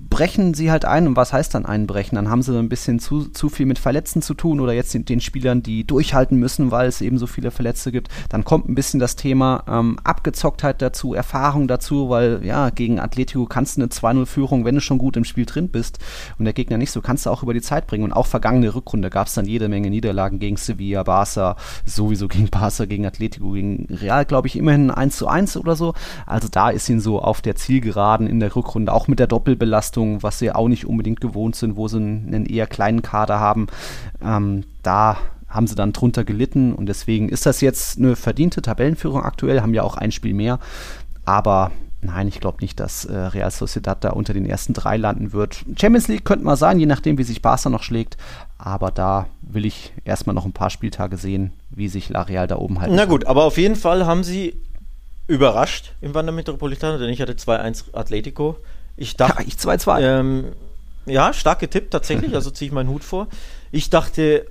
brechen 0.09 0.53
sie 0.53 0.71
halt 0.71 0.85
ein. 0.85 1.07
Und 1.07 1.15
was 1.15 1.33
heißt 1.33 1.53
dann 1.53 1.65
einbrechen? 1.65 2.15
Dann 2.15 2.29
haben 2.29 2.41
sie 2.41 2.57
ein 2.57 2.69
bisschen 2.69 2.99
zu, 2.99 3.25
zu 3.25 3.49
viel 3.49 3.65
mit 3.65 3.79
Verletzten 3.79 4.21
zu 4.21 4.33
tun 4.33 4.59
oder 4.59 4.73
jetzt 4.73 4.93
den, 4.93 5.05
den 5.05 5.21
Spielern, 5.21 5.63
die 5.63 5.85
durchhalten 5.85 6.37
müssen, 6.37 6.71
weil 6.71 6.87
es 6.87 7.01
eben 7.01 7.17
so 7.17 7.27
viele 7.27 7.51
Verletzte 7.51 7.91
gibt. 7.91 8.09
Dann 8.29 8.43
kommt 8.43 8.69
ein 8.69 8.75
bisschen 8.75 8.99
das 8.99 9.15
Thema 9.15 9.63
ähm, 9.67 9.97
Abgezocktheit 10.03 10.81
dazu, 10.81 11.13
Erfahrung 11.13 11.67
dazu, 11.67 12.09
weil 12.09 12.41
ja, 12.43 12.69
gegen 12.69 12.99
Atletico 12.99 13.45
kannst 13.45 13.77
du 13.77 13.81
eine 13.81 13.89
2-0-Führung, 13.89 14.65
wenn 14.65 14.75
du 14.75 14.81
schon 14.81 14.97
gut 14.97 15.17
im 15.17 15.25
Spiel 15.25 15.45
drin 15.45 15.69
bist 15.69 15.99
und 16.37 16.45
der 16.45 16.53
Gegner 16.53 16.77
nicht 16.77 16.91
so, 16.91 17.01
kannst 17.01 17.25
du 17.25 17.29
auch 17.29 17.43
über 17.43 17.53
die 17.53 17.61
Zeit 17.61 17.87
bringen. 17.87 18.03
Und 18.03 18.13
auch 18.13 18.27
vergangene 18.27 18.73
Rückrunde 18.73 19.09
gab 19.09 19.27
es 19.27 19.33
dann 19.33 19.45
jede 19.45 19.67
Menge 19.67 19.89
Niederlagen 19.89 20.39
gegen 20.39 20.57
Sevilla, 20.57 21.03
Barca, 21.03 21.55
sowieso 21.85 22.27
gegen 22.27 22.49
Barca, 22.49 22.85
gegen 22.85 23.05
Atletico, 23.05 23.51
gegen 23.51 23.87
Real, 23.89 24.25
glaube 24.25 24.47
ich, 24.47 24.57
immerhin 24.57 24.91
1 24.91 25.17
zu 25.17 25.27
1 25.27 25.57
oder 25.57 25.75
so. 25.75 25.93
Also 26.25 26.47
da 26.49 26.69
ist 26.69 26.89
ihn 26.89 26.99
so 26.99 27.21
auf 27.21 27.41
der 27.41 27.55
Zielgeraden 27.55 28.27
in 28.27 28.39
der 28.39 28.55
Rückrunde, 28.55 28.93
auch 28.93 29.07
mit 29.07 29.19
der 29.19 29.27
Doppelbelastung, 29.27 29.84
was 29.93 30.39
sie 30.39 30.51
auch 30.51 30.67
nicht 30.67 30.85
unbedingt 30.85 31.21
gewohnt 31.21 31.55
sind, 31.55 31.75
wo 31.75 31.87
sie 31.87 31.97
einen, 31.97 32.33
einen 32.33 32.45
eher 32.45 32.67
kleinen 32.67 33.01
Kader 33.01 33.39
haben. 33.39 33.67
Ähm, 34.23 34.63
da 34.83 35.17
haben 35.47 35.67
sie 35.67 35.75
dann 35.75 35.93
drunter 35.93 36.23
gelitten 36.23 36.73
und 36.73 36.87
deswegen 36.87 37.29
ist 37.29 37.45
das 37.45 37.61
jetzt 37.61 37.97
eine 37.97 38.15
verdiente 38.15 38.61
Tabellenführung 38.61 39.23
aktuell, 39.23 39.61
haben 39.61 39.73
ja 39.73 39.83
auch 39.83 39.95
ein 39.95 40.11
Spiel 40.11 40.33
mehr. 40.33 40.59
Aber 41.23 41.71
Nein, 42.05 42.27
ich 42.27 42.39
glaube 42.39 42.57
nicht, 42.61 42.79
dass 42.79 43.05
äh, 43.05 43.17
Real 43.17 43.49
Sociedad 43.49 44.03
da 44.03 44.11
unter 44.11 44.33
den 44.33 44.45
ersten 44.45 44.73
drei 44.73 44.95
landen 44.95 45.33
wird. 45.33 45.65
Champions 45.79 46.07
League 46.07 46.23
könnte 46.23 46.45
mal 46.45 46.55
sein, 46.55 46.79
je 46.79 46.85
nachdem, 46.85 47.17
wie 47.17 47.23
sich 47.23 47.41
Barca 47.41 47.69
noch 47.69 47.81
schlägt. 47.81 48.17
Aber 48.57 48.91
da 48.91 49.27
will 49.41 49.65
ich 49.65 49.91
erstmal 50.03 50.35
noch 50.35 50.45
ein 50.45 50.53
paar 50.53 50.69
Spieltage 50.69 51.17
sehen, 51.17 51.53
wie 51.71 51.87
sich 51.87 52.09
La 52.09 52.21
Real 52.21 52.47
da 52.47 52.57
oben 52.57 52.79
halten 52.79 52.95
Na 52.95 53.05
gut, 53.05 53.25
aber 53.25 53.43
auf 53.43 53.57
jeden 53.57 53.75
Fall 53.75 54.05
haben 54.05 54.23
sie 54.23 54.55
überrascht 55.27 55.93
im 56.01 56.13
Wander 56.13 56.31
Metropolitano, 56.31 56.99
denn 56.99 57.09
ich 57.09 57.21
hatte 57.21 57.33
2-1 57.33 57.95
Atletico. 57.95 58.57
Ich 58.97 59.15
dachte. 59.17 59.43
Ja, 59.43 59.47
ich 59.47 59.55
2-2. 59.55 60.01
Ähm, 60.01 60.45
ja, 61.05 61.33
stark 61.33 61.59
getippt 61.59 61.91
tatsächlich, 61.91 62.33
also 62.33 62.49
ziehe 62.49 62.67
ich 62.67 62.73
meinen 62.73 62.89
Hut 62.89 63.03
vor. 63.03 63.27
Ich 63.71 63.89
dachte, 63.89 64.47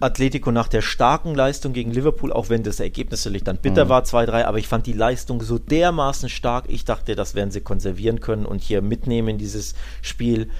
Atletico 0.00 0.50
nach 0.50 0.68
der 0.68 0.82
starken 0.82 1.34
Leistung 1.34 1.72
gegen 1.72 1.92
Liverpool, 1.92 2.32
auch 2.32 2.48
wenn 2.48 2.62
das 2.62 2.80
Ergebnis 2.80 3.24
natürlich 3.24 3.44
dann 3.44 3.56
bitter 3.56 3.86
mhm. 3.86 3.88
war, 3.88 4.02
2-3, 4.02 4.44
aber 4.44 4.58
ich 4.58 4.68
fand 4.68 4.86
die 4.86 4.92
Leistung 4.92 5.40
so 5.42 5.58
dermaßen 5.58 6.28
stark. 6.28 6.66
Ich 6.68 6.84
dachte, 6.84 7.14
das 7.14 7.34
werden 7.34 7.50
sie 7.50 7.60
konservieren 7.60 8.20
können 8.20 8.44
und 8.44 8.62
hier 8.62 8.82
mitnehmen 8.82 9.28
in 9.28 9.38
dieses 9.38 9.74
Spiel. 10.02 10.50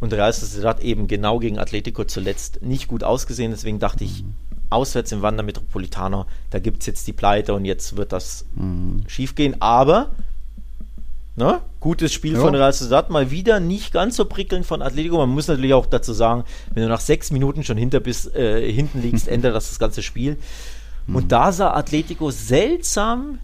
Und 0.00 0.12
Real 0.12 0.32
Sociedad 0.32 0.80
eben 0.80 1.08
genau 1.08 1.38
gegen 1.38 1.58
Atletico 1.58 2.04
zuletzt 2.04 2.62
nicht 2.62 2.88
gut 2.88 3.04
ausgesehen. 3.04 3.50
Deswegen 3.50 3.78
dachte 3.78 4.04
ich, 4.04 4.24
auswärts 4.70 5.12
im 5.12 5.20
Wander 5.20 5.42
Metropolitano, 5.42 6.26
da 6.50 6.58
gibt 6.58 6.80
es 6.80 6.86
jetzt 6.86 7.06
die 7.06 7.12
Pleite 7.12 7.54
und 7.54 7.64
jetzt 7.64 7.96
wird 7.96 8.12
das 8.12 8.46
mhm. 8.54 9.04
schief 9.08 9.34
gehen. 9.34 9.60
Aber 9.60 10.10
Ne? 11.40 11.60
Gutes 11.80 12.12
Spiel 12.12 12.34
ja. 12.34 12.40
von 12.40 12.54
Real 12.54 12.70
Sociedad, 12.70 13.08
mal 13.08 13.30
wieder 13.30 13.60
nicht 13.60 13.94
ganz 13.94 14.16
so 14.16 14.26
prickelnd 14.26 14.66
von 14.66 14.82
Atletico. 14.82 15.16
Man 15.16 15.30
muss 15.30 15.48
natürlich 15.48 15.72
auch 15.72 15.86
dazu 15.86 16.12
sagen, 16.12 16.44
wenn 16.74 16.82
du 16.82 16.88
nach 16.90 17.00
sechs 17.00 17.30
Minuten 17.30 17.64
schon 17.64 17.78
hinter 17.78 17.98
bist, 17.98 18.34
äh, 18.36 18.70
hinten 18.70 19.00
liegst, 19.00 19.26
ändert 19.26 19.54
das 19.54 19.70
das 19.70 19.78
ganze 19.78 20.02
Spiel. 20.02 20.36
Und 21.08 21.24
mhm. 21.24 21.28
da 21.28 21.50
sah 21.50 21.72
Atletico 21.72 22.30
seltsam 22.30 23.38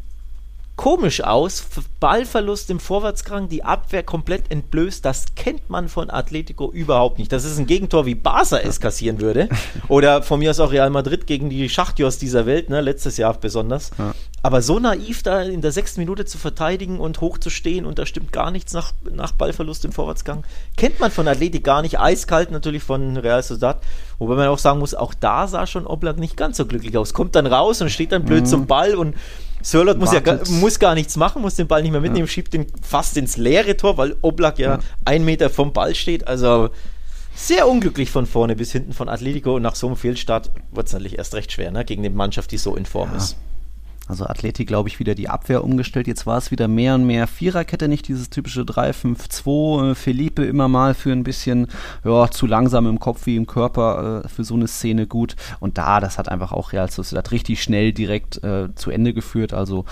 komisch 0.76 1.22
aus. 1.22 1.64
Ballverlust 2.00 2.68
im 2.70 2.80
Vorwärtsgang, 2.80 3.48
die 3.48 3.64
Abwehr 3.64 4.02
komplett 4.02 4.50
entblößt. 4.50 5.02
Das 5.04 5.34
kennt 5.34 5.70
man 5.70 5.88
von 5.88 6.10
Atletico 6.10 6.70
überhaupt 6.70 7.18
nicht. 7.18 7.32
Das 7.32 7.44
ist 7.44 7.58
ein 7.58 7.66
Gegentor, 7.66 8.04
wie 8.04 8.14
Barca 8.14 8.58
es 8.58 8.78
kassieren 8.78 9.20
würde. 9.20 9.48
Oder 9.88 10.22
von 10.22 10.38
mir 10.38 10.50
aus 10.50 10.60
auch 10.60 10.70
Real 10.70 10.90
Madrid 10.90 11.26
gegen 11.26 11.48
die 11.48 11.68
Schachtjos 11.68 12.18
dieser 12.18 12.44
Welt, 12.46 12.68
ne? 12.68 12.82
letztes 12.82 13.16
Jahr 13.16 13.32
besonders. 13.34 13.90
Ja. 13.98 14.14
Aber 14.46 14.62
so 14.62 14.78
naiv 14.78 15.24
da 15.24 15.42
in 15.42 15.60
der 15.60 15.72
sechsten 15.72 15.98
Minute 15.98 16.24
zu 16.24 16.38
verteidigen 16.38 17.00
und 17.00 17.20
hochzustehen 17.20 17.84
und 17.84 17.98
da 17.98 18.06
stimmt 18.06 18.30
gar 18.32 18.52
nichts 18.52 18.74
nach, 18.74 18.92
nach 19.12 19.32
Ballverlust 19.32 19.84
im 19.84 19.90
Vorwärtsgang, 19.90 20.44
kennt 20.76 21.00
man 21.00 21.10
von 21.10 21.26
Athletik 21.26 21.64
gar 21.64 21.82
nicht. 21.82 21.98
Eiskalt 21.98 22.52
natürlich 22.52 22.84
von 22.84 23.16
Real 23.16 23.42
Sociedad. 23.42 23.82
Wobei 24.20 24.36
man 24.36 24.46
auch 24.46 24.58
sagen 24.58 24.78
muss, 24.78 24.94
auch 24.94 25.14
da 25.14 25.48
sah 25.48 25.66
schon 25.66 25.84
Oblak 25.84 26.18
nicht 26.18 26.36
ganz 26.36 26.58
so 26.58 26.64
glücklich 26.64 26.96
aus. 26.96 27.12
Kommt 27.12 27.34
dann 27.34 27.48
raus 27.48 27.82
und 27.82 27.90
steht 27.90 28.12
dann 28.12 28.24
blöd 28.24 28.42
mhm. 28.42 28.46
zum 28.46 28.66
Ball 28.68 28.94
und 28.94 29.16
Sörlot 29.62 29.98
muss 29.98 30.12
ja 30.12 30.20
gar, 30.20 30.38
muss 30.48 30.78
gar 30.78 30.94
nichts 30.94 31.16
machen, 31.16 31.42
muss 31.42 31.56
den 31.56 31.66
Ball 31.66 31.82
nicht 31.82 31.90
mehr 31.90 32.00
mitnehmen, 32.00 32.26
ja. 32.26 32.32
schiebt 32.32 32.54
den 32.54 32.68
fast 32.80 33.16
ins 33.16 33.36
leere 33.36 33.76
Tor, 33.76 33.98
weil 33.98 34.14
Oblak 34.22 34.60
ja, 34.60 34.76
ja 34.76 34.78
ein 35.04 35.24
Meter 35.24 35.50
vom 35.50 35.72
Ball 35.72 35.96
steht. 35.96 36.28
Also 36.28 36.70
sehr 37.34 37.66
unglücklich 37.66 38.12
von 38.12 38.26
vorne 38.26 38.54
bis 38.54 38.70
hinten 38.70 38.92
von 38.92 39.08
Atletico 39.08 39.56
und 39.56 39.62
nach 39.62 39.74
so 39.74 39.88
einem 39.88 39.96
Fehlstart 39.96 40.52
wird 40.70 40.86
es 40.86 40.92
natürlich 40.92 41.18
erst 41.18 41.34
recht 41.34 41.50
schwer, 41.50 41.72
ne? 41.72 41.84
gegen 41.84 42.04
eine 42.04 42.14
Mannschaft, 42.14 42.52
die 42.52 42.58
so 42.58 42.76
in 42.76 42.86
Form 42.86 43.10
ja. 43.10 43.16
ist. 43.16 43.36
Also 44.08 44.26
Athletik, 44.26 44.68
glaube 44.68 44.88
ich, 44.88 45.00
wieder 45.00 45.14
die 45.14 45.28
Abwehr 45.28 45.64
umgestellt. 45.64 46.06
Jetzt 46.06 46.26
war 46.26 46.38
es 46.38 46.50
wieder 46.50 46.68
mehr 46.68 46.94
und 46.94 47.06
mehr 47.06 47.26
Viererkette, 47.26 47.88
nicht 47.88 48.06
dieses 48.06 48.30
typische 48.30 48.62
3-5-2. 48.62 49.90
Äh, 49.90 49.94
Felipe 49.94 50.44
immer 50.44 50.68
mal 50.68 50.94
für 50.94 51.12
ein 51.12 51.24
bisschen 51.24 51.66
ja, 52.04 52.30
zu 52.30 52.46
langsam 52.46 52.86
im 52.86 53.00
Kopf 53.00 53.26
wie 53.26 53.36
im 53.36 53.46
Körper 53.46 54.22
äh, 54.24 54.28
für 54.28 54.44
so 54.44 54.54
eine 54.54 54.68
Szene 54.68 55.06
gut. 55.06 55.34
Und 55.58 55.76
da, 55.78 56.00
das 56.00 56.18
hat 56.18 56.28
einfach 56.28 56.52
auch 56.52 56.72
Real 56.72 56.90
Sociedad 56.90 57.32
richtig 57.32 57.62
schnell 57.62 57.92
direkt 57.92 58.42
äh, 58.44 58.74
zu 58.74 58.90
Ende 58.90 59.12
geführt. 59.12 59.52
Also 59.52 59.84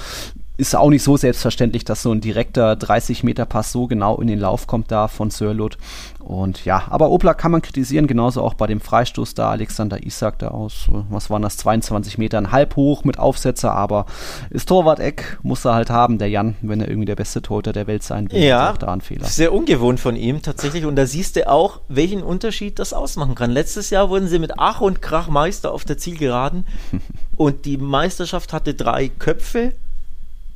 ist 0.56 0.76
auch 0.76 0.90
nicht 0.90 1.02
so 1.02 1.16
selbstverständlich, 1.16 1.84
dass 1.84 2.02
so 2.02 2.12
ein 2.12 2.20
direkter 2.20 2.74
30-Meter-Pass 2.74 3.72
so 3.72 3.88
genau 3.88 4.18
in 4.20 4.28
den 4.28 4.38
Lauf 4.38 4.68
kommt 4.68 4.90
da 4.92 5.08
von 5.08 5.30
Sörlot. 5.30 5.78
Und 6.20 6.64
ja, 6.64 6.84
aber 6.88 7.10
Oblak 7.10 7.38
kann 7.38 7.50
man 7.50 7.60
kritisieren, 7.60 8.06
genauso 8.06 8.40
auch 8.40 8.54
bei 8.54 8.66
dem 8.66 8.80
Freistoß 8.80 9.34
da. 9.34 9.50
Alexander 9.50 10.06
Isak 10.06 10.38
da 10.38 10.48
aus, 10.48 10.88
was 11.10 11.28
waren 11.28 11.42
das, 11.42 11.56
22 11.58 12.18
Metern, 12.18 12.52
halb 12.52 12.76
hoch 12.76 13.04
mit 13.04 13.18
Aufsetzer, 13.18 13.72
aber 13.72 14.06
ist 14.50 14.68
Torwart-Eck, 14.68 15.38
muss 15.42 15.64
er 15.64 15.74
halt 15.74 15.90
haben, 15.90 16.18
der 16.18 16.30
Jan, 16.30 16.56
wenn 16.62 16.80
er 16.80 16.88
irgendwie 16.88 17.06
der 17.06 17.16
beste 17.16 17.42
Torhüter 17.42 17.72
der 17.72 17.88
Welt 17.88 18.04
sein 18.04 18.30
will. 18.30 18.42
Ja, 18.42 18.70
auch 18.70 18.76
da 18.76 18.92
ein 18.92 19.00
Fehler. 19.00 19.26
sehr 19.26 19.52
ungewohnt 19.52 19.98
von 19.98 20.14
ihm 20.14 20.40
tatsächlich. 20.40 20.86
Und 20.86 20.96
da 20.96 21.04
siehst 21.04 21.34
du 21.36 21.48
auch, 21.48 21.80
welchen 21.88 22.22
Unterschied 22.22 22.78
das 22.78 22.92
ausmachen 22.92 23.34
kann. 23.34 23.50
Letztes 23.50 23.90
Jahr 23.90 24.08
wurden 24.08 24.28
sie 24.28 24.38
mit 24.38 24.52
Ach 24.56 24.80
und 24.80 25.02
Krach 25.02 25.28
Meister 25.28 25.72
auf 25.72 25.84
der 25.84 25.98
Zielgeraden 25.98 26.64
und 27.36 27.64
die 27.64 27.76
Meisterschaft 27.76 28.52
hatte 28.52 28.74
drei 28.74 29.08
Köpfe 29.08 29.72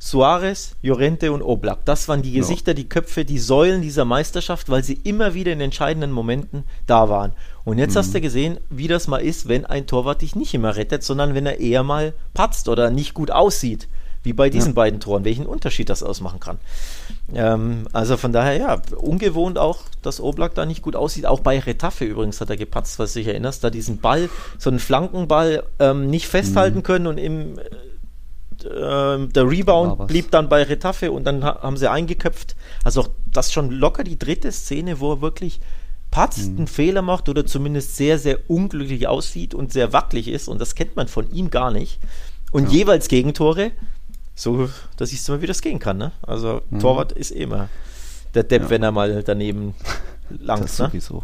Suarez, 0.01 0.75
Llorente 0.81 1.33
und 1.33 1.41
Oblak. 1.41 1.83
Das 1.83 2.07
waren 2.07 2.21
die 2.21 2.31
Gesichter, 2.31 2.73
die 2.73 2.87
Köpfe, 2.87 3.25
die 3.25 3.37
Säulen 3.37 3.81
dieser 3.81 4.05
Meisterschaft, 4.05 4.69
weil 4.69 4.81
sie 4.81 4.93
immer 5.03 5.33
wieder 5.33 5.51
in 5.51 5.59
entscheidenden 5.59 6.11
Momenten 6.11 6.63
da 6.87 7.09
waren. 7.09 7.33
Und 7.65 7.79
jetzt 7.79 7.95
mhm. 7.95 7.99
hast 7.99 8.15
du 8.15 8.21
gesehen, 8.21 8.59
wie 8.69 8.87
das 8.87 9.09
mal 9.09 9.17
ist, 9.17 9.49
wenn 9.49 9.65
ein 9.65 9.87
Torwart 9.87 10.21
dich 10.21 10.37
nicht 10.37 10.53
immer 10.53 10.77
rettet, 10.77 11.03
sondern 11.03 11.35
wenn 11.35 11.45
er 11.45 11.59
eher 11.59 11.83
mal 11.83 12.13
patzt 12.33 12.69
oder 12.69 12.91
nicht 12.91 13.13
gut 13.13 13.29
aussieht. 13.29 13.89
Wie 14.21 14.33
bei 14.33 14.49
diesen 14.49 14.71
ja. 14.71 14.75
beiden 14.75 14.99
Toren, 14.99 15.23
welchen 15.23 15.45
Unterschied 15.45 15.89
das 15.89 16.03
ausmachen 16.03 16.41
kann. 16.41 16.59
Ähm, 17.33 17.87
also 17.93 18.17
von 18.17 18.33
daher, 18.33 18.57
ja, 18.57 18.81
ungewohnt 18.97 19.57
auch, 19.57 19.79
dass 20.01 20.19
Oblak 20.19 20.55
da 20.55 20.65
nicht 20.65 20.81
gut 20.81 20.97
aussieht. 20.97 21.25
Auch 21.25 21.39
bei 21.39 21.57
Retafe 21.57 22.03
übrigens 22.03 22.41
hat 22.41 22.49
er 22.49 22.57
gepatzt, 22.57 22.99
was 22.99 23.13
du 23.13 23.19
dich 23.19 23.29
erinnerst, 23.29 23.63
da 23.63 23.69
diesen 23.69 23.99
Ball, 23.99 24.29
so 24.57 24.69
einen 24.69 24.79
Flankenball 24.79 25.63
ähm, 25.79 26.09
nicht 26.09 26.27
festhalten 26.27 26.79
mhm. 26.79 26.83
können 26.83 27.07
und 27.07 27.17
im 27.17 27.59
äh, 28.65 29.27
der 29.27 29.49
Rebound 29.49 30.07
blieb 30.07 30.31
dann 30.31 30.49
bei 30.49 30.63
Retafe 30.63 31.11
und 31.11 31.23
dann 31.25 31.43
haben 31.43 31.77
sie 31.77 31.89
eingeköpft. 31.89 32.55
Also 32.83 33.07
das 33.31 33.51
schon 33.51 33.71
locker 33.71 34.03
die 34.03 34.19
dritte 34.19 34.51
Szene, 34.51 34.99
wo 34.99 35.13
er 35.13 35.21
wirklich 35.21 35.59
patzt, 36.11 36.51
mhm. 36.51 36.57
einen 36.57 36.67
Fehler 36.67 37.01
macht 37.01 37.29
oder 37.29 37.45
zumindest 37.45 37.95
sehr, 37.95 38.17
sehr 38.17 38.49
unglücklich 38.49 39.07
aussieht 39.07 39.53
und 39.53 39.71
sehr 39.71 39.93
wackelig 39.93 40.27
ist. 40.27 40.47
Und 40.47 40.59
das 40.59 40.75
kennt 40.75 40.95
man 40.95 41.07
von 41.07 41.31
ihm 41.31 41.49
gar 41.49 41.71
nicht. 41.71 41.99
Und 42.51 42.65
ja. 42.65 42.79
jeweils 42.79 43.07
Gegentore, 43.07 43.71
so, 44.35 44.69
da 44.97 45.05
siehst 45.05 45.27
du 45.27 45.33
mal, 45.33 45.41
wie 45.41 45.47
das 45.47 45.61
gehen 45.61 45.79
kann. 45.79 45.97
Ne? 45.97 46.11
Also 46.21 46.61
mhm. 46.69 46.79
Torwart 46.79 47.11
ist 47.11 47.31
immer 47.31 47.69
der 48.33 48.43
Depp, 48.43 48.63
ja. 48.63 48.69
wenn 48.69 48.83
er 48.83 48.91
mal 48.91 49.23
daneben 49.23 49.75
lang. 50.29 50.61
Das 50.61 50.79
ne? 50.79 50.87
sowieso. 50.87 51.23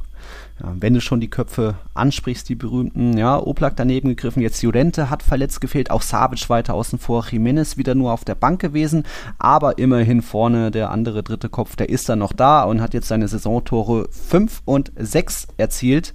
Ja, 0.62 0.74
wenn 0.80 0.94
du 0.94 1.02
schon 1.02 1.20
die 1.20 1.30
Köpfe 1.30 1.76
ansprichst, 1.94 2.48
die 2.48 2.56
berühmten, 2.56 3.18
ja, 3.18 3.38
Oblak 3.38 3.76
daneben 3.76 4.08
gegriffen, 4.10 4.42
jetzt 4.42 4.62
Jurente 4.62 5.10
hat 5.10 5.22
verletzt 5.22 5.60
gefehlt, 5.60 5.92
auch 5.92 6.02
Savic 6.02 6.50
weiter 6.50 6.76
außen 6.76 6.98
vor, 6.98 7.26
Jimenez 7.30 7.76
wieder 7.76 7.94
nur 7.94 8.14
auf 8.14 8.24
der 8.24 8.36
Bank 8.36 8.62
gewesen, 8.62 9.04
aber 9.38 9.78
immerhin 9.78 10.22
vorne 10.22 10.72
der 10.72 10.92
andere 10.92 11.24
dritte 11.24 11.50
Kopf, 11.50 11.76
der 11.76 11.90
ist 11.90 12.08
dann 12.08 12.20
noch 12.20 12.32
da 12.32 12.64
und 12.64 12.80
hat 12.80 12.94
jetzt 12.94 13.10
seine 13.10 13.28
Saisontore 13.28 14.08
5 14.10 14.62
und 14.64 14.94
6 14.96 15.48
erzielt. 15.58 16.14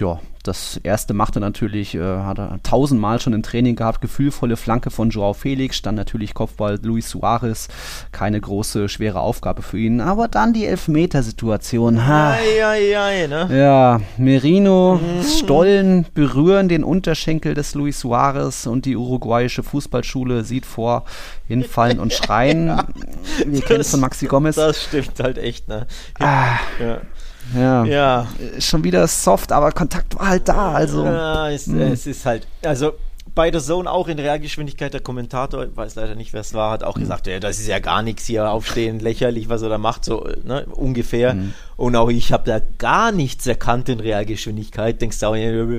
Ja, 0.00 0.20
das 0.42 0.80
erste 0.82 1.14
machte 1.14 1.38
natürlich, 1.38 1.94
äh, 1.94 2.00
hat 2.00 2.38
er 2.38 2.58
tausendmal 2.64 3.20
schon 3.20 3.32
im 3.32 3.44
Training 3.44 3.76
gehabt, 3.76 4.00
gefühlvolle 4.00 4.56
Flanke 4.56 4.90
von 4.90 5.10
Joao 5.10 5.34
Felix, 5.34 5.82
dann 5.82 5.94
natürlich 5.94 6.34
Kopfball 6.34 6.80
Luis 6.82 7.10
Suarez, 7.10 7.68
keine 8.10 8.40
große, 8.40 8.88
schwere 8.88 9.20
Aufgabe 9.20 9.62
für 9.62 9.78
ihn, 9.78 10.00
aber 10.00 10.26
dann 10.26 10.52
die 10.52 10.66
Elfmetersituation. 10.66 12.06
Ha. 12.06 12.32
Ei, 12.32 12.66
ei, 12.66 12.98
ei, 12.98 13.26
ne? 13.28 13.48
Ja, 13.56 14.00
Merino, 14.16 15.00
mhm. 15.00 15.22
Stollen 15.22 16.06
berühren 16.12 16.68
den 16.68 16.82
Unterschenkel 16.82 17.54
des 17.54 17.74
Luis 17.74 18.00
Suarez 18.00 18.66
und 18.66 18.84
die 18.84 18.96
uruguayische 18.96 19.62
Fußballschule 19.62 20.42
sieht 20.42 20.66
vor, 20.66 21.04
hinfallen 21.46 22.00
und 22.00 22.12
schreien. 22.12 22.66
Wir 23.46 23.60
kennen 23.60 23.82
es 23.82 23.90
von 23.92 24.00
Maxi 24.00 24.26
Gomez. 24.26 24.56
Das 24.56 24.82
stimmt 24.82 25.20
halt 25.20 25.38
echt, 25.38 25.68
ne? 25.68 25.86
Ah. 26.18 26.56
Ja. 26.80 26.98
Ja. 27.54 27.84
ja. 27.84 28.26
Schon 28.58 28.84
wieder 28.84 29.06
soft, 29.06 29.52
aber 29.52 29.72
Kontakt 29.72 30.18
war 30.18 30.28
halt 30.28 30.48
da. 30.48 30.72
Also. 30.72 31.04
Ja, 31.04 31.50
es, 31.50 31.66
hm. 31.66 31.80
es 31.80 32.06
ist 32.06 32.26
halt. 32.26 32.46
Also 32.64 32.92
bei 33.34 33.50
der 33.50 33.60
Zone 33.60 33.90
auch 33.90 34.08
in 34.08 34.18
Realgeschwindigkeit. 34.18 34.92
Der 34.92 35.00
Kommentator, 35.00 35.64
ich 35.64 35.76
weiß 35.76 35.94
leider 35.94 36.14
nicht, 36.14 36.32
wer 36.32 36.42
es 36.42 36.54
war, 36.54 36.70
hat 36.70 36.84
auch 36.84 36.96
mhm. 36.96 37.02
gesagt, 37.02 37.26
ja, 37.26 37.40
das 37.40 37.58
ist 37.58 37.66
ja 37.66 37.78
gar 37.78 38.02
nichts 38.02 38.26
hier 38.26 38.50
aufstehen, 38.50 39.00
lächerlich, 39.00 39.48
was 39.48 39.62
er 39.62 39.68
da 39.68 39.78
macht, 39.78 40.04
so 40.04 40.28
ne, 40.44 40.66
ungefähr. 40.66 41.34
Mhm. 41.34 41.54
Und 41.76 41.96
auch 41.96 42.10
ich 42.10 42.32
habe 42.32 42.44
da 42.44 42.60
gar 42.78 43.12
nichts 43.12 43.46
erkannt 43.46 43.88
in 43.88 44.00
Realgeschwindigkeit. 44.00 45.00
Denkst 45.00 45.20
du, 45.20 45.26
auch, 45.26 45.36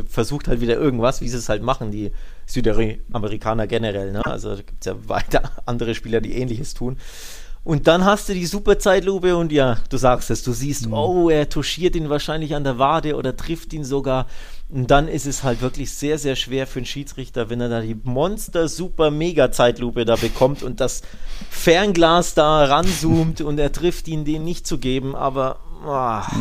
versucht 0.10 0.48
halt 0.48 0.62
wieder 0.62 0.76
irgendwas, 0.76 1.22
wie 1.22 1.30
sie 1.30 1.38
es 1.38 1.50
halt 1.50 1.62
machen, 1.62 1.92
die 1.92 2.12
Südamerikaner 2.46 3.68
generell. 3.68 4.12
Ne? 4.12 4.26
Also 4.26 4.56
da 4.56 4.56
gibt 4.58 4.82
es 4.82 4.86
ja 4.88 4.96
weiter 5.08 5.52
andere 5.66 5.96
Spieler, 5.96 6.22
die 6.22 6.34
ähnliches 6.34 6.74
tun. 6.74 6.98
Und 7.64 7.88
dann 7.88 8.04
hast 8.04 8.28
du 8.28 8.34
die 8.34 8.46
super 8.46 8.78
Zeitlupe 8.78 9.38
und 9.38 9.54
ja, 9.54 9.78
du 9.90 9.96
sagst 9.96 10.30
es, 10.30 10.44
du 10.44 10.52
siehst, 10.52 10.88
mhm. 10.88 10.94
oh, 10.94 11.30
er 11.30 11.48
touchiert 11.48 11.96
ihn 11.96 12.10
wahrscheinlich 12.10 12.56
an 12.56 12.66
der 12.66 12.78
Wade 12.78 13.16
oder 13.16 13.38
trifft 13.38 13.72
ihn 13.72 13.86
sogar. 13.86 14.28
Und 14.68 14.92
dann 14.92 15.08
ist 15.08 15.26
es 15.26 15.44
halt 15.44 15.62
wirklich 15.62 15.94
sehr, 15.94 16.20
sehr 16.20 16.36
schwer 16.36 16.68
für 16.68 16.80
einen 16.80 16.86
Schiedsrichter, 16.86 17.50
wenn 17.50 17.62
er 17.62 17.70
da 17.70 17.80
die 17.80 17.96
Monster 17.96 18.68
super 18.68 19.12
mega 19.12 19.52
Zeitlupe 19.52 20.04
da 20.04 20.18
bekommt 20.18 20.62
und 20.62 20.82
das 20.82 21.04
Fernglas 21.50 22.34
da 22.34 22.66
ranzoomt 22.66 23.40
und 23.42 23.58
er 23.60 23.72
trifft 23.72 24.10
ihn, 24.10 24.26
den 24.26 24.44
nicht 24.44 24.68
zu 24.68 24.78
geben. 24.78 25.16
Aber, 25.16 25.60
oh, 25.86 26.36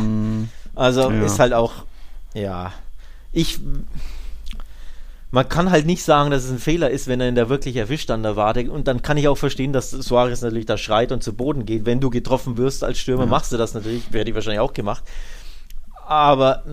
also 0.75 1.11
ja. 1.11 1.23
ist 1.25 1.39
halt 1.39 1.53
auch, 1.53 1.73
ja, 2.35 2.73
ich 3.33 3.61
man 5.33 5.49
kann 5.49 5.71
halt 5.71 5.87
nicht 5.87 6.05
sagen, 6.05 6.31
dass 6.31 6.45
es 6.45 6.51
ein 6.51 6.59
Fehler 6.59 6.91
ist, 6.91 7.09
wenn 7.09 7.21
er 7.21 7.29
ihn 7.29 7.35
da 7.35 7.49
wirklich 7.49 7.77
erwischt 7.77 8.11
an 8.11 8.23
der 8.23 8.37
Wade. 8.37 8.71
Und 8.71 8.87
dann 8.87 9.01
kann 9.01 9.17
ich 9.17 9.29
auch 9.29 9.39
verstehen, 9.39 9.73
dass 9.73 9.91
Suarez 9.91 10.43
natürlich 10.43 10.67
da 10.67 10.77
schreit 10.77 11.11
und 11.11 11.23
zu 11.23 11.33
Boden 11.33 11.65
geht. 11.65 11.87
Wenn 11.87 12.01
du 12.01 12.11
getroffen 12.11 12.59
wirst 12.59 12.85
als 12.85 12.99
Stürmer, 12.99 13.25
ja. 13.25 13.31
machst 13.31 13.51
du 13.51 13.57
das 13.57 13.73
natürlich. 13.73 14.13
Wäre 14.13 14.27
die 14.27 14.35
wahrscheinlich 14.35 14.61
auch 14.61 14.75
gemacht. 14.75 15.03
Aber 16.07 16.65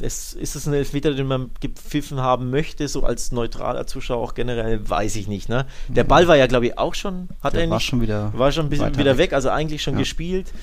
es, 0.00 0.32
ist 0.32 0.56
es 0.56 0.66
ein 0.66 0.72
Elfmeter, 0.72 1.12
den 1.12 1.26
man 1.26 1.50
gepfiffen 1.60 2.18
haben 2.18 2.48
möchte, 2.48 2.88
so 2.88 3.02
als 3.02 3.32
neutraler 3.32 3.86
Zuschauer 3.86 4.22
auch 4.22 4.32
generell, 4.32 4.88
weiß 4.88 5.16
ich 5.16 5.28
nicht. 5.28 5.50
Ne? 5.50 5.66
Der 5.88 6.04
Ball 6.04 6.26
war 6.26 6.36
ja, 6.36 6.46
glaube 6.46 6.68
ich, 6.68 6.78
auch 6.78 6.94
schon, 6.94 7.28
hat 7.42 7.52
Der 7.52 7.60
er 7.60 7.66
nicht, 7.66 7.72
war 7.72 7.80
schon 7.80 8.00
wieder, 8.00 8.32
war 8.34 8.50
schon 8.50 8.66
ein 8.66 8.70
bisschen 8.70 8.96
wieder 8.96 9.18
weg. 9.18 9.34
also 9.34 9.50
eigentlich 9.50 9.82
schon 9.82 9.94
ja. 9.94 10.00
gespielt. 10.00 10.54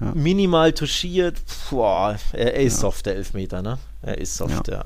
Ja. 0.00 0.12
Minimal 0.14 0.72
touchiert. 0.72 1.42
Boah, 1.68 2.16
er, 2.32 2.54
er 2.54 2.62
ist 2.62 2.78
soft, 2.78 3.06
der 3.06 3.16
Elfmeter, 3.16 3.60
ne? 3.60 3.78
Er 4.02 4.18
ist 4.18 4.36
soft, 4.36 4.68
ja 4.68 4.84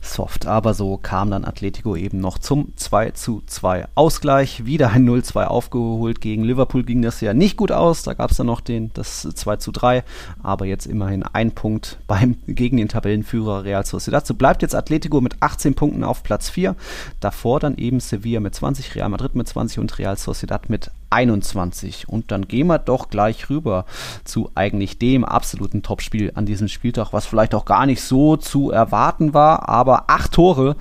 soft. 0.00 0.46
Aber 0.46 0.74
so 0.74 0.96
kam 0.96 1.30
dann 1.30 1.44
Atletico 1.44 1.96
eben 1.96 2.20
noch 2.20 2.38
zum 2.38 2.72
2 2.76 3.12
zu 3.12 3.42
2 3.46 3.86
Ausgleich. 3.94 4.64
Wieder 4.66 4.90
ein 4.90 5.08
0-2 5.08 5.44
aufgeholt. 5.44 6.20
Gegen 6.20 6.44
Liverpool 6.44 6.84
ging 6.84 7.02
das 7.02 7.20
ja 7.20 7.34
nicht 7.34 7.56
gut 7.56 7.72
aus. 7.72 8.02
Da 8.02 8.14
gab 8.14 8.30
es 8.30 8.36
dann 8.36 8.46
noch 8.46 8.60
den, 8.60 8.92
das 8.94 9.22
2 9.22 9.56
zu 9.56 9.72
3. 9.72 10.04
Aber 10.42 10.66
jetzt 10.66 10.86
immerhin 10.86 11.22
ein 11.22 11.52
Punkt 11.52 11.98
beim, 12.06 12.36
gegen 12.46 12.76
den 12.76 12.88
Tabellenführer 12.88 13.64
Real 13.64 13.84
Sociedad. 13.84 14.26
So 14.26 14.34
bleibt 14.34 14.62
jetzt 14.62 14.74
Atletico 14.74 15.20
mit 15.20 15.36
18 15.40 15.74
Punkten 15.74 16.04
auf 16.04 16.22
Platz 16.22 16.50
4. 16.50 16.76
Davor 17.20 17.60
dann 17.60 17.76
eben 17.76 18.00
Sevilla 18.00 18.40
mit 18.40 18.54
20, 18.54 18.94
Real 18.94 19.08
Madrid 19.08 19.34
mit 19.34 19.48
20 19.48 19.78
und 19.78 19.98
Real 19.98 20.16
Sociedad 20.16 20.68
mit 20.68 20.90
21. 21.12 22.08
Und 22.08 22.30
dann 22.30 22.48
gehen 22.48 22.66
wir 22.66 22.78
doch 22.78 23.08
gleich 23.08 23.50
rüber 23.50 23.84
zu 24.24 24.50
eigentlich 24.54 24.98
dem 24.98 25.24
absoluten 25.24 25.82
Topspiel 25.82 26.32
an 26.34 26.46
diesem 26.46 26.68
Spieltag, 26.68 27.12
was 27.12 27.26
vielleicht 27.26 27.54
auch 27.54 27.64
gar 27.64 27.86
nicht 27.86 28.02
so 28.02 28.36
zu 28.36 28.70
erwarten 28.70 29.34
war, 29.34 29.68
aber 29.68 30.04
acht 30.08 30.32
Tore 30.32 30.76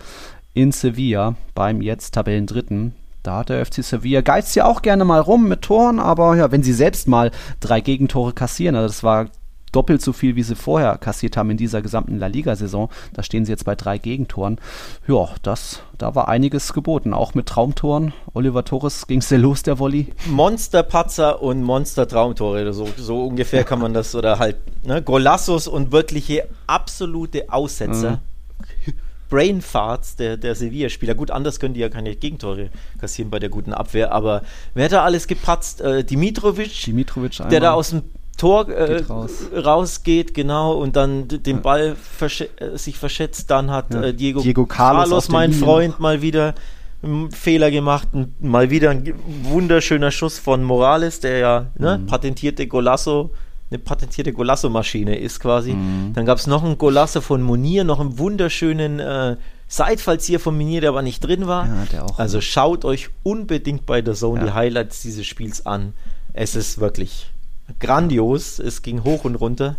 in 0.53 0.71
Sevilla 0.71 1.35
beim 1.53 1.81
jetzt 1.81 2.13
Tabellendritten. 2.13 2.93
Da 3.23 3.37
hat 3.37 3.49
der 3.49 3.63
FC 3.65 3.83
Sevilla 3.83 4.21
geizt 4.21 4.55
ja 4.55 4.65
auch 4.65 4.81
gerne 4.81 5.05
mal 5.05 5.19
rum 5.19 5.47
mit 5.47 5.61
Toren, 5.61 5.99
aber 5.99 6.35
ja, 6.35 6.51
wenn 6.51 6.63
sie 6.63 6.73
selbst 6.73 7.07
mal 7.07 7.31
drei 7.59 7.79
Gegentore 7.81 8.33
kassieren, 8.33 8.75
also 8.75 8.87
das 8.87 9.03
war 9.03 9.27
doppelt 9.71 10.01
so 10.01 10.13
viel, 10.13 10.35
wie 10.35 10.43
sie 10.43 10.55
vorher 10.55 10.97
kassiert 10.97 11.37
haben 11.37 11.49
in 11.49 11.57
dieser 11.57 11.81
gesamten 11.81 12.17
La 12.17 12.27
Liga-Saison. 12.27 12.89
Da 13.13 13.23
stehen 13.23 13.45
sie 13.45 13.51
jetzt 13.51 13.65
bei 13.65 13.75
drei 13.75 13.97
Gegentoren. 13.97 14.59
Ja, 15.07 15.29
das, 15.43 15.81
da 15.97 16.15
war 16.15 16.27
einiges 16.27 16.73
geboten, 16.73 17.13
auch 17.13 17.33
mit 17.33 17.47
Traumtoren. 17.47 18.13
Oliver 18.33 18.65
Torres 18.65 19.07
ging 19.07 19.19
es 19.19 19.29
sehr 19.29 19.39
los, 19.39 19.63
der 19.63 19.79
Volley. 19.79 20.07
Monsterpatzer 20.27 21.41
und 21.41 21.63
Monster-Traumtore, 21.63 22.73
so, 22.73 22.87
so 22.97 23.25
ungefähr 23.25 23.63
kann 23.63 23.79
man 23.79 23.93
das, 23.93 24.15
oder 24.15 24.39
halt 24.39 24.57
ne, 24.83 25.01
Golassos 25.01 25.67
und 25.67 25.91
wirkliche 25.91 26.47
absolute 26.67 27.51
Aussetzer. 27.51 28.11
Mhm. 28.11 28.93
Brainfarts 29.29 30.17
der, 30.17 30.35
der 30.35 30.55
Sevilla-Spieler. 30.55 31.15
Gut, 31.15 31.31
anders 31.31 31.59
können 31.59 31.73
die 31.73 31.79
ja 31.79 31.87
keine 31.87 32.15
Gegentore 32.15 32.69
kassieren 32.99 33.31
bei 33.31 33.39
der 33.39 33.47
guten 33.47 33.73
Abwehr, 33.73 34.11
aber 34.11 34.43
wer 34.73 34.85
hat 34.85 34.91
da 34.91 35.03
alles 35.05 35.25
gepatzt? 35.25 35.79
Äh, 35.79 36.03
Dimitrovic, 36.03 36.83
Dimitrovic 36.83 37.41
der 37.49 37.61
da 37.61 37.71
aus 37.71 37.91
dem 37.91 38.03
Tor 38.37 38.69
äh, 38.69 39.03
raus. 39.03 39.31
rausgeht, 39.53 40.33
genau, 40.33 40.73
und 40.73 40.95
dann 40.95 41.27
den 41.27 41.57
ja. 41.57 41.61
Ball 41.61 41.95
versch 41.95 42.41
äh, 42.41 42.77
sich 42.77 42.97
verschätzt. 42.97 43.51
Dann 43.51 43.69
hat 43.69 43.93
ja. 43.93 44.01
äh, 44.01 44.13
Diego, 44.13 44.41
Diego, 44.41 44.65
Carlos, 44.65 45.03
Carlos 45.03 45.29
mein 45.29 45.53
Freund, 45.53 45.99
mal 45.99 46.21
wieder 46.21 46.55
einen 47.03 47.31
Fehler 47.31 47.71
gemacht. 47.71 48.07
Mal 48.39 48.69
wieder 48.69 48.91
ein 48.91 49.13
wunderschöner 49.43 50.11
Schuss 50.11 50.39
von 50.39 50.63
Morales, 50.63 51.19
der 51.19 51.37
ja 51.37 51.65
ne, 51.77 51.97
mhm. 51.97 52.07
patentierte 52.07 52.67
Golasso, 52.67 53.31
eine 53.69 53.79
patentierte 53.79 54.33
Golasso-Maschine 54.33 55.17
ist 55.17 55.39
quasi. 55.39 55.73
Mhm. 55.73 56.13
Dann 56.13 56.25
gab 56.25 56.37
es 56.37 56.47
noch 56.47 56.63
einen 56.63 56.77
Golasso 56.77 57.21
von 57.21 57.41
Monier, 57.41 57.83
noch 57.83 57.99
einen 57.99 58.17
wunderschönen 58.17 58.99
äh, 58.99 59.37
Seitfallzieher 59.67 60.39
von 60.39 60.57
Monier, 60.57 60.81
der 60.81 60.89
aber 60.89 61.01
nicht 61.01 61.21
drin 61.21 61.47
war. 61.47 61.67
Ja, 61.93 62.05
also 62.17 62.41
schaut 62.41 62.83
euch 62.83 63.09
unbedingt 63.23 63.85
bei 63.85 64.01
der 64.01 64.15
Zone 64.15 64.45
die 64.45 64.51
Highlights 64.51 65.01
dieses 65.01 65.25
Spiels 65.25 65.65
an. 65.65 65.93
Es 66.33 66.55
ist 66.55 66.79
wirklich 66.79 67.31
grandios. 67.79 68.59
Es 68.59 68.81
ging 68.81 69.03
hoch 69.03 69.25
und 69.25 69.35
runter. 69.35 69.77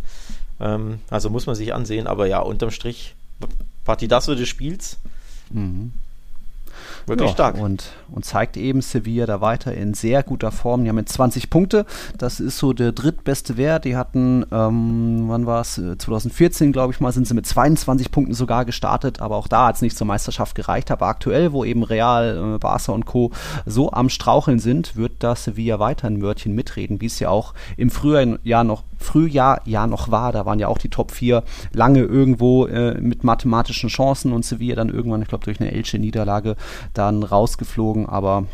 Ähm, 0.60 1.00
also 1.10 1.30
muss 1.30 1.46
man 1.46 1.54
sich 1.54 1.74
ansehen. 1.74 2.06
Aber 2.06 2.26
ja, 2.26 2.40
unterm 2.40 2.70
Strich, 2.70 3.14
Partidazo 3.84 4.34
des 4.34 4.48
Spiels. 4.48 4.98
Mhm. 5.50 5.92
Wirklich 7.06 7.28
ja, 7.28 7.34
stark. 7.34 7.58
Und, 7.58 7.90
und 8.10 8.24
zeigt 8.24 8.56
eben 8.56 8.80
Sevilla 8.80 9.26
da 9.26 9.40
weiter 9.40 9.74
in 9.74 9.94
sehr 9.94 10.22
guter 10.22 10.52
Form. 10.52 10.84
Die 10.84 10.88
haben 10.88 10.98
jetzt 10.98 11.12
20 11.12 11.50
Punkte. 11.50 11.86
Das 12.18 12.40
ist 12.40 12.58
so 12.58 12.72
der 12.72 12.92
drittbeste 12.92 13.56
Wert. 13.56 13.84
Die 13.84 13.96
hatten, 13.96 14.44
ähm, 14.52 15.24
wann 15.26 15.46
war 15.46 15.60
es? 15.60 15.74
2014, 15.74 16.72
glaube 16.72 16.92
ich 16.92 17.00
mal, 17.00 17.12
sind 17.12 17.26
sie 17.26 17.34
mit 17.34 17.46
22 17.46 18.10
Punkten 18.10 18.34
sogar 18.34 18.64
gestartet. 18.64 19.20
Aber 19.20 19.36
auch 19.36 19.48
da 19.48 19.66
hat 19.66 19.76
es 19.76 19.82
nicht 19.82 19.96
zur 19.96 20.06
Meisterschaft 20.06 20.54
gereicht. 20.54 20.90
Aber 20.90 21.06
aktuell, 21.06 21.52
wo 21.52 21.64
eben 21.64 21.82
Real, 21.82 22.54
äh, 22.54 22.58
Barca 22.58 22.92
und 22.92 23.06
Co. 23.06 23.32
so 23.66 23.92
am 23.92 24.08
Straucheln 24.08 24.58
sind, 24.58 24.96
wird 24.96 25.12
da 25.20 25.36
Sevilla 25.36 25.78
weiter 25.78 26.06
ein 26.06 26.22
Wörtchen 26.22 26.54
mitreden, 26.54 27.00
wie 27.00 27.06
es 27.06 27.18
ja 27.18 27.28
auch 27.28 27.54
im 27.76 27.90
Frühjahr 27.90 28.64
noch 28.64 28.84
Frühjahr 29.02 29.60
ja 29.64 29.86
noch 29.86 30.10
war. 30.10 30.32
Da 30.32 30.46
waren 30.46 30.58
ja 30.58 30.68
auch 30.68 30.78
die 30.78 30.88
Top 30.88 31.10
4 31.10 31.42
lange 31.72 32.00
irgendwo 32.00 32.66
äh, 32.66 33.00
mit 33.00 33.24
mathematischen 33.24 33.88
Chancen 33.88 34.32
und 34.32 34.44
Sevilla 34.44 34.76
dann 34.76 34.88
irgendwann, 34.88 35.22
ich 35.22 35.28
glaube, 35.28 35.44
durch 35.44 35.60
eine 35.60 35.72
Elche-Niederlage 35.72 36.56
dann 36.94 37.22
rausgeflogen. 37.22 38.06
Aber 38.06 38.44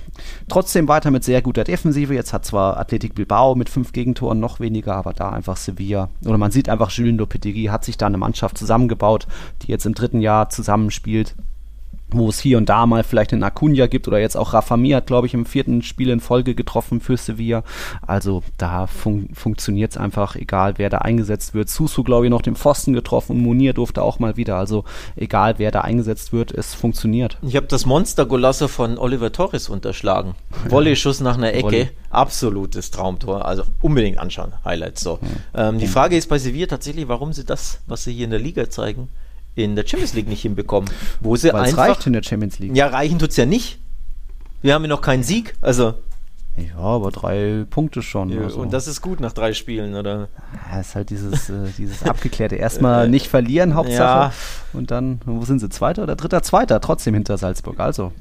trotzdem 0.48 0.88
weiter 0.88 1.10
mit 1.10 1.24
sehr 1.24 1.42
guter 1.42 1.64
Defensive. 1.64 2.14
Jetzt 2.14 2.32
hat 2.32 2.44
zwar 2.44 2.78
Athletic 2.78 3.14
Bilbao 3.14 3.54
mit 3.54 3.68
fünf 3.68 3.92
Gegentoren 3.92 4.40
noch 4.40 4.60
weniger, 4.60 4.94
aber 4.94 5.12
da 5.12 5.30
einfach 5.30 5.56
Sevilla. 5.56 6.08
Oder 6.24 6.38
man 6.38 6.50
sieht 6.50 6.68
einfach, 6.68 6.90
Julien 6.90 7.18
Lopetegui 7.18 7.66
hat 7.66 7.84
sich 7.84 7.96
da 7.96 8.06
eine 8.06 8.18
Mannschaft 8.18 8.58
zusammengebaut, 8.58 9.26
die 9.62 9.68
jetzt 9.68 9.86
im 9.86 9.94
dritten 9.94 10.20
Jahr 10.20 10.48
zusammenspielt 10.50 11.34
wo 12.10 12.28
es 12.28 12.38
hier 12.38 12.56
und 12.56 12.68
da 12.68 12.86
mal 12.86 13.04
vielleicht 13.04 13.32
einen 13.32 13.42
Acuna 13.42 13.86
gibt 13.86 14.08
oder 14.08 14.18
jetzt 14.18 14.36
auch 14.36 14.54
Rafa 14.54 14.76
Mir 14.76 14.96
hat, 14.96 15.06
glaube 15.06 15.26
ich, 15.26 15.34
im 15.34 15.44
vierten 15.44 15.82
Spiel 15.82 16.08
in 16.08 16.20
Folge 16.20 16.54
getroffen 16.54 17.00
für 17.00 17.16
Sevilla. 17.16 17.62
Also 18.06 18.42
da 18.56 18.86
fun 18.86 19.28
funktioniert 19.34 19.92
es 19.92 19.96
einfach, 19.98 20.34
egal 20.36 20.74
wer 20.78 20.88
da 20.88 20.98
eingesetzt 20.98 21.54
wird. 21.54 21.68
Susu, 21.68 22.04
glaube 22.04 22.26
ich, 22.26 22.30
noch 22.30 22.42
den 22.42 22.56
Pfosten 22.56 22.94
getroffen 22.94 23.32
und 23.32 23.42
Munir 23.42 23.74
durfte 23.74 24.02
auch 24.02 24.18
mal 24.18 24.36
wieder. 24.36 24.56
Also 24.56 24.84
egal 25.16 25.54
wer 25.58 25.70
da 25.70 25.82
eingesetzt 25.82 26.32
wird, 26.32 26.50
es 26.50 26.74
funktioniert. 26.74 27.38
Ich 27.42 27.56
habe 27.56 27.66
das 27.66 27.84
Monster-Golasso 27.84 28.68
von 28.68 28.96
Oliver 28.98 29.30
Torres 29.30 29.68
unterschlagen. 29.68 30.34
Volley-Schuss 30.68 31.20
nach 31.20 31.36
einer 31.36 31.52
Ecke. 31.52 31.64
Volley. 31.64 31.88
Absolutes 32.10 32.90
Traumtor. 32.90 33.44
Also 33.44 33.64
unbedingt 33.82 34.18
anschauen. 34.18 34.52
Highlights 34.64 35.02
so. 35.02 35.18
Ja. 35.54 35.68
Ähm, 35.68 35.78
die 35.78 35.86
Frage 35.86 36.16
ist 36.16 36.28
bei 36.28 36.38
Sevilla 36.38 36.66
tatsächlich, 36.66 37.06
warum 37.08 37.34
sie 37.34 37.44
das, 37.44 37.80
was 37.86 38.04
sie 38.04 38.14
hier 38.14 38.24
in 38.24 38.30
der 38.30 38.40
Liga 38.40 38.70
zeigen, 38.70 39.08
in 39.58 39.76
der 39.76 39.86
Champions 39.86 40.14
League 40.14 40.28
nicht 40.28 40.42
hinbekommen. 40.42 40.90
Wo 41.20 41.36
sie 41.36 41.52
Weil's 41.52 41.70
einfach. 41.70 41.88
reicht 41.88 42.06
in 42.06 42.12
der 42.12 42.22
Champions 42.22 42.58
League. 42.58 42.76
Ja, 42.76 42.88
reichen 42.88 43.18
tut 43.18 43.30
es 43.30 43.36
ja 43.36 43.46
nicht. 43.46 43.78
Wir 44.62 44.74
haben 44.74 44.82
ja 44.82 44.88
noch 44.88 45.02
keinen 45.02 45.22
Sieg. 45.22 45.54
Also. 45.60 45.94
Ja, 46.56 46.78
aber 46.78 47.12
drei 47.12 47.64
Punkte 47.70 48.02
schon. 48.02 48.30
Ja, 48.30 48.42
also. 48.42 48.60
Und 48.60 48.72
das 48.72 48.88
ist 48.88 49.00
gut 49.00 49.20
nach 49.20 49.32
drei 49.32 49.52
Spielen, 49.52 49.94
oder? 49.94 50.28
Ja, 50.72 50.80
ist 50.80 50.96
halt 50.96 51.10
dieses, 51.10 51.48
äh, 51.50 51.68
dieses 51.76 52.02
Abgeklärte. 52.02 52.56
Erstmal 52.56 53.08
nicht 53.08 53.28
verlieren, 53.28 53.74
Hauptsache. 53.74 54.32
Ja. 54.32 54.32
Und 54.72 54.90
dann, 54.90 55.20
wo 55.24 55.44
sind 55.44 55.60
sie? 55.60 55.68
Zweiter 55.68 56.02
oder 56.02 56.16
dritter? 56.16 56.42
Zweiter, 56.42 56.80
trotzdem 56.80 57.14
hinter 57.14 57.38
Salzburg. 57.38 57.78
Also, 57.78 58.12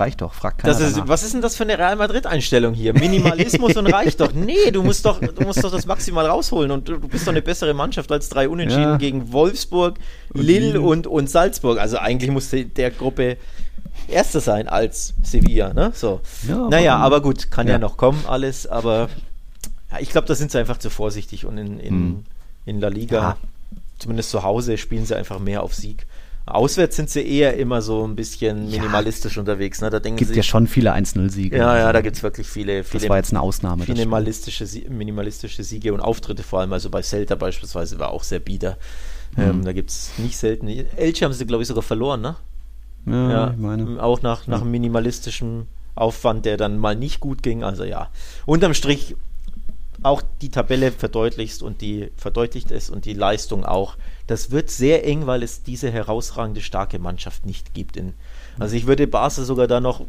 reicht 0.00 0.20
doch, 0.20 0.34
fragt 0.34 0.58
keiner 0.58 0.78
ist, 0.78 1.08
Was 1.08 1.22
ist 1.22 1.34
denn 1.34 1.42
das 1.42 1.56
für 1.56 1.64
eine 1.64 1.78
Real 1.78 1.96
Madrid-Einstellung 1.96 2.74
hier? 2.74 2.94
Minimalismus 2.94 3.76
und 3.76 3.86
reicht 3.86 4.20
doch. 4.20 4.32
Nee, 4.32 4.70
du 4.72 4.82
musst 4.82 5.04
doch, 5.04 5.20
du 5.20 5.44
musst 5.44 5.62
doch 5.62 5.70
das 5.70 5.86
maximal 5.86 6.26
rausholen 6.26 6.70
und 6.70 6.88
du, 6.88 6.98
bist 7.00 7.26
doch 7.26 7.32
eine 7.32 7.42
bessere 7.42 7.74
Mannschaft 7.74 8.10
als 8.12 8.28
drei 8.28 8.48
Unentschieden 8.48 8.82
ja. 8.82 8.96
gegen 8.96 9.32
Wolfsburg, 9.32 9.98
Lille 10.32 10.80
und, 10.80 11.06
und 11.06 11.30
Salzburg. 11.30 11.78
Also 11.78 11.98
eigentlich 11.98 12.30
musste 12.30 12.64
der 12.64 12.90
Gruppe 12.90 13.36
Erster 14.08 14.40
sein 14.40 14.68
als 14.68 15.14
Sevilla, 15.22 15.72
ne? 15.72 15.92
So. 15.94 16.20
Ja, 16.46 16.68
naja, 16.68 16.96
aber 16.96 17.22
gut, 17.22 17.50
kann 17.50 17.66
ja. 17.66 17.74
ja 17.74 17.78
noch 17.78 17.96
kommen 17.96 18.24
alles, 18.26 18.66
aber 18.66 19.08
ja, 19.90 19.98
ich 20.00 20.10
glaube, 20.10 20.26
da 20.26 20.34
sind 20.34 20.50
sie 20.50 20.58
einfach 20.58 20.78
zu 20.78 20.90
vorsichtig 20.90 21.46
und 21.46 21.56
in, 21.56 21.80
in, 21.80 21.94
hm. 21.94 22.24
in 22.66 22.80
La 22.80 22.88
Liga, 22.88 23.36
zumindest 23.98 24.30
zu 24.30 24.42
Hause, 24.42 24.76
spielen 24.76 25.06
sie 25.06 25.16
einfach 25.16 25.38
mehr 25.38 25.62
auf 25.62 25.74
Sieg. 25.74 26.06
Auswärts 26.46 26.96
sind 26.96 27.08
sie 27.08 27.26
eher 27.26 27.56
immer 27.56 27.80
so 27.80 28.06
ein 28.06 28.16
bisschen 28.16 28.70
minimalistisch 28.70 29.36
ja, 29.36 29.40
unterwegs. 29.40 29.80
Ne? 29.80 29.88
Da 29.88 29.98
denken 29.98 30.18
gibt 30.18 30.30
sie, 30.30 30.36
ja 30.36 30.42
schon 30.42 30.66
viele 30.66 30.94
1-0-Siege. 30.94 31.56
Ja, 31.56 31.78
ja, 31.78 31.92
da 31.92 32.02
gibt 32.02 32.16
es 32.16 32.22
wirklich 32.22 32.46
viele, 32.46 32.84
viele. 32.84 33.00
Das 33.00 33.08
war 33.08 33.16
jetzt 33.16 33.32
eine 33.32 33.40
Ausnahme. 33.40 33.84
Minimalistische, 33.86 34.66
minimalistische 34.90 35.64
Siege 35.64 35.94
und 35.94 36.00
Auftritte 36.00 36.42
vor 36.42 36.60
allem. 36.60 36.72
Also 36.74 36.90
bei 36.90 37.02
Celta 37.02 37.34
beispielsweise 37.34 37.98
war 37.98 38.10
auch 38.10 38.24
sehr 38.24 38.40
bieder. 38.40 38.76
Mhm. 39.36 39.42
Ähm, 39.42 39.64
da 39.64 39.72
gibt 39.72 39.90
es 39.90 40.10
nicht 40.18 40.36
selten. 40.36 40.68
Elche 40.68 41.24
haben 41.24 41.32
sie, 41.32 41.46
glaube 41.46 41.62
ich, 41.62 41.68
sogar 41.68 41.82
verloren, 41.82 42.20
ne? 42.20 42.36
Ja, 43.06 43.30
ja 43.30 43.50
ich 43.52 43.58
meine. 43.58 44.02
Auch 44.02 44.20
nach, 44.20 44.46
nach 44.46 44.58
ja. 44.58 44.62
einem 44.62 44.70
minimalistischen 44.70 45.66
Aufwand, 45.94 46.44
der 46.44 46.58
dann 46.58 46.78
mal 46.78 46.94
nicht 46.94 47.20
gut 47.20 47.42
ging. 47.42 47.64
Also 47.64 47.84
ja, 47.84 48.10
unterm 48.44 48.74
Strich 48.74 49.16
auch 50.02 50.22
die 50.42 50.50
Tabelle 50.50 50.92
verdeutlicht 50.92 51.62
und 51.62 51.80
die 51.80 52.10
verdeutlicht 52.16 52.70
es 52.70 52.90
und 52.90 53.06
die 53.06 53.14
Leistung 53.14 53.64
auch. 53.64 53.96
Das 54.26 54.50
wird 54.50 54.70
sehr 54.70 55.06
eng, 55.06 55.26
weil 55.26 55.42
es 55.42 55.62
diese 55.62 55.90
herausragende 55.90 56.60
starke 56.60 56.98
Mannschaft 56.98 57.44
nicht 57.44 57.74
gibt. 57.74 57.96
In, 57.96 58.14
also 58.58 58.74
ich 58.76 58.86
würde 58.86 59.06
Barca 59.06 59.44
sogar 59.44 59.66
da 59.66 59.80
noch 59.80 60.04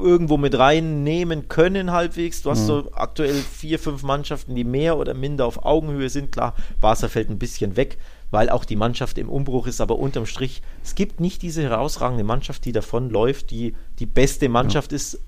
irgendwo 0.00 0.36
mit 0.36 0.56
reinnehmen 0.58 1.48
können 1.48 1.92
halbwegs. 1.92 2.42
Du 2.42 2.50
hast 2.50 2.62
mhm. 2.62 2.66
so 2.66 2.92
aktuell 2.92 3.34
vier, 3.34 3.78
fünf 3.78 4.02
Mannschaften, 4.02 4.54
die 4.54 4.64
mehr 4.64 4.96
oder 4.96 5.14
minder 5.14 5.46
auf 5.46 5.64
Augenhöhe 5.64 6.08
sind. 6.08 6.32
Klar, 6.32 6.54
Barca 6.80 7.08
fällt 7.08 7.30
ein 7.30 7.38
bisschen 7.38 7.76
weg, 7.76 7.98
weil 8.30 8.48
auch 8.50 8.64
die 8.64 8.76
Mannschaft 8.76 9.18
im 9.18 9.28
Umbruch 9.28 9.66
ist, 9.66 9.80
aber 9.80 9.98
unterm 9.98 10.26
Strich, 10.26 10.62
es 10.84 10.94
gibt 10.94 11.20
nicht 11.20 11.42
diese 11.42 11.62
herausragende 11.62 12.24
Mannschaft, 12.24 12.64
die 12.64 12.72
davon 12.72 13.10
läuft, 13.10 13.50
die 13.50 13.74
die 13.98 14.06
beste 14.06 14.48
Mannschaft 14.48 14.92
ja. 14.92 14.96
ist 14.96 15.20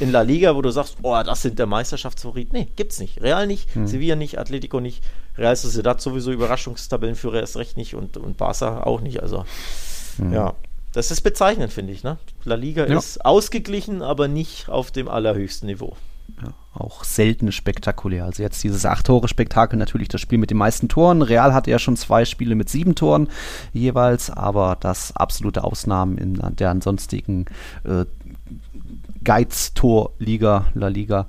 in 0.00 0.10
La 0.10 0.22
Liga, 0.22 0.56
wo 0.56 0.62
du 0.62 0.70
sagst, 0.70 0.96
oh, 1.02 1.20
das 1.22 1.42
sind 1.42 1.58
der 1.58 1.66
Meisterschaftsfavorit. 1.66 2.52
Nee, 2.52 2.68
gibt's 2.76 2.98
nicht. 3.00 3.20
Real 3.20 3.46
nicht, 3.46 3.74
hm. 3.74 3.86
Sevilla 3.86 4.16
nicht, 4.16 4.38
Atletico 4.38 4.80
nicht, 4.80 5.04
Real 5.36 5.54
Sociedad 5.54 6.00
sowieso 6.00 6.32
Überraschungstabellenführer 6.32 7.40
erst 7.40 7.56
recht 7.56 7.76
nicht 7.76 7.94
und, 7.94 8.16
und 8.16 8.36
Barca 8.36 8.82
auch 8.82 9.00
nicht. 9.00 9.22
Also, 9.22 9.44
hm. 10.16 10.32
ja, 10.32 10.54
das 10.92 11.10
ist 11.10 11.20
bezeichnend, 11.20 11.72
finde 11.72 11.92
ich. 11.92 12.02
Ne? 12.02 12.18
La 12.44 12.54
Liga 12.56 12.86
ja. 12.86 12.98
ist 12.98 13.24
ausgeglichen, 13.24 14.02
aber 14.02 14.26
nicht 14.28 14.68
auf 14.68 14.90
dem 14.90 15.08
allerhöchsten 15.08 15.66
Niveau. 15.66 15.96
Ja, 16.42 16.52
auch 16.74 17.04
selten 17.04 17.52
spektakulär. 17.52 18.24
Also 18.24 18.42
jetzt 18.42 18.62
dieses 18.62 18.86
Acht-Tore-Spektakel, 18.86 19.78
natürlich 19.78 20.08
das 20.08 20.20
Spiel 20.20 20.38
mit 20.38 20.50
den 20.50 20.58
meisten 20.58 20.88
Toren. 20.88 21.22
Real 21.22 21.52
hatte 21.52 21.70
ja 21.70 21.78
schon 21.78 21.96
zwei 21.96 22.24
Spiele 22.24 22.54
mit 22.54 22.68
sieben 22.68 22.94
Toren 22.94 23.28
jeweils, 23.72 24.30
aber 24.30 24.76
das 24.78 25.14
absolute 25.16 25.64
Ausnahmen 25.64 26.18
in 26.18 26.40
der 26.56 26.70
ansonstigen 26.70 27.46
äh, 27.84 28.04
Geiz-Tor-Liga, 29.22 30.66
La 30.74 30.88
Liga. 30.88 31.26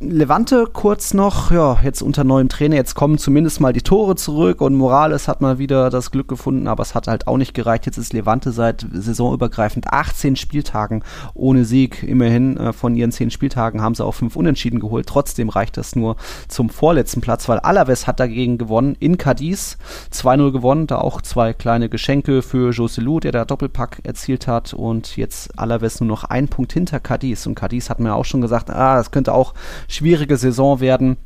Levante 0.00 0.66
kurz 0.72 1.12
noch, 1.12 1.50
ja, 1.50 1.76
jetzt 1.82 2.02
unter 2.02 2.22
neuem 2.22 2.48
Trainer, 2.48 2.76
jetzt 2.76 2.94
kommen 2.94 3.18
zumindest 3.18 3.60
mal 3.60 3.72
die 3.72 3.82
Tore 3.82 4.14
zurück 4.14 4.60
und 4.60 4.76
Morales 4.76 5.26
hat 5.26 5.40
mal 5.40 5.58
wieder 5.58 5.90
das 5.90 6.12
Glück 6.12 6.28
gefunden, 6.28 6.68
aber 6.68 6.82
es 6.82 6.94
hat 6.94 7.08
halt 7.08 7.26
auch 7.26 7.36
nicht 7.36 7.52
gereicht. 7.52 7.84
Jetzt 7.84 7.98
ist 7.98 8.12
Levante 8.12 8.52
seit 8.52 8.86
saisonübergreifend 8.92 9.88
18 9.92 10.36
Spieltagen 10.36 11.02
ohne 11.34 11.64
Sieg. 11.64 12.04
Immerhin 12.04 12.56
äh, 12.58 12.72
von 12.72 12.94
ihren 12.94 13.10
10 13.10 13.32
Spieltagen 13.32 13.82
haben 13.82 13.96
sie 13.96 14.04
auch 14.04 14.14
5 14.14 14.36
Unentschieden 14.36 14.78
geholt. 14.78 15.08
Trotzdem 15.08 15.48
reicht 15.48 15.76
das 15.76 15.96
nur 15.96 16.14
zum 16.46 16.70
vorletzten 16.70 17.20
Platz, 17.20 17.48
weil 17.48 17.58
Alaves 17.58 18.06
hat 18.06 18.20
dagegen 18.20 18.56
gewonnen 18.56 18.94
in 19.00 19.18
Cadiz. 19.18 19.78
2-0 20.12 20.52
gewonnen, 20.52 20.86
da 20.86 20.98
auch 20.98 21.22
zwei 21.22 21.52
kleine 21.52 21.88
Geschenke 21.88 22.42
für 22.42 22.70
Joselu, 22.70 23.18
der 23.18 23.32
da 23.32 23.44
Doppelpack 23.44 24.02
erzielt 24.04 24.46
hat 24.46 24.74
und 24.74 25.16
jetzt 25.16 25.58
Alaves 25.58 25.98
nur 25.98 26.06
noch 26.06 26.22
ein 26.22 26.46
Punkt 26.46 26.72
hinter 26.72 27.00
Cadiz 27.00 27.46
und 27.46 27.56
Cadiz 27.56 27.90
hat 27.90 27.98
mir 27.98 28.14
auch 28.14 28.24
schon 28.24 28.40
gesagt, 28.40 28.70
ah, 28.70 28.94
das 28.94 29.10
könnte 29.10 29.34
auch 29.34 29.54
schwierige 29.88 30.36
Saison 30.36 30.80
werden. 30.80 31.16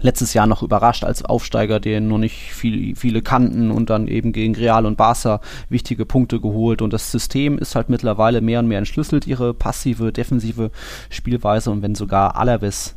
Letztes 0.00 0.34
Jahr 0.34 0.46
noch 0.46 0.62
überrascht 0.62 1.04
als 1.04 1.24
Aufsteiger, 1.24 1.80
den 1.80 2.08
noch 2.08 2.18
nicht 2.18 2.52
viel, 2.52 2.94
viele 2.96 3.22
kannten 3.22 3.70
und 3.70 3.88
dann 3.88 4.08
eben 4.08 4.32
gegen 4.32 4.54
Real 4.54 4.84
und 4.84 4.96
Barca 4.96 5.40
wichtige 5.70 6.04
Punkte 6.04 6.38
geholt. 6.38 6.82
Und 6.82 6.92
das 6.92 7.10
System 7.10 7.58
ist 7.58 7.74
halt 7.74 7.88
mittlerweile 7.88 8.42
mehr 8.42 8.60
und 8.60 8.68
mehr 8.68 8.78
entschlüsselt, 8.78 9.26
ihre 9.26 9.54
passive, 9.54 10.12
defensive 10.12 10.70
Spielweise. 11.08 11.70
Und 11.70 11.82
wenn 11.82 11.94
sogar 11.94 12.36
Alaves 12.36 12.94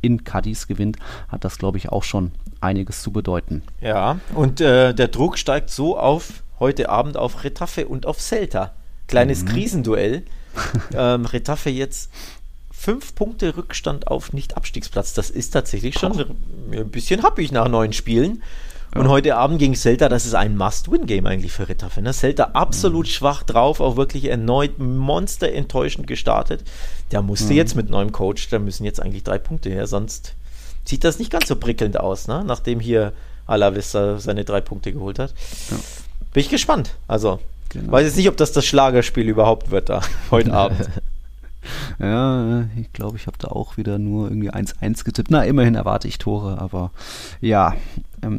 in 0.00 0.24
Cadiz 0.24 0.66
gewinnt, 0.66 0.96
hat 1.28 1.44
das, 1.44 1.58
glaube 1.58 1.76
ich, 1.76 1.90
auch 1.90 2.02
schon 2.02 2.32
einiges 2.60 3.02
zu 3.02 3.12
bedeuten. 3.12 3.62
Ja, 3.80 4.18
und 4.34 4.60
äh, 4.60 4.94
der 4.94 5.08
Druck 5.08 5.38
steigt 5.38 5.70
so 5.70 5.98
auf 5.98 6.42
heute 6.58 6.88
Abend 6.88 7.16
auf 7.16 7.44
Retafe 7.44 7.86
und 7.86 8.06
auf 8.06 8.20
Celta. 8.20 8.72
Kleines 9.06 9.42
mhm. 9.42 9.48
Krisenduell. 9.48 10.22
ähm, 10.94 11.24
Retafe 11.24 11.70
jetzt 11.70 12.10
fünf 12.78 13.14
Punkte 13.16 13.56
Rückstand 13.56 14.06
auf 14.06 14.32
Nicht-Abstiegsplatz. 14.32 15.12
Das 15.12 15.30
ist 15.30 15.50
tatsächlich 15.50 15.98
schon 15.98 16.12
oh. 16.12 16.72
ein 16.72 16.90
bisschen 16.90 17.24
happig 17.24 17.50
nach 17.50 17.68
neun 17.68 17.92
Spielen. 17.92 18.42
Und 18.94 19.04
ja. 19.04 19.08
heute 19.08 19.36
Abend 19.36 19.58
gegen 19.58 19.74
Celta, 19.74 20.08
das 20.08 20.24
ist 20.24 20.34
ein 20.34 20.56
Must-Win-Game 20.56 21.26
eigentlich 21.26 21.52
für 21.52 21.68
Retafe. 21.68 22.00
Ne? 22.00 22.12
Celta 22.12 22.50
absolut 22.54 23.06
mhm. 23.06 23.10
schwach 23.10 23.42
drauf, 23.42 23.80
auch 23.80 23.96
wirklich 23.96 24.26
erneut 24.26 24.78
monster 24.78 25.52
enttäuschend 25.52 26.06
gestartet. 26.06 26.62
Der 27.10 27.20
musste 27.20 27.52
mhm. 27.52 27.58
jetzt 27.58 27.74
mit 27.74 27.90
neuem 27.90 28.12
Coach, 28.12 28.48
da 28.48 28.58
müssen 28.58 28.84
jetzt 28.84 29.02
eigentlich 29.02 29.24
drei 29.24 29.38
Punkte 29.38 29.68
her, 29.68 29.86
sonst 29.86 30.34
sieht 30.84 31.04
das 31.04 31.18
nicht 31.18 31.30
ganz 31.30 31.48
so 31.48 31.56
prickelnd 31.56 32.00
aus, 32.00 32.28
ne? 32.28 32.44
nachdem 32.46 32.80
hier 32.80 33.12
Alavista 33.46 34.18
seine 34.18 34.44
drei 34.44 34.60
Punkte 34.62 34.92
geholt 34.92 35.18
hat. 35.18 35.34
Ja. 35.70 35.76
Bin 36.32 36.40
ich 36.40 36.48
gespannt. 36.48 36.94
Also, 37.08 37.40
genau. 37.68 37.92
weiß 37.92 38.06
jetzt 38.06 38.16
nicht, 38.16 38.28
ob 38.28 38.36
das 38.38 38.52
das 38.52 38.64
Schlagerspiel 38.64 39.28
überhaupt 39.28 39.70
wird 39.70 39.90
da 39.90 40.00
heute 40.30 40.52
Abend. 40.54 40.88
Ja, 41.98 42.68
ich 42.76 42.92
glaube, 42.92 43.16
ich 43.16 43.26
habe 43.26 43.38
da 43.38 43.48
auch 43.48 43.76
wieder 43.76 43.98
nur 43.98 44.28
irgendwie 44.28 44.50
1-1 44.50 45.04
getippt. 45.04 45.30
Na, 45.30 45.44
immerhin 45.44 45.74
erwarte 45.74 46.06
ich 46.06 46.18
Tore, 46.18 46.60
aber 46.60 46.92
ja, 47.40 47.74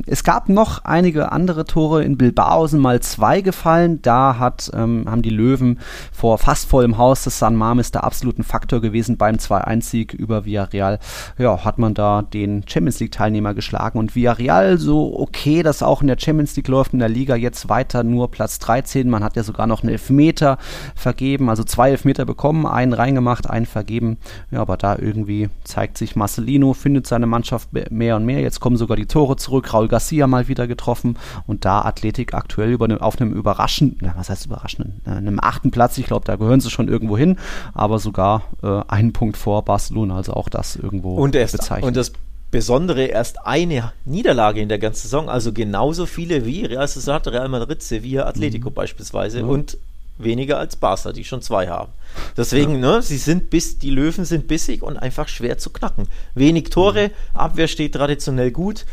es 0.06 0.24
gab 0.24 0.50
noch 0.50 0.84
einige 0.84 1.32
andere 1.32 1.66
Tore 1.66 2.04
in 2.04 2.18
Bilbao, 2.18 2.68
sind 2.68 2.80
mal 2.80 3.00
zwei 3.02 3.42
gefallen. 3.42 4.02
Da 4.02 4.38
hat, 4.38 4.72
ähm, 4.74 5.06
haben 5.10 5.22
die 5.22 5.30
Löwen 5.30 5.80
vor 6.12 6.38
fast 6.38 6.70
vollem 6.70 6.98
Haus 6.98 7.24
des 7.24 7.40
San 7.40 7.56
Mames 7.56 7.92
der 7.92 8.04
absoluten 8.04 8.44
Faktor 8.44 8.82
gewesen 8.82 9.18
beim 9.18 9.36
2-1-Sieg 9.36 10.14
über 10.14 10.46
Villarreal. 10.46 11.00
Ja, 11.38 11.64
hat 11.64 11.80
man 11.80 11.94
da 11.94 12.22
den 12.22 12.64
Champions 12.68 13.00
League-Teilnehmer 13.00 13.54
geschlagen 13.54 14.00
und 14.00 14.16
Villarreal 14.16 14.78
so 14.78 15.20
okay, 15.20 15.64
dass 15.64 15.84
auch 15.84 16.02
in 16.02 16.08
der 16.08 16.18
Champions 16.20 16.56
League 16.56 16.68
läuft, 16.68 16.94
in 16.94 17.00
der 17.00 17.10
Liga 17.10 17.36
jetzt 17.36 17.70
weiter 17.70 18.04
nur 18.04 18.32
Platz 18.32 18.60
13. 18.60 19.10
Man 19.10 19.24
hat 19.24 19.36
ja 19.36 19.44
sogar 19.44 19.68
noch 19.68 19.84
einen 19.84 19.92
Elfmeter 19.92 20.58
vergeben, 20.96 21.50
also 21.50 21.64
zwei 21.64 21.92
Elfmeter 21.92 22.26
bekommen, 22.26 22.66
einen 22.66 22.94
reingemacht, 22.94 23.50
einen 23.50 23.66
vergeben. 23.66 24.18
Ja, 24.52 24.62
aber 24.62 24.78
da 24.78 24.98
irgendwie 24.98 25.50
zeigt 25.64 25.98
sich 25.98 26.16
Marcelino, 26.16 26.74
findet 26.74 27.08
seine 27.08 27.28
Mannschaft 27.28 27.70
mehr 27.90 28.16
und 28.16 28.26
mehr. 28.26 28.42
Jetzt 28.42 28.60
kommen 28.60 28.78
sogar 28.78 28.98
die 28.98 29.06
Tore 29.06 29.36
zurück. 29.36 29.69
Raul 29.74 29.88
Garcia 29.88 30.28
mal 30.28 30.48
wieder 30.48 30.68
getroffen 30.68 31.18
und 31.48 31.66
da 31.66 31.82
Athletik 31.82 32.34
aktuell 32.34 32.72
über 32.72 32.88
ne, 32.88 33.02
auf 33.02 33.20
einem 33.20 33.34
überraschenden, 33.34 34.12
was 34.16 34.30
heißt 34.30 34.46
überraschenden, 34.46 35.02
äh, 35.06 35.12
einem 35.12 35.40
achten 35.40 35.72
Platz. 35.72 35.98
Ich 35.98 36.06
glaube, 36.06 36.26
da 36.26 36.36
gehören 36.36 36.62
sie 36.62 36.70
schon 36.70 36.88
irgendwo 36.88 37.18
hin, 37.18 37.38
aber 37.74 38.00
sogar 38.00 38.44
äh, 38.64 38.82
einen 38.88 39.14
Punkt 39.14 39.38
vor 39.38 39.64
Barcelona, 39.64 40.16
also 40.18 40.34
auch 40.34 40.50
das 40.50 40.76
irgendwo 40.76 41.16
und 41.16 41.36
erst, 41.36 41.58
bezeichnet. 41.58 41.88
Und 41.88 41.96
das 41.96 42.12
Besondere 42.52 43.06
erst 43.06 43.46
eine 43.46 43.94
Niederlage 44.06 44.60
in 44.60 44.70
der 44.70 44.80
ganzen 44.80 45.04
Saison, 45.04 45.30
also 45.30 45.54
genauso 45.54 46.08
viele 46.08 46.46
wie 46.46 46.66
Real 46.66 46.88
Sociedad, 46.88 47.28
Real 47.28 47.48
Madrid, 47.48 47.84
Sevilla, 47.84 48.26
Atletico 48.26 48.72
mhm. 48.72 48.74
beispielsweise. 48.74 49.44
Mhm. 49.44 49.50
Und 49.50 49.78
weniger 50.18 50.58
als 50.58 50.76
Barca, 50.76 51.12
die 51.12 51.24
schon 51.24 51.42
zwei 51.42 51.68
haben. 51.68 51.92
Deswegen, 52.36 52.82
ja. 52.82 52.96
ne, 52.96 53.02
sie 53.02 53.18
sind 53.18 53.50
bis, 53.52 53.78
die 53.78 53.92
Löwen 53.92 54.26
sind 54.26 54.48
bissig 54.48 54.82
und 54.82 54.98
einfach 54.98 55.28
schwer 55.28 55.58
zu 55.58 55.70
knacken. 55.70 56.08
Wenig 56.34 56.72
Tore, 56.72 57.10
mhm. 57.10 57.40
Abwehr 57.40 57.68
steht 57.68 57.94
traditionell 57.94 58.52
gut. 58.52 58.86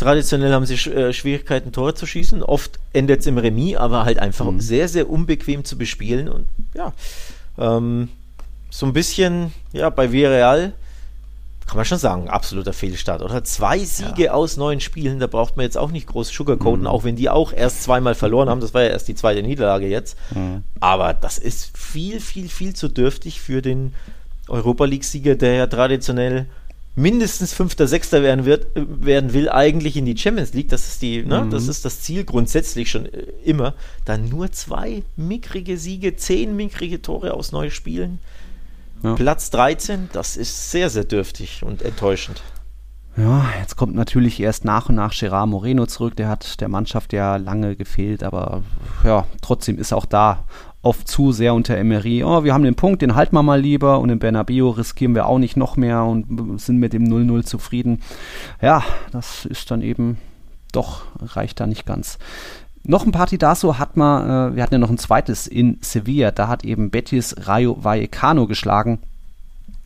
Traditionell 0.00 0.54
haben 0.54 0.64
sie 0.64 0.76
äh, 0.90 1.12
Schwierigkeiten, 1.12 1.72
Tore 1.72 1.92
zu 1.92 2.06
schießen. 2.06 2.42
Oft 2.42 2.78
endet 2.94 3.20
es 3.20 3.26
im 3.26 3.36
Remis, 3.36 3.76
aber 3.76 4.06
halt 4.06 4.18
einfach 4.18 4.50
mhm. 4.50 4.58
sehr, 4.58 4.88
sehr 4.88 5.10
unbequem 5.10 5.62
zu 5.62 5.76
bespielen. 5.76 6.30
Und 6.30 6.46
ja, 6.72 6.94
ähm, 7.58 8.08
so 8.70 8.86
ein 8.86 8.94
bisschen, 8.94 9.52
ja, 9.72 9.90
bei 9.90 10.10
Villarreal 10.10 10.72
kann 11.66 11.76
man 11.76 11.84
schon 11.84 11.98
sagen, 11.98 12.30
absoluter 12.30 12.72
Fehlstart, 12.72 13.20
oder? 13.20 13.44
Zwei 13.44 13.78
Siege 13.80 14.24
ja. 14.24 14.32
aus 14.32 14.56
neun 14.56 14.80
Spielen, 14.80 15.20
da 15.20 15.26
braucht 15.26 15.58
man 15.58 15.64
jetzt 15.64 15.76
auch 15.76 15.90
nicht 15.90 16.06
groß 16.06 16.30
sugarcoaten, 16.30 16.80
mhm. 16.80 16.86
auch 16.86 17.04
wenn 17.04 17.16
die 17.16 17.28
auch 17.28 17.52
erst 17.52 17.82
zweimal 17.82 18.14
verloren 18.14 18.48
haben. 18.48 18.62
Das 18.62 18.72
war 18.72 18.82
ja 18.82 18.88
erst 18.88 19.06
die 19.06 19.14
zweite 19.14 19.42
Niederlage 19.42 19.86
jetzt. 19.86 20.16
Mhm. 20.34 20.64
Aber 20.80 21.12
das 21.12 21.36
ist 21.36 21.76
viel, 21.76 22.20
viel, 22.20 22.48
viel 22.48 22.74
zu 22.74 22.88
dürftig 22.88 23.42
für 23.42 23.60
den 23.60 23.92
Europa 24.48 24.86
League-Sieger, 24.86 25.34
der 25.34 25.56
ja 25.56 25.66
traditionell 25.66 26.46
mindestens 26.94 27.52
Fünfter, 27.52 27.86
Sechster 27.86 28.22
werden, 28.22 28.44
wird, 28.44 28.66
werden 28.74 29.32
will, 29.32 29.48
eigentlich 29.48 29.96
in 29.96 30.04
die 30.04 30.16
Champions 30.16 30.52
League. 30.52 30.68
Das 30.68 30.88
ist, 30.88 31.02
die, 31.02 31.22
ne? 31.22 31.44
Mhm. 31.44 31.50
das, 31.50 31.68
ist 31.68 31.84
das 31.84 32.00
Ziel 32.00 32.24
grundsätzlich 32.24 32.90
schon 32.90 33.06
äh, 33.06 33.26
immer. 33.44 33.74
Dann 34.04 34.28
nur 34.28 34.52
zwei 34.52 35.02
mickrige 35.16 35.76
Siege, 35.76 36.16
zehn 36.16 36.56
mickrige 36.56 37.02
Tore 37.02 37.34
aus 37.34 37.52
neun 37.52 37.70
Spielen. 37.70 38.18
Ja. 39.02 39.14
Platz 39.14 39.50
13, 39.50 40.10
das 40.12 40.36
ist 40.36 40.70
sehr, 40.70 40.90
sehr 40.90 41.04
dürftig 41.04 41.62
und 41.62 41.82
enttäuschend. 41.82 42.42
Ja, 43.16 43.44
jetzt 43.58 43.76
kommt 43.76 43.94
natürlich 43.94 44.38
erst 44.40 44.64
nach 44.64 44.88
und 44.88 44.94
nach 44.94 45.12
Gerard 45.12 45.48
Moreno 45.48 45.86
zurück. 45.86 46.16
Der 46.16 46.28
hat 46.28 46.60
der 46.60 46.68
Mannschaft 46.68 47.12
ja 47.12 47.36
lange 47.36 47.76
gefehlt, 47.76 48.22
aber 48.22 48.62
ja, 49.04 49.26
trotzdem 49.42 49.78
ist 49.78 49.92
auch 49.92 50.06
da 50.06 50.44
oft 50.82 51.08
zu 51.08 51.32
sehr 51.32 51.54
unter 51.54 51.76
Emery. 51.76 52.24
Oh, 52.24 52.44
wir 52.44 52.54
haben 52.54 52.64
den 52.64 52.74
Punkt, 52.74 53.02
den 53.02 53.14
halten 53.14 53.34
wir 53.34 53.42
mal 53.42 53.60
lieber 53.60 54.00
und 54.00 54.10
im 54.10 54.18
Bernabeu 54.18 54.70
riskieren 54.70 55.14
wir 55.14 55.26
auch 55.26 55.38
nicht 55.38 55.56
noch 55.56 55.76
mehr 55.76 56.04
und 56.04 56.60
sind 56.60 56.78
mit 56.78 56.92
dem 56.92 57.04
0-0 57.04 57.44
zufrieden. 57.44 58.00
Ja, 58.62 58.82
das 59.12 59.44
ist 59.44 59.70
dann 59.70 59.82
eben 59.82 60.18
doch, 60.72 61.02
reicht 61.20 61.60
da 61.60 61.66
nicht 61.66 61.84
ganz. 61.84 62.18
Noch 62.82 63.04
ein 63.04 63.12
Partidaso 63.12 63.78
hat 63.78 63.96
man, 63.96 64.52
äh, 64.52 64.56
wir 64.56 64.62
hatten 64.62 64.74
ja 64.74 64.78
noch 64.78 64.90
ein 64.90 64.98
zweites 64.98 65.46
in 65.46 65.78
Sevilla, 65.82 66.30
da 66.30 66.48
hat 66.48 66.64
eben 66.64 66.90
Betis 66.90 67.36
Rayo 67.46 67.76
Vallecano 67.78 68.46
geschlagen. 68.46 69.00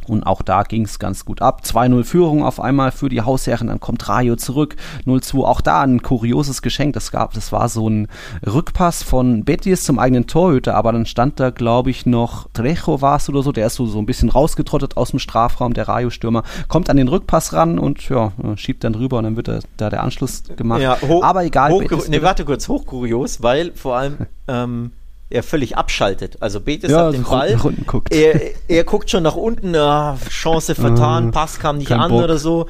Und 0.08 0.24
auch 0.24 0.42
da 0.42 0.62
ging 0.62 0.84
es 0.84 0.98
ganz 0.98 1.24
gut 1.24 1.42
ab. 1.42 1.62
2-0 1.64 2.04
Führung 2.04 2.44
auf 2.44 2.60
einmal 2.60 2.92
für 2.92 3.08
die 3.08 3.22
Hausherren, 3.22 3.68
dann 3.68 3.80
kommt 3.80 4.08
Rayo 4.08 4.36
zurück. 4.36 4.76
0-2, 5.06 5.44
auch 5.44 5.60
da 5.60 5.82
ein 5.82 6.02
kurioses 6.02 6.62
Geschenk. 6.62 6.94
Das 6.94 7.10
gab, 7.10 7.32
das 7.34 7.52
war 7.52 7.68
so 7.68 7.88
ein 7.88 8.08
Rückpass 8.46 9.02
von 9.02 9.44
Betis 9.44 9.84
zum 9.84 9.98
eigenen 9.98 10.26
Torhüter, 10.26 10.74
aber 10.74 10.92
dann 10.92 11.06
stand 11.06 11.40
da, 11.40 11.50
glaube 11.50 11.90
ich, 11.90 12.06
noch 12.06 12.48
Trejo 12.52 13.00
war 13.00 13.16
es 13.16 13.28
oder 13.28 13.42
so, 13.42 13.52
der 13.52 13.66
ist 13.66 13.74
so, 13.74 13.86
so 13.86 13.98
ein 13.98 14.06
bisschen 14.06 14.28
rausgetrottet 14.28 14.96
aus 14.96 15.10
dem 15.10 15.18
Strafraum, 15.18 15.74
der 15.74 15.88
Rayo-Stürmer, 15.88 16.42
kommt 16.68 16.90
an 16.90 16.96
den 16.96 17.08
Rückpass 17.08 17.52
ran 17.52 17.78
und 17.78 18.08
ja, 18.08 18.32
schiebt 18.56 18.84
dann 18.84 18.94
rüber 18.94 19.18
und 19.18 19.24
dann 19.24 19.36
wird 19.36 19.48
da, 19.48 19.58
da 19.76 19.90
der 19.90 20.02
Anschluss 20.02 20.42
gemacht. 20.56 20.82
Ja, 20.82 20.98
aber 21.22 21.44
egal. 21.44 21.72
Hoch, 21.72 22.08
ne, 22.08 22.22
warte 22.22 22.44
kurz, 22.44 22.68
hochkurios, 22.68 23.42
weil 23.42 23.72
vor 23.72 23.96
allem 23.96 24.18
ähm, 24.48 24.92
er 25.30 25.42
völlig 25.42 25.76
abschaltet. 25.76 26.36
Also 26.40 26.60
Betis 26.60 26.90
ja, 26.90 27.06
hat 27.06 27.14
den 27.14 27.24
Ball. 27.24 27.56
Guckt. 27.86 28.12
Er, 28.12 28.40
er 28.68 28.84
guckt 28.84 29.10
schon 29.10 29.22
nach 29.22 29.36
unten, 29.36 29.74
ah, 29.76 30.18
Chance 30.28 30.74
vertan, 30.74 31.28
ah, 31.28 31.30
Pass 31.32 31.58
kam 31.58 31.78
nicht 31.78 31.92
an 31.92 32.10
Bock. 32.10 32.22
oder 32.22 32.38
so. 32.38 32.66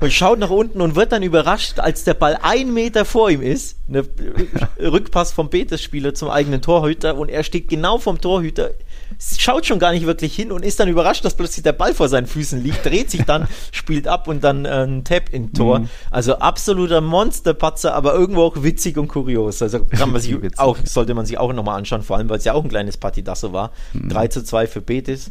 Und 0.00 0.12
schaut 0.12 0.38
nach 0.38 0.48
unten 0.48 0.80
und 0.80 0.96
wird 0.96 1.12
dann 1.12 1.22
überrascht, 1.22 1.78
als 1.78 2.04
der 2.04 2.14
Ball 2.14 2.38
ein 2.40 2.72
Meter 2.72 3.04
vor 3.04 3.30
ihm 3.30 3.42
ist. 3.42 3.76
Eine 3.86 4.04
Rückpass 4.80 5.32
vom 5.32 5.50
Betis-Spieler 5.50 6.14
zum 6.14 6.30
eigenen 6.30 6.62
Torhüter 6.62 7.18
und 7.18 7.28
er 7.28 7.44
steht 7.44 7.68
genau 7.68 7.98
vom 7.98 8.18
Torhüter 8.18 8.70
schaut 9.38 9.66
schon 9.66 9.78
gar 9.78 9.92
nicht 9.92 10.06
wirklich 10.06 10.34
hin 10.34 10.50
und 10.50 10.64
ist 10.64 10.80
dann 10.80 10.88
überrascht, 10.88 11.24
dass 11.24 11.34
plötzlich 11.34 11.62
der 11.62 11.72
Ball 11.72 11.94
vor 11.94 12.08
seinen 12.08 12.26
Füßen 12.26 12.62
liegt, 12.62 12.84
dreht 12.84 13.10
sich 13.10 13.24
dann, 13.24 13.48
spielt 13.72 14.08
ab 14.08 14.28
und 14.28 14.42
dann 14.42 14.64
äh, 14.64 14.84
ein 14.84 15.04
Tap 15.04 15.28
in 15.30 15.52
Tor. 15.52 15.80
Mhm. 15.80 15.88
Also 16.10 16.36
absoluter 16.36 17.00
Monsterpatzer, 17.00 17.94
aber 17.94 18.14
irgendwo 18.14 18.42
auch 18.42 18.62
witzig 18.62 18.96
und 18.96 19.08
kurios. 19.08 19.62
Also 19.62 19.84
kann 19.90 20.12
man 20.12 20.20
sich 20.20 20.36
auch, 20.58 20.78
sollte 20.84 21.14
man 21.14 21.26
sich 21.26 21.38
auch 21.38 21.52
nochmal 21.52 21.78
anschauen, 21.78 22.02
vor 22.02 22.16
allem 22.16 22.28
weil 22.28 22.38
es 22.38 22.44
ja 22.44 22.54
auch 22.54 22.64
ein 22.64 22.70
kleines 22.70 22.96
Partidasso 22.96 23.52
war. 23.52 23.72
Mhm. 23.92 24.08
3 24.08 24.28
zu 24.28 24.44
2 24.44 24.66
für 24.66 24.80
Betis. 24.80 25.30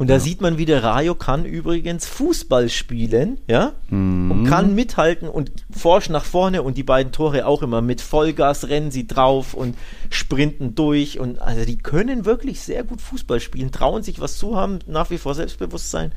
Und 0.00 0.06
da 0.06 0.14
ja. 0.14 0.20
sieht 0.20 0.40
man 0.40 0.56
wieder, 0.56 0.82
Rayo 0.82 1.14
kann 1.14 1.44
übrigens 1.44 2.06
Fußball 2.06 2.70
spielen, 2.70 3.36
ja, 3.46 3.74
mhm. 3.90 4.30
und 4.30 4.44
kann 4.46 4.74
mithalten 4.74 5.28
und 5.28 5.52
forsch 5.70 6.08
nach 6.08 6.24
vorne 6.24 6.62
und 6.62 6.78
die 6.78 6.82
beiden 6.82 7.12
Tore 7.12 7.44
auch 7.44 7.60
immer 7.60 7.82
mit 7.82 8.00
Vollgas 8.00 8.68
rennen 8.68 8.90
sie 8.90 9.06
drauf 9.06 9.52
und 9.52 9.76
sprinten 10.08 10.74
durch 10.74 11.20
und 11.20 11.42
also 11.42 11.66
die 11.66 11.76
können 11.76 12.24
wirklich 12.24 12.62
sehr 12.62 12.82
gut 12.82 13.02
Fußball 13.02 13.40
spielen, 13.40 13.72
trauen 13.72 14.02
sich 14.02 14.20
was 14.20 14.38
zu, 14.38 14.56
haben 14.56 14.78
nach 14.86 15.10
wie 15.10 15.18
vor 15.18 15.34
Selbstbewusstsein 15.34 16.12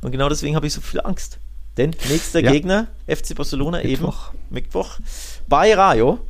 und 0.00 0.12
genau 0.12 0.28
deswegen 0.28 0.54
habe 0.54 0.68
ich 0.68 0.72
so 0.72 0.80
viel 0.80 1.00
Angst. 1.00 1.40
Denn 1.76 1.90
nächster 2.08 2.38
ja. 2.38 2.52
Gegner, 2.52 2.86
FC 3.08 3.34
Barcelona 3.34 3.82
Mittwoch. 3.82 4.30
eben, 4.32 4.38
Mittwoch, 4.50 5.00
bei 5.48 5.74
Rayo 5.74 6.20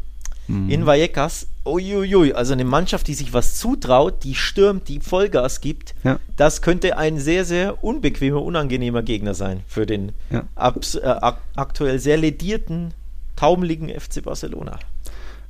mhm. 0.48 0.70
in 0.70 0.86
Vallecas 0.86 1.48
Uiuiui, 1.66 2.34
also 2.34 2.52
eine 2.52 2.64
Mannschaft, 2.64 3.06
die 3.08 3.14
sich 3.14 3.32
was 3.32 3.58
zutraut, 3.58 4.22
die 4.22 4.34
stürmt, 4.34 4.88
die 4.88 5.00
Vollgas 5.00 5.60
gibt, 5.60 5.94
ja. 6.04 6.18
das 6.36 6.60
könnte 6.60 6.98
ein 6.98 7.18
sehr, 7.18 7.44
sehr 7.44 7.82
unbequemer, 7.82 8.42
unangenehmer 8.42 9.02
Gegner 9.02 9.34
sein 9.34 9.62
für 9.66 9.86
den 9.86 10.12
ja. 10.30 10.44
äh, 10.56 11.32
aktuell 11.56 11.98
sehr 11.98 12.18
ledierten, 12.18 12.92
taumeligen 13.36 13.88
FC 13.88 14.22
Barcelona. 14.22 14.78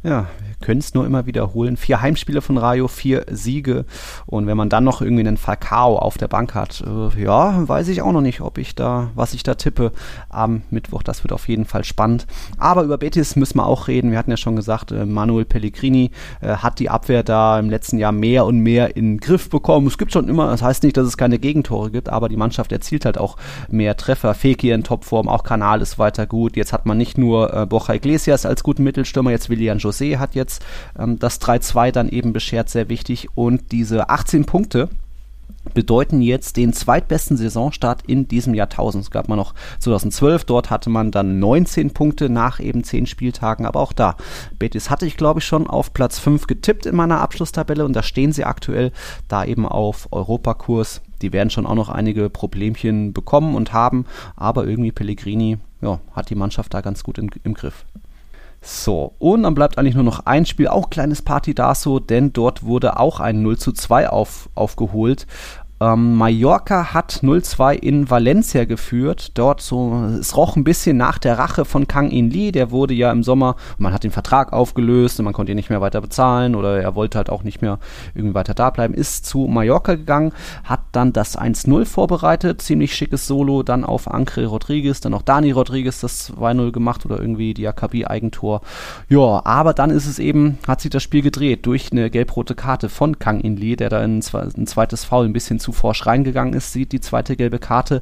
Ja, 0.04 0.26
wir 0.38 0.66
können 0.66 0.80
es 0.80 0.92
nur 0.92 1.06
immer 1.06 1.24
wiederholen. 1.24 1.78
Vier 1.78 2.02
Heimspiele 2.02 2.42
von 2.42 2.58
Rayo, 2.58 2.88
vier 2.88 3.24
Siege. 3.30 3.86
Und 4.26 4.46
wenn 4.46 4.56
man 4.56 4.68
dann 4.68 4.84
noch 4.84 5.00
irgendwie 5.00 5.26
einen 5.26 5.38
Falcao 5.38 5.96
auf 5.98 6.18
der 6.18 6.28
Bank 6.28 6.54
hat, 6.54 6.84
äh, 6.86 7.22
ja, 7.22 7.66
weiß 7.66 7.88
ich 7.88 8.02
auch 8.02 8.12
noch 8.12 8.20
nicht, 8.20 8.42
ob 8.42 8.58
ich 8.58 8.74
da, 8.74 9.10
was 9.14 9.32
ich 9.32 9.44
da 9.44 9.54
tippe 9.54 9.92
am 10.28 10.60
Mittwoch. 10.68 11.02
Das 11.02 11.24
wird 11.24 11.32
auf 11.32 11.48
jeden 11.48 11.64
Fall 11.64 11.84
spannend. 11.84 12.26
Aber 12.58 12.82
über 12.82 12.98
Betis 12.98 13.34
müssen 13.34 13.56
wir 13.56 13.66
auch 13.66 13.88
reden. 13.88 14.10
Wir 14.10 14.18
hatten 14.18 14.30
ja 14.30 14.36
schon 14.36 14.56
gesagt, 14.56 14.92
äh, 14.92 15.06
Manuel 15.06 15.46
Pellegrini 15.46 16.10
äh, 16.42 16.56
hat 16.56 16.80
die 16.80 16.90
Abwehr 16.90 17.22
da 17.22 17.58
im 17.58 17.70
letzten 17.70 17.96
Jahr 17.96 18.12
mehr 18.12 18.44
und 18.44 18.58
mehr 18.58 18.98
in 18.98 19.12
den 19.12 19.20
Griff 19.20 19.48
bekommen. 19.48 19.86
Es 19.86 19.96
gibt 19.96 20.12
schon 20.12 20.28
immer, 20.28 20.50
das 20.50 20.60
heißt 20.60 20.82
nicht, 20.82 20.98
dass 20.98 21.06
es 21.06 21.16
keine 21.16 21.38
Gegentore 21.38 21.90
gibt, 21.90 22.10
aber 22.10 22.28
die 22.28 22.36
Mannschaft 22.36 22.72
erzielt 22.72 23.06
halt 23.06 23.16
auch 23.16 23.38
mehr 23.70 23.96
Treffer. 23.96 24.34
Fekir 24.34 24.74
in 24.74 24.84
Topform, 24.84 25.30
auch 25.30 25.44
Kanal 25.44 25.80
ist 25.80 25.98
weiter 25.98 26.26
gut. 26.26 26.56
Jetzt 26.56 26.74
hat 26.74 26.84
man 26.84 26.98
nicht 26.98 27.16
nur 27.16 27.54
äh, 27.54 27.64
Borja 27.64 27.94
Iglesias 27.94 28.44
als 28.44 28.62
guten 28.62 28.84
Mittelstürmer, 28.84 29.30
jetzt 29.30 29.48
Willian 29.48 29.78
José 29.78 29.93
José 29.94 30.18
hat 30.18 30.34
jetzt 30.34 30.64
ähm, 30.98 31.18
das 31.18 31.40
3-2 31.40 31.92
dann 31.92 32.08
eben 32.08 32.32
beschert, 32.32 32.68
sehr 32.68 32.88
wichtig. 32.88 33.28
Und 33.34 33.72
diese 33.72 34.08
18 34.08 34.44
Punkte, 34.44 34.88
bedeuten 35.72 36.20
jetzt 36.20 36.56
den 36.56 36.72
zweitbesten 36.72 37.36
Saisonstart 37.36 38.02
in 38.06 38.28
diesem 38.28 38.54
Jahrtausend. 38.54 39.04
Es 39.04 39.10
gab 39.10 39.28
mal 39.28 39.36
noch 39.36 39.54
2012, 39.78 40.44
dort 40.44 40.70
hatte 40.70 40.90
man 40.90 41.10
dann 41.10 41.38
19 41.38 41.92
Punkte 41.92 42.28
nach 42.28 42.60
eben 42.60 42.84
10 42.84 43.06
Spieltagen, 43.06 43.64
aber 43.64 43.80
auch 43.80 43.92
da. 43.92 44.16
Betis 44.58 44.90
hatte 44.90 45.06
ich 45.06 45.16
glaube 45.16 45.40
ich 45.40 45.46
schon 45.46 45.66
auf 45.66 45.94
Platz 45.94 46.18
5 46.18 46.46
getippt 46.46 46.86
in 46.86 46.96
meiner 46.96 47.20
Abschlusstabelle 47.20 47.84
und 47.84 47.94
da 47.94 48.02
stehen 48.02 48.32
sie 48.32 48.44
aktuell 48.44 48.92
da 49.28 49.44
eben 49.44 49.66
auf 49.66 50.08
Europakurs. 50.10 51.00
Die 51.22 51.32
werden 51.32 51.50
schon 51.50 51.66
auch 51.66 51.74
noch 51.74 51.88
einige 51.88 52.28
Problemchen 52.28 53.14
bekommen 53.14 53.54
und 53.54 53.72
haben, 53.72 54.04
aber 54.36 54.66
irgendwie 54.66 54.92
Pellegrini 54.92 55.58
ja, 55.80 56.00
hat 56.12 56.28
die 56.28 56.34
Mannschaft 56.34 56.74
da 56.74 56.82
ganz 56.82 57.02
gut 57.02 57.18
in, 57.18 57.30
im 57.42 57.54
Griff. 57.54 57.84
So, 58.66 59.14
und 59.18 59.42
dann 59.42 59.54
bleibt 59.54 59.76
eigentlich 59.76 59.94
nur 59.94 60.04
noch 60.04 60.20
ein 60.24 60.46
Spiel, 60.46 60.68
auch 60.68 60.88
kleines 60.88 61.20
Party 61.20 61.54
da 61.54 61.74
so, 61.74 62.00
denn 62.00 62.32
dort 62.32 62.64
wurde 62.64 62.98
auch 62.98 63.20
ein 63.20 63.42
0 63.42 63.58
zu 63.58 63.72
2 63.72 64.08
auf, 64.08 64.48
aufgeholt. 64.54 65.26
Ähm, 65.80 66.14
Mallorca 66.14 66.94
hat 66.94 67.20
0-2 67.22 67.74
in 67.74 68.08
Valencia 68.08 68.64
geführt. 68.64 69.32
Dort 69.34 69.60
so, 69.60 70.04
es 70.20 70.36
roch 70.36 70.54
ein 70.54 70.62
bisschen 70.62 70.96
nach 70.96 71.18
der 71.18 71.36
Rache 71.36 71.64
von 71.64 71.88
Kang 71.88 72.10
In 72.10 72.30
Lee. 72.30 72.52
Der 72.52 72.70
wurde 72.70 72.94
ja 72.94 73.10
im 73.10 73.24
Sommer, 73.24 73.56
man 73.76 73.92
hat 73.92 74.04
den 74.04 74.12
Vertrag 74.12 74.52
aufgelöst 74.52 75.18
und 75.18 75.24
man 75.24 75.34
konnte 75.34 75.52
ihn 75.52 75.56
nicht 75.56 75.70
mehr 75.70 75.80
weiter 75.80 76.00
bezahlen 76.00 76.54
oder 76.54 76.80
er 76.80 76.94
wollte 76.94 77.18
halt 77.18 77.28
auch 77.28 77.42
nicht 77.42 77.60
mehr 77.60 77.80
irgendwie 78.14 78.34
weiter 78.34 78.54
da 78.54 78.70
bleiben. 78.70 78.94
Ist 78.94 79.26
zu 79.26 79.48
Mallorca 79.48 79.96
gegangen, 79.96 80.32
hat 80.62 80.80
dann 80.92 81.12
das 81.12 81.36
1-0 81.36 81.84
vorbereitet. 81.84 82.62
Ziemlich 82.62 82.94
schickes 82.94 83.26
Solo 83.26 83.64
dann 83.64 83.84
auf 83.84 84.08
Ancre 84.08 84.46
Rodriguez, 84.46 85.00
dann 85.00 85.12
noch 85.12 85.22
Dani 85.22 85.50
Rodriguez 85.50 86.00
das 86.00 86.32
2-0 86.32 86.70
gemacht 86.70 87.04
oder 87.04 87.18
irgendwie 87.18 87.52
die 87.52 87.66
Akabi-Eigentor. 87.66 88.60
Ja, 89.08 89.42
aber 89.44 89.74
dann 89.74 89.90
ist 89.90 90.06
es 90.06 90.20
eben, 90.20 90.58
hat 90.68 90.80
sich 90.80 90.90
das 90.90 91.02
Spiel 91.02 91.22
gedreht 91.22 91.66
durch 91.66 91.90
eine 91.90 92.10
gelb-rote 92.10 92.54
Karte 92.54 92.88
von 92.88 93.18
Kang 93.18 93.40
In 93.40 93.56
Lee, 93.56 93.74
der 93.74 93.90
da 93.90 93.98
ein, 93.98 94.22
ein 94.32 94.66
zweites 94.66 95.04
Foul 95.04 95.26
ein 95.26 95.32
bisschen 95.32 95.58
zu 95.58 95.73
forsch 95.74 96.06
reingegangen 96.06 96.54
ist, 96.54 96.72
sieht 96.72 96.92
die 96.92 97.00
zweite 97.00 97.36
gelbe 97.36 97.58
Karte. 97.58 98.00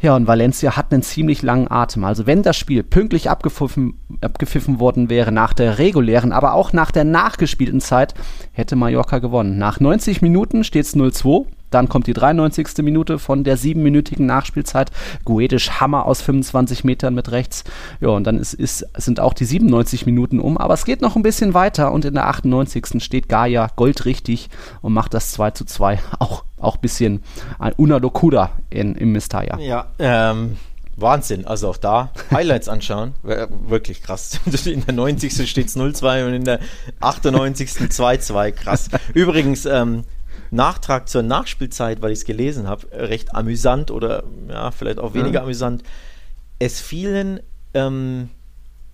Ja, 0.00 0.14
und 0.14 0.26
Valencia 0.26 0.76
hat 0.76 0.92
einen 0.92 1.02
ziemlich 1.02 1.42
langen 1.42 1.70
Atem. 1.70 2.04
Also 2.04 2.26
wenn 2.26 2.42
das 2.42 2.56
Spiel 2.56 2.82
pünktlich 2.82 3.28
abgepfiffen, 3.30 3.98
abgepfiffen 4.20 4.78
worden 4.78 5.10
wäre 5.10 5.32
nach 5.32 5.52
der 5.52 5.78
regulären, 5.78 6.32
aber 6.32 6.54
auch 6.54 6.72
nach 6.72 6.90
der 6.90 7.04
nachgespielten 7.04 7.80
Zeit, 7.80 8.14
hätte 8.52 8.76
Mallorca 8.76 9.18
gewonnen. 9.18 9.58
Nach 9.58 9.80
90 9.80 10.22
Minuten 10.22 10.62
steht 10.62 10.84
es 10.84 10.94
0-2 10.94 11.46
Dann 11.70 11.88
kommt 11.88 12.06
die 12.06 12.12
93. 12.12 12.68
Minute 12.78 13.18
von 13.18 13.44
der 13.44 13.56
siebenminütigen 13.56 14.26
Nachspielzeit. 14.26 14.90
Guedisch 15.24 15.80
Hammer 15.80 16.06
aus 16.06 16.22
25 16.22 16.84
Metern 16.84 17.14
mit 17.14 17.30
rechts. 17.30 17.64
Ja, 18.00 18.08
und 18.08 18.24
dann 18.24 18.38
ist, 18.38 18.54
ist, 18.54 18.86
sind 18.96 19.20
auch 19.20 19.34
die 19.34 19.44
97 19.44 20.06
Minuten 20.06 20.40
um. 20.40 20.58
Aber 20.58 20.74
es 20.74 20.84
geht 20.84 21.02
noch 21.02 21.16
ein 21.16 21.22
bisschen 21.22 21.54
weiter 21.54 21.92
und 21.92 22.04
in 22.04 22.14
der 22.14 22.28
98. 22.28 23.02
steht 23.02 23.28
Gaia 23.28 23.68
goldrichtig 23.76 24.48
und 24.82 24.92
macht 24.92 25.14
das 25.14 25.32
2 25.32 25.50
zu 25.52 25.64
2. 25.64 25.98
Auch, 26.18 26.44
auch 26.58 26.76
ein 26.76 26.80
bisschen 26.80 27.22
ein 27.58 27.74
Una 27.76 27.98
Locura 27.98 28.50
in, 28.70 28.94
im 28.94 29.12
Mistaya. 29.12 29.58
Ja, 29.58 29.88
ähm, 29.98 30.56
Wahnsinn. 30.96 31.46
Also 31.46 31.68
auch 31.68 31.76
da 31.76 32.10
Highlights 32.30 32.68
anschauen. 32.68 33.14
Wirklich 33.22 34.02
krass. 34.02 34.40
In 34.66 34.84
der 34.84 34.94
90. 34.94 35.48
steht 35.48 35.68
es 35.68 35.76
0-2 35.76 36.26
und 36.26 36.32
in 36.32 36.44
der 36.44 36.58
98. 37.00 37.68
2-2. 37.68 38.52
Krass. 38.52 38.88
Übrigens, 39.14 39.66
ähm, 39.66 40.04
Nachtrag 40.50 41.08
zur 41.08 41.22
Nachspielzeit, 41.22 42.02
weil 42.02 42.12
ich 42.12 42.20
es 42.20 42.24
gelesen 42.24 42.68
habe, 42.68 42.86
recht 42.92 43.34
amüsant 43.34 43.90
oder 43.90 44.24
ja, 44.48 44.70
vielleicht 44.70 44.98
auch 44.98 45.14
weniger 45.14 45.40
ja. 45.40 45.42
amüsant. 45.42 45.82
Es 46.58 46.80
fielen 46.80 47.40
ähm, 47.74 48.30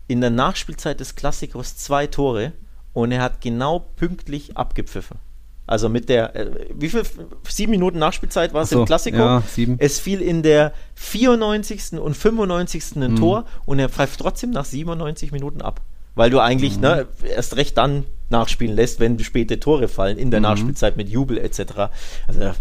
in 0.08 0.20
der 0.20 0.30
Nachspielzeit 0.30 1.00
des 1.00 1.14
Klassikers 1.14 1.76
zwei 1.76 2.06
Tore 2.06 2.52
und 2.92 3.12
er 3.12 3.22
hat 3.22 3.40
genau 3.40 3.78
pünktlich 3.78 4.56
abgepfiffen. 4.56 5.18
Also 5.66 5.88
mit 5.88 6.08
der, 6.08 6.34
äh, 6.34 6.50
wie 6.74 6.88
viel? 6.88 7.02
Sieben 7.48 7.70
Minuten 7.70 7.98
Nachspielzeit 7.98 8.52
war 8.52 8.62
es 8.62 8.70
so, 8.70 8.80
im 8.80 8.84
Klassiko. 8.84 9.18
Ja. 9.18 9.42
Es 9.78 10.00
fiel 10.00 10.20
in 10.20 10.42
der 10.42 10.72
94. 10.96 12.00
und 12.00 12.16
95. 12.16 12.96
ein 12.96 13.12
mhm. 13.12 13.16
Tor 13.16 13.44
und 13.64 13.78
er 13.78 13.88
pfeift 13.88 14.20
trotzdem 14.20 14.50
nach 14.50 14.64
97 14.64 15.30
Minuten 15.32 15.62
ab. 15.62 15.80
Weil 16.14 16.30
du 16.30 16.40
eigentlich 16.40 16.76
mhm. 16.76 16.82
ne, 16.82 17.06
erst 17.24 17.56
recht 17.56 17.78
dann 17.78 18.04
nachspielen 18.28 18.74
lässt, 18.74 19.00
wenn 19.00 19.18
späte 19.18 19.60
Tore 19.60 19.88
fallen 19.88 20.18
in 20.18 20.30
der 20.30 20.40
mhm. 20.40 20.44
Nachspielzeit 20.44 20.96
mit 20.96 21.08
Jubel 21.08 21.38
etc. 21.38 21.90
Also 22.26 22.52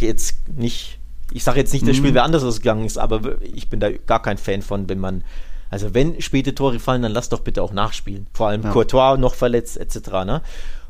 jetzt 0.00 0.36
nicht, 0.56 0.98
ich 1.32 1.44
sage 1.44 1.58
jetzt 1.58 1.72
nicht, 1.72 1.86
das 1.86 1.96
Spiel 1.96 2.10
mhm. 2.10 2.16
wäre 2.16 2.24
anders 2.24 2.44
ausgegangen 2.44 2.84
ist, 2.84 2.98
aber 2.98 3.40
ich 3.42 3.68
bin 3.68 3.80
da 3.80 3.90
gar 3.90 4.22
kein 4.22 4.38
Fan 4.38 4.62
von, 4.62 4.88
wenn 4.88 4.98
man 4.98 5.24
also 5.68 5.94
wenn 5.94 6.20
späte 6.22 6.54
Tore 6.54 6.78
fallen, 6.78 7.02
dann 7.02 7.12
lass 7.12 7.28
doch 7.28 7.40
bitte 7.40 7.60
auch 7.60 7.72
nachspielen. 7.72 8.28
Vor 8.32 8.48
allem 8.48 8.62
ja. 8.62 8.70
Courtois 8.70 9.16
noch 9.16 9.34
verletzt 9.34 9.76
etc. 9.76 10.10
Ne? 10.24 10.42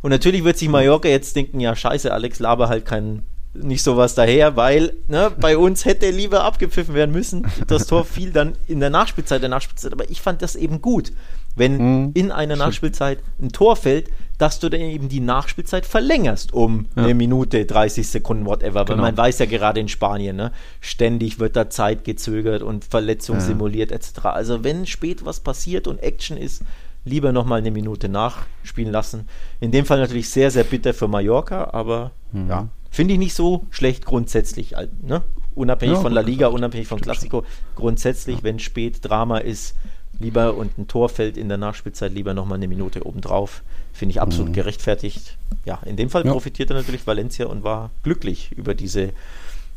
Und 0.03 0.11
natürlich 0.11 0.45
wird 0.45 0.59
sich 0.59 0.69
Mallorca 0.69 1.09
jetzt 1.09 1.35
denken, 1.35 1.61
ja 1.61 1.75
scheiße, 1.75 2.13
Alex 2.13 2.39
Laber 2.41 2.69
halt 2.69 2.85
kein 2.85 3.23
nicht 3.55 3.83
sowas 3.83 4.15
daher, 4.15 4.57
weil 4.57 4.93
ne, 5.09 5.33
bei 5.41 5.57
uns 5.57 5.87
hätte 5.87 6.11
lieber 6.11 6.45
abgepfiffen 6.45 6.95
werden 6.95 7.13
müssen. 7.13 7.47
Das 7.67 7.87
Tor 7.87 8.05
fiel 8.05 8.31
dann 8.31 8.53
in 8.67 8.81
der 8.81 8.91
Nachspielzeit 8.91 9.41
der 9.41 9.49
Nachspielzeit. 9.49 9.93
Aber 9.93 10.11
ich 10.11 10.21
fand 10.21 10.43
das 10.43 10.57
eben 10.57 10.83
gut, 10.83 11.13
wenn 11.57 11.77
mhm. 11.79 12.11
in 12.15 12.31
einer 12.31 12.57
Nachspielzeit 12.57 13.19
ein 13.41 13.51
Tor 13.51 13.77
fällt, 13.77 14.11
dass 14.39 14.61
du 14.61 14.69
dann 14.69 14.81
eben 14.81 15.09
die 15.09 15.21
Nachspielzeit 15.21 15.87
verlängerst 15.87 16.53
um 16.53 16.87
ja. 16.95 17.05
eine 17.05 17.15
Minute, 17.15 17.65
30 17.65 18.07
Sekunden, 18.07 18.45
whatever. 18.45 18.85
Genau. 18.85 18.99
Weil 18.99 19.11
man 19.11 19.17
weiß 19.17 19.39
ja 19.39 19.47
gerade 19.47 19.81
in 19.81 19.89
Spanien, 19.89 20.37
ne, 20.37 20.53
ständig 20.81 21.41
wird 21.41 21.57
da 21.57 21.71
Zeit 21.71 22.05
gezögert 22.05 22.63
und 22.63 22.85
Verletzung 22.85 23.37
ja. 23.37 23.41
simuliert 23.41 23.93
etc. 23.93 24.27
Also 24.27 24.63
wenn 24.63 24.87
spät 24.87 25.25
was 25.25 25.41
passiert 25.41 25.89
und 25.89 26.03
Action 26.03 26.37
ist, 26.37 26.63
lieber 27.05 27.33
nochmal 27.33 27.61
eine 27.61 27.71
Minute 27.71 28.09
nachspielen 28.09 28.93
lassen. 28.93 29.29
In 29.61 29.71
dem 29.71 29.87
Fall 29.87 29.99
natürlich 29.99 30.29
sehr, 30.29 30.51
sehr 30.51 30.65
bitter 30.65 30.93
für 30.93 31.09
Mallorca, 31.09 31.71
aber 31.73 32.11
mhm. 32.33 32.49
ja, 32.49 32.69
finde 32.91 33.15
ich 33.15 33.19
nicht 33.21 33.35
so 33.35 33.65
schlecht 33.71 34.05
grundsätzlich. 34.05 34.75
Ne? 35.03 35.23
Unabhängig 35.55 35.97
ja, 35.97 36.03
von 36.03 36.13
La 36.13 36.21
Liga, 36.21 36.49
unabhängig 36.49 36.89
von 36.89 37.01
Klassiko, 37.01 37.45
grundsätzlich, 37.77 38.43
wenn 38.43 38.59
spät 38.59 38.99
Drama 39.03 39.39
ist, 39.39 39.75
lieber 40.19 40.55
und 40.55 40.79
ein 40.79 40.89
Tor 40.89 41.09
fällt 41.09 41.37
in 41.37 41.49
der 41.49 41.59
Nachspielzeit, 41.59 42.13
lieber 42.13 42.35
nochmal 42.35 42.57
eine 42.57 42.69
Minute 42.69 43.07
obendrauf. 43.07 43.63
Finde 43.93 44.11
ich 44.13 44.21
absolut 44.21 44.51
mhm. 44.51 44.55
gerechtfertigt. 44.55 45.37
Ja, 45.65 45.81
in 45.85 45.97
dem 45.97 46.11
Fall 46.11 46.25
ja. 46.25 46.33
profitierte 46.33 46.75
natürlich 46.75 47.07
Valencia 47.07 47.47
und 47.47 47.65
war 47.65 47.91
glücklich 48.03 48.53
über 48.53 48.75
diese 48.75 49.13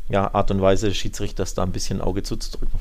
ja, 0.08 0.34
Art 0.34 0.50
und 0.50 0.60
Weise 0.60 0.88
des 0.88 0.96
Schiedsrichters 0.96 1.54
da 1.54 1.62
ein 1.62 1.72
bisschen 1.72 2.00
Auge 2.00 2.22
zuzudrücken. 2.22 2.78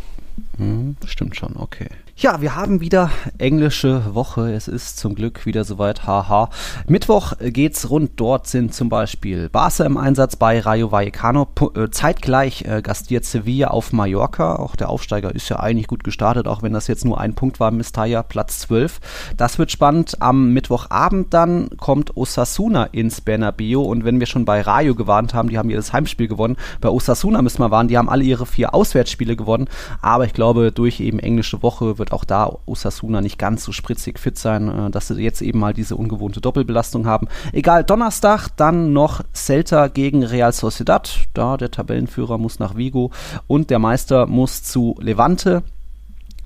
Mhm, 0.60 0.97
stimmt 1.05 1.36
schon, 1.38 1.55
okay. 1.55 1.88
Ja, 2.22 2.41
wir 2.41 2.53
haben 2.57 2.82
wieder 2.82 3.12
englische 3.38 4.14
Woche. 4.14 4.51
Es 4.51 4.68
ist 4.68 4.97
zum 4.97 5.16
Glück 5.16 5.45
wieder 5.45 5.64
soweit. 5.64 6.05
Haha. 6.05 6.49
Mittwoch 6.86 7.32
geht's 7.39 7.89
rund. 7.89 8.12
Dort 8.18 8.45
sind 8.45 8.74
zum 8.74 8.89
Beispiel 8.89 9.47
Barca 9.47 9.86
im 9.86 9.95
Einsatz 9.95 10.36
bei 10.36 10.60
Rayo 10.60 10.91
Vallecano. 10.91 11.47
Äh, 11.76 11.91
zeitgleich 11.91 12.66
äh, 12.66 12.82
gastiert 12.82 13.24
Sevilla 13.24 13.70
auf 13.70 13.93
Mallorca. 13.93 14.57
Auch 14.57 14.76
der 14.76 14.89
Aufsteiger 14.89 15.34
ist 15.34 15.47
ja 15.47 15.62
eigentlich 15.62 15.88
gut 15.88 16.03
gestartet, 16.03 16.45
auch 16.45 16.62
wenn 16.62 16.74
das 16.74 16.88
jetzt 16.88 17.05
nur 17.05 17.22
ein 17.22 17.36
Punkt 17.36 17.62
war. 17.62 17.72
Mestalla 17.72 18.22
Platz 18.22 18.60
12. 18.60 18.99
Das 19.38 19.57
wird 19.57 19.72
spannend. 19.72 20.22
Am 20.22 20.51
Mittwochabend 20.51 21.34
dann 21.34 21.70
kommt 21.78 22.18
Osasuna 22.18 22.84
ins 22.91 23.22
Bernabeu. 23.22 23.80
Und 23.80 24.03
wenn 24.03 24.20
wir 24.20 24.28
schon 24.28 24.43
bei 24.43 24.60
Rayo 24.60 24.93
gewarnt 24.93 25.34
haben, 25.34 25.47
die 25.47 25.57
haben 25.57 25.70
jedes 25.70 25.93
Heimspiel 25.93 26.28
gewonnen. 26.28 26.57
Bei 26.82 26.89
Osasuna 26.89 27.41
müssen 27.41 27.62
wir 27.62 27.72
warnen, 27.72 27.88
die 27.88 27.97
haben 27.97 28.10
alle 28.10 28.26
ihre 28.26 28.45
vier 28.45 28.74
Auswärtsspiele 28.74 29.38
gewonnen. 29.38 29.70
Aber 30.01 30.26
ich 30.26 30.34
glaube, 30.34 30.49
durch 30.54 31.00
eben 31.00 31.20
englische 31.20 31.64
Woche 31.64 31.97
wird 31.97 32.12
auch 32.12 32.26
da 32.26 32.58
Osasuna 32.66 33.22
nicht 33.22 33.38
ganz 33.38 33.64
so 33.64 33.72
spritzig 33.72 34.20
fit 34.20 34.38
sein, 34.38 34.88
äh, 34.88 34.91
dass 34.91 35.08
sie 35.08 35.22
jetzt 35.22 35.41
eben 35.41 35.60
mal 35.60 35.74
diese 35.74 35.95
ungewohnte 35.95 36.41
Doppelbelastung 36.41 37.06
haben. 37.06 37.28
Egal, 37.52 37.84
Donnerstag 37.84 38.50
dann 38.56 38.93
noch 38.93 39.22
Celta 39.34 39.88
gegen 39.88 40.24
Real 40.24 40.52
Sociedad. 40.52 41.26
Da 41.34 41.58
der 41.58 41.72
Tabellenführer 41.72 42.38
muss 42.38 42.60
nach 42.60 42.76
Vigo 42.76 43.12
und 43.47 43.70
der 43.70 43.80
Meister 43.80 44.26
muss 44.26 44.64
zu 44.64 44.95
Levante. 45.00 45.64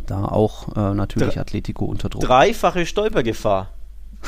Da 0.05 0.25
auch 0.25 0.75
äh, 0.75 0.93
natürlich 0.93 1.39
Atletico 1.39 1.85
unter 1.85 2.09
Druck. 2.09 2.23
Dreifache 2.23 2.85
Stolpergefahr 2.85 3.69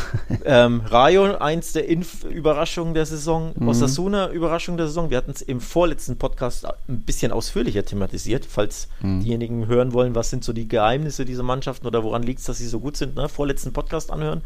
ähm, 0.46 0.82
Rayo, 0.86 1.38
eins 1.38 1.74
der 1.74 1.88
Inf 1.88 2.24
Überraschungen 2.24 2.93
der 2.93 3.06
Saison. 3.06 3.54
Mhm. 3.56 3.68
Osasuna, 3.68 4.30
Überraschung 4.32 4.78
der 4.78 4.88
Saison. 4.88 5.10
Wir 5.10 5.18
hatten 5.18 5.32
es 5.32 5.41
im 5.41 5.62
vorletzten 5.62 6.18
Podcast 6.18 6.66
ein 6.88 7.02
bisschen 7.02 7.32
ausführlicher 7.32 7.86
thematisiert. 7.86 8.46
Falls 8.46 8.88
mhm. 9.02 9.22
diejenigen 9.22 9.68
hören 9.68 9.93
wollen, 9.93 10.16
was 10.16 10.30
sind 10.30 10.43
so 10.43 10.54
die 10.54 10.68
Geheimnisse 10.68 11.26
dieser 11.26 11.43
Mannschaften 11.43 11.88
oder 11.88 12.04
woran 12.04 12.24
liegt 12.24 12.39
es, 12.39 12.46
dass 12.46 12.58
sie 12.58 12.68
so 12.68 12.80
gut 12.80 12.98
sind, 12.98 13.16
ne? 13.16 13.30
vorletzten 13.30 13.74
Podcast 13.74 14.12
anhören. 14.12 14.41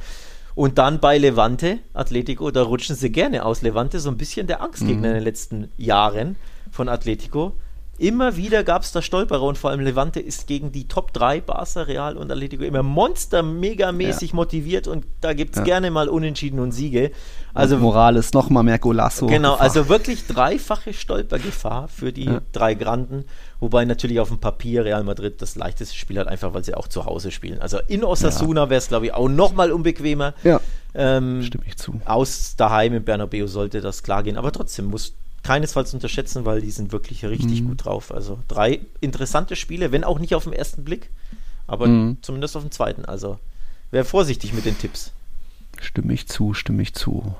Und 0.56 0.78
dann 0.78 1.00
bei 1.00 1.18
Levante, 1.18 1.80
Atletico, 1.93 2.52
da 2.52 2.64
rutschen 2.64 2.95
sie 2.95 3.12
gerne 3.12 3.45
aus. 3.45 3.62
Levante 3.62 4.00
so 4.00 4.10
ein 4.10 4.18
bisschen 4.18 4.47
der 4.47 4.62
Angstgegner 4.62 4.97
mhm. 4.97 5.06
in 5.06 5.14
den 5.14 5.24
letzten 5.24 5.72
Jahren 5.78 6.36
von 6.72 6.89
Atletico. 6.89 7.54
Immer 8.00 8.38
wieder 8.38 8.64
gab 8.64 8.84
es 8.84 8.93
da 8.93 9.02
Stolperer 9.02 9.43
und 9.43 9.58
vor 9.58 9.72
allem 9.72 9.82
Levante 9.82 10.22
ist 10.22 10.47
gegen 10.47 10.72
die 10.72 10.88
Top 10.88 11.12
3, 11.12 11.41
Barca, 11.41 11.82
Real 11.82 12.16
und 12.16 12.32
Atletico, 12.32 12.64
immer 12.64 12.82
monster 12.82 13.43
megamäßig 13.43 14.30
ja. 14.32 14.36
motiviert 14.38 14.88
und 14.88 15.06
da 15.20 15.34
gibt 15.34 15.56
es 15.56 15.58
ja. 15.58 15.66
gerne 15.66 15.91
mal 15.91 16.08
Unentschieden 16.08 16.62
und 16.62 16.72
Siege. 16.72 17.12
Also 17.54 17.76
und 17.76 17.82
Morales 17.82 18.32
nochmal 18.32 18.64
mehr 18.64 18.80
Golasso. 18.80 19.28
Genau, 19.28 19.52
Gefahr. 19.52 19.66
also 19.66 19.89
wirklich 19.89 20.28
dreifache 20.28 20.93
Stolpergefahr 20.93 21.89
für 21.89 22.14
die 22.14 22.24
ja. 22.28 22.39
drei 22.54 22.74
Granden, 22.74 23.26
wobei 23.60 23.84
natürlich 23.84 24.22
auf 24.22 24.30
dem 24.30 24.39
Papier 24.39 24.86
Real 24.86 25.04
Madrid 25.04 25.41
das 25.41 25.58
leichteste 25.58 25.97
Spiel 25.97 26.20
hat, 26.20 26.30
einfach 26.30 26.54
weil 26.54 26.64
sie 26.64 26.76
auch 26.76 26.88
zu 26.88 27.04
Hause 27.04 27.32
spielen. 27.32 27.60
Also 27.62 27.80
in 27.89 28.06
Osasuna 28.06 28.70
wäre 28.70 28.78
es, 28.78 28.88
glaube 28.88 29.08
ich, 29.08 29.14
auch 29.14 29.28
nochmal 29.28 29.74
unbequemer. 29.74 30.36
Ja. 30.45 30.62
Ähm, 30.95 31.43
Stimme 31.43 31.66
ich 31.68 31.76
zu. 31.76 32.00
Aus 32.06 32.56
daheim 32.56 32.93
in 32.93 33.04
Bernabeu 33.04 33.47
sollte 33.47 33.82
das 33.82 34.04
klar 34.04 34.24
gehen, 34.24 34.38
aber 34.38 34.54
trotzdem 34.54 34.86
muss 34.86 35.16
keinesfalls 35.44 35.94
unterschätzen, 35.94 36.46
weil 36.46 36.62
die 36.62 36.72
sind 36.72 36.92
wirklich 36.92 37.26
richtig 37.26 37.62
mhm. 37.62 37.70
gut 37.70 37.86
drauf. 37.86 38.14
Also 38.14 38.40
drei 38.48 38.82
interessante 39.02 39.56
Spiele, 39.56 39.92
wenn 39.92 40.04
auch 40.04 40.20
nicht 40.20 40.36
auf 40.36 40.44
den 40.44 40.54
ersten 40.54 40.84
Blick, 40.84 41.10
aber 41.68 41.88
mhm. 41.88 42.18
zumindest 42.22 42.56
auf 42.56 42.64
den 42.64 42.72
zweiten. 42.72 43.06
Also 43.06 43.40
wäre 43.92 44.06
vorsichtig 44.06 44.54
mit 44.54 44.66
den 44.66 44.78
Tipps. 44.78 45.12
Stimme 45.80 46.14
ich 46.14 46.28
zu, 46.28 46.54
stimme 46.54 46.82
ich 46.82 46.94
zu. 46.94 47.36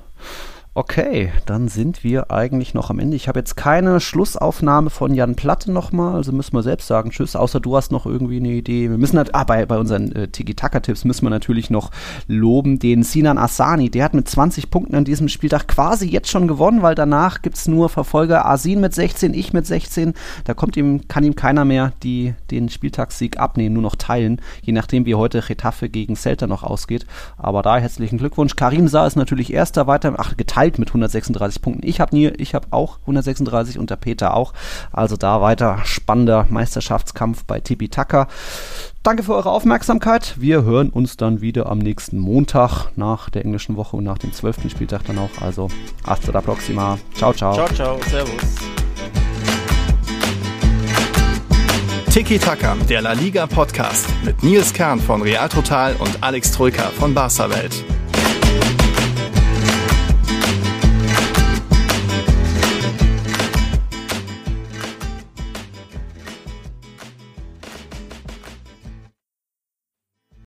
Okay, 0.76 1.32
dann 1.47 1.67
sind 1.67 2.03
wir 2.03 2.30
eigentlich 2.30 2.76
noch 2.76 2.91
am 2.91 2.99
Ende. 2.99 3.15
Ich 3.15 3.28
habe 3.28 3.39
jetzt 3.39 3.57
keine 3.57 3.99
Schlussaufnahme 3.99 4.91
von 4.91 5.15
Jan 5.15 5.36
Platte 5.36 5.72
nochmal, 5.72 6.13
also 6.13 6.32
müssen 6.32 6.53
wir 6.53 6.61
selbst 6.61 6.86
sagen 6.86 7.09
Tschüss, 7.09 7.36
außer 7.36 7.59
du 7.59 7.76
hast 7.76 7.91
noch 7.91 8.05
irgendwie 8.05 8.38
eine 8.38 8.51
Idee. 8.51 8.88
Wir 8.91 8.99
müssen 8.99 9.17
halt, 9.17 9.34
ah, 9.34 9.45
bei, 9.45 9.65
bei 9.65 9.80
unseren 9.80 10.11
äh, 10.11 10.28
Tiki-Taka-Tipps 10.28 11.05
müssen 11.05 11.26
wir 11.26 11.32
natürlich 11.32 11.72
noch 11.72 11.89
loben 12.28 12.78
den 12.78 13.01
Sinan 13.01 13.39
Asani. 13.39 13.89
Der 13.89 14.03
hat 14.03 14.13
mit 14.13 14.30
20 14.30 14.70
Punkten 14.70 14.93
an 14.93 15.05
diesem 15.05 15.28
Spieltag 15.28 15.67
quasi 15.67 16.07
jetzt 16.07 16.30
schon 16.30 16.47
gewonnen, 16.47 16.84
weil 16.84 16.93
danach 16.93 17.41
gibt 17.41 17.57
es 17.57 17.67
nur 17.67 17.89
Verfolger 17.89 18.45
Asin 18.45 18.80
mit 18.80 18.93
16, 18.93 19.34
ich 19.34 19.51
mit 19.53 19.65
16. 19.65 20.13
Da 20.43 20.53
kommt 20.53 20.78
ihm, 20.78 21.07
kann 21.07 21.24
ihm 21.24 21.36
keiner 21.36 21.65
mehr 21.65 21.93
die, 22.03 22.36
den 22.51 22.70
Spieltagssieg 22.70 23.39
abnehmen, 23.39 23.74
nur 23.74 23.84
noch 23.84 23.95
teilen, 23.95 24.39
je 24.61 24.74
nachdem 24.74 25.07
wie 25.07 25.15
heute 25.15 25.49
Retafe 25.49 25.89
gegen 25.89 26.15
Celta 26.15 26.45
noch 26.45 26.61
ausgeht. 26.61 27.07
Aber 27.38 27.63
da 27.63 27.80
herzlichen 27.80 28.20
Glückwunsch. 28.20 28.55
Karim 28.55 28.88
Saar 28.88 29.07
ist 29.07 29.15
natürlich 29.15 29.51
erster 29.51 29.88
weiter, 29.88 30.13
ach, 30.17 30.38
geteilt 30.38 30.59
Alt 30.60 30.78
mit 30.78 30.89
136 30.89 31.62
Punkten. 31.62 31.88
Ich 31.88 32.01
habe 32.01 32.14
nie, 32.14 32.28
ich 32.28 32.53
habe 32.53 32.68
auch 32.72 32.99
136 33.03 33.80
und 33.80 33.89
der 33.89 33.95
Peter 33.95 34.34
auch. 34.34 34.51
Also 34.91 35.16
da 35.16 35.39
weiter 35.39 35.80
spannender 35.86 36.47
Meisterschaftskampf 36.49 37.45
bei 37.45 37.62
Tipi 37.62 37.88
Taka. 37.88 38.28
Danke 39.01 39.24
für 39.24 39.36
eure 39.36 39.51
Aufmerksamkeit. 39.51 40.36
Wir 40.38 40.64
hören 40.64 40.89
uns 40.89 41.16
dann 41.16 41.39
wieder 41.39 41.68
am 41.68 41.78
nächsten 41.78 42.20
Montag 42.20 42.88
nach 42.97 43.30
der 43.30 43.45
englischen 43.45 43.78
Woche 43.78 43.95
und 43.95 44.03
nach 44.03 44.18
dem 44.18 44.34
12. 44.34 44.70
Spieltag 44.70 45.05
dann 45.05 45.18
auch. 45.18 45.30
Also 45.39 45.70
hasta 46.05 46.34
la 46.34 46.41
próxima. 46.41 46.97
Ciao, 47.16 47.32
ciao. 47.32 47.53
Ciao, 47.53 47.70
ciao. 47.70 47.97
Servus. 48.10 48.34
Tiki 52.12 52.38
Taka, 52.38 52.76
der 52.89 53.01
La 53.01 53.14
Liga 53.14 53.47
Podcast 53.47 54.07
mit 54.26 54.43
Nils 54.43 54.74
Kern 54.74 54.99
von 54.99 55.22
Real 55.22 55.47
Total 55.47 55.95
und 55.99 56.22
Alex 56.22 56.51
Troika 56.51 56.89
von 56.99 57.14
Barca 57.14 57.49
Welt. 57.49 57.82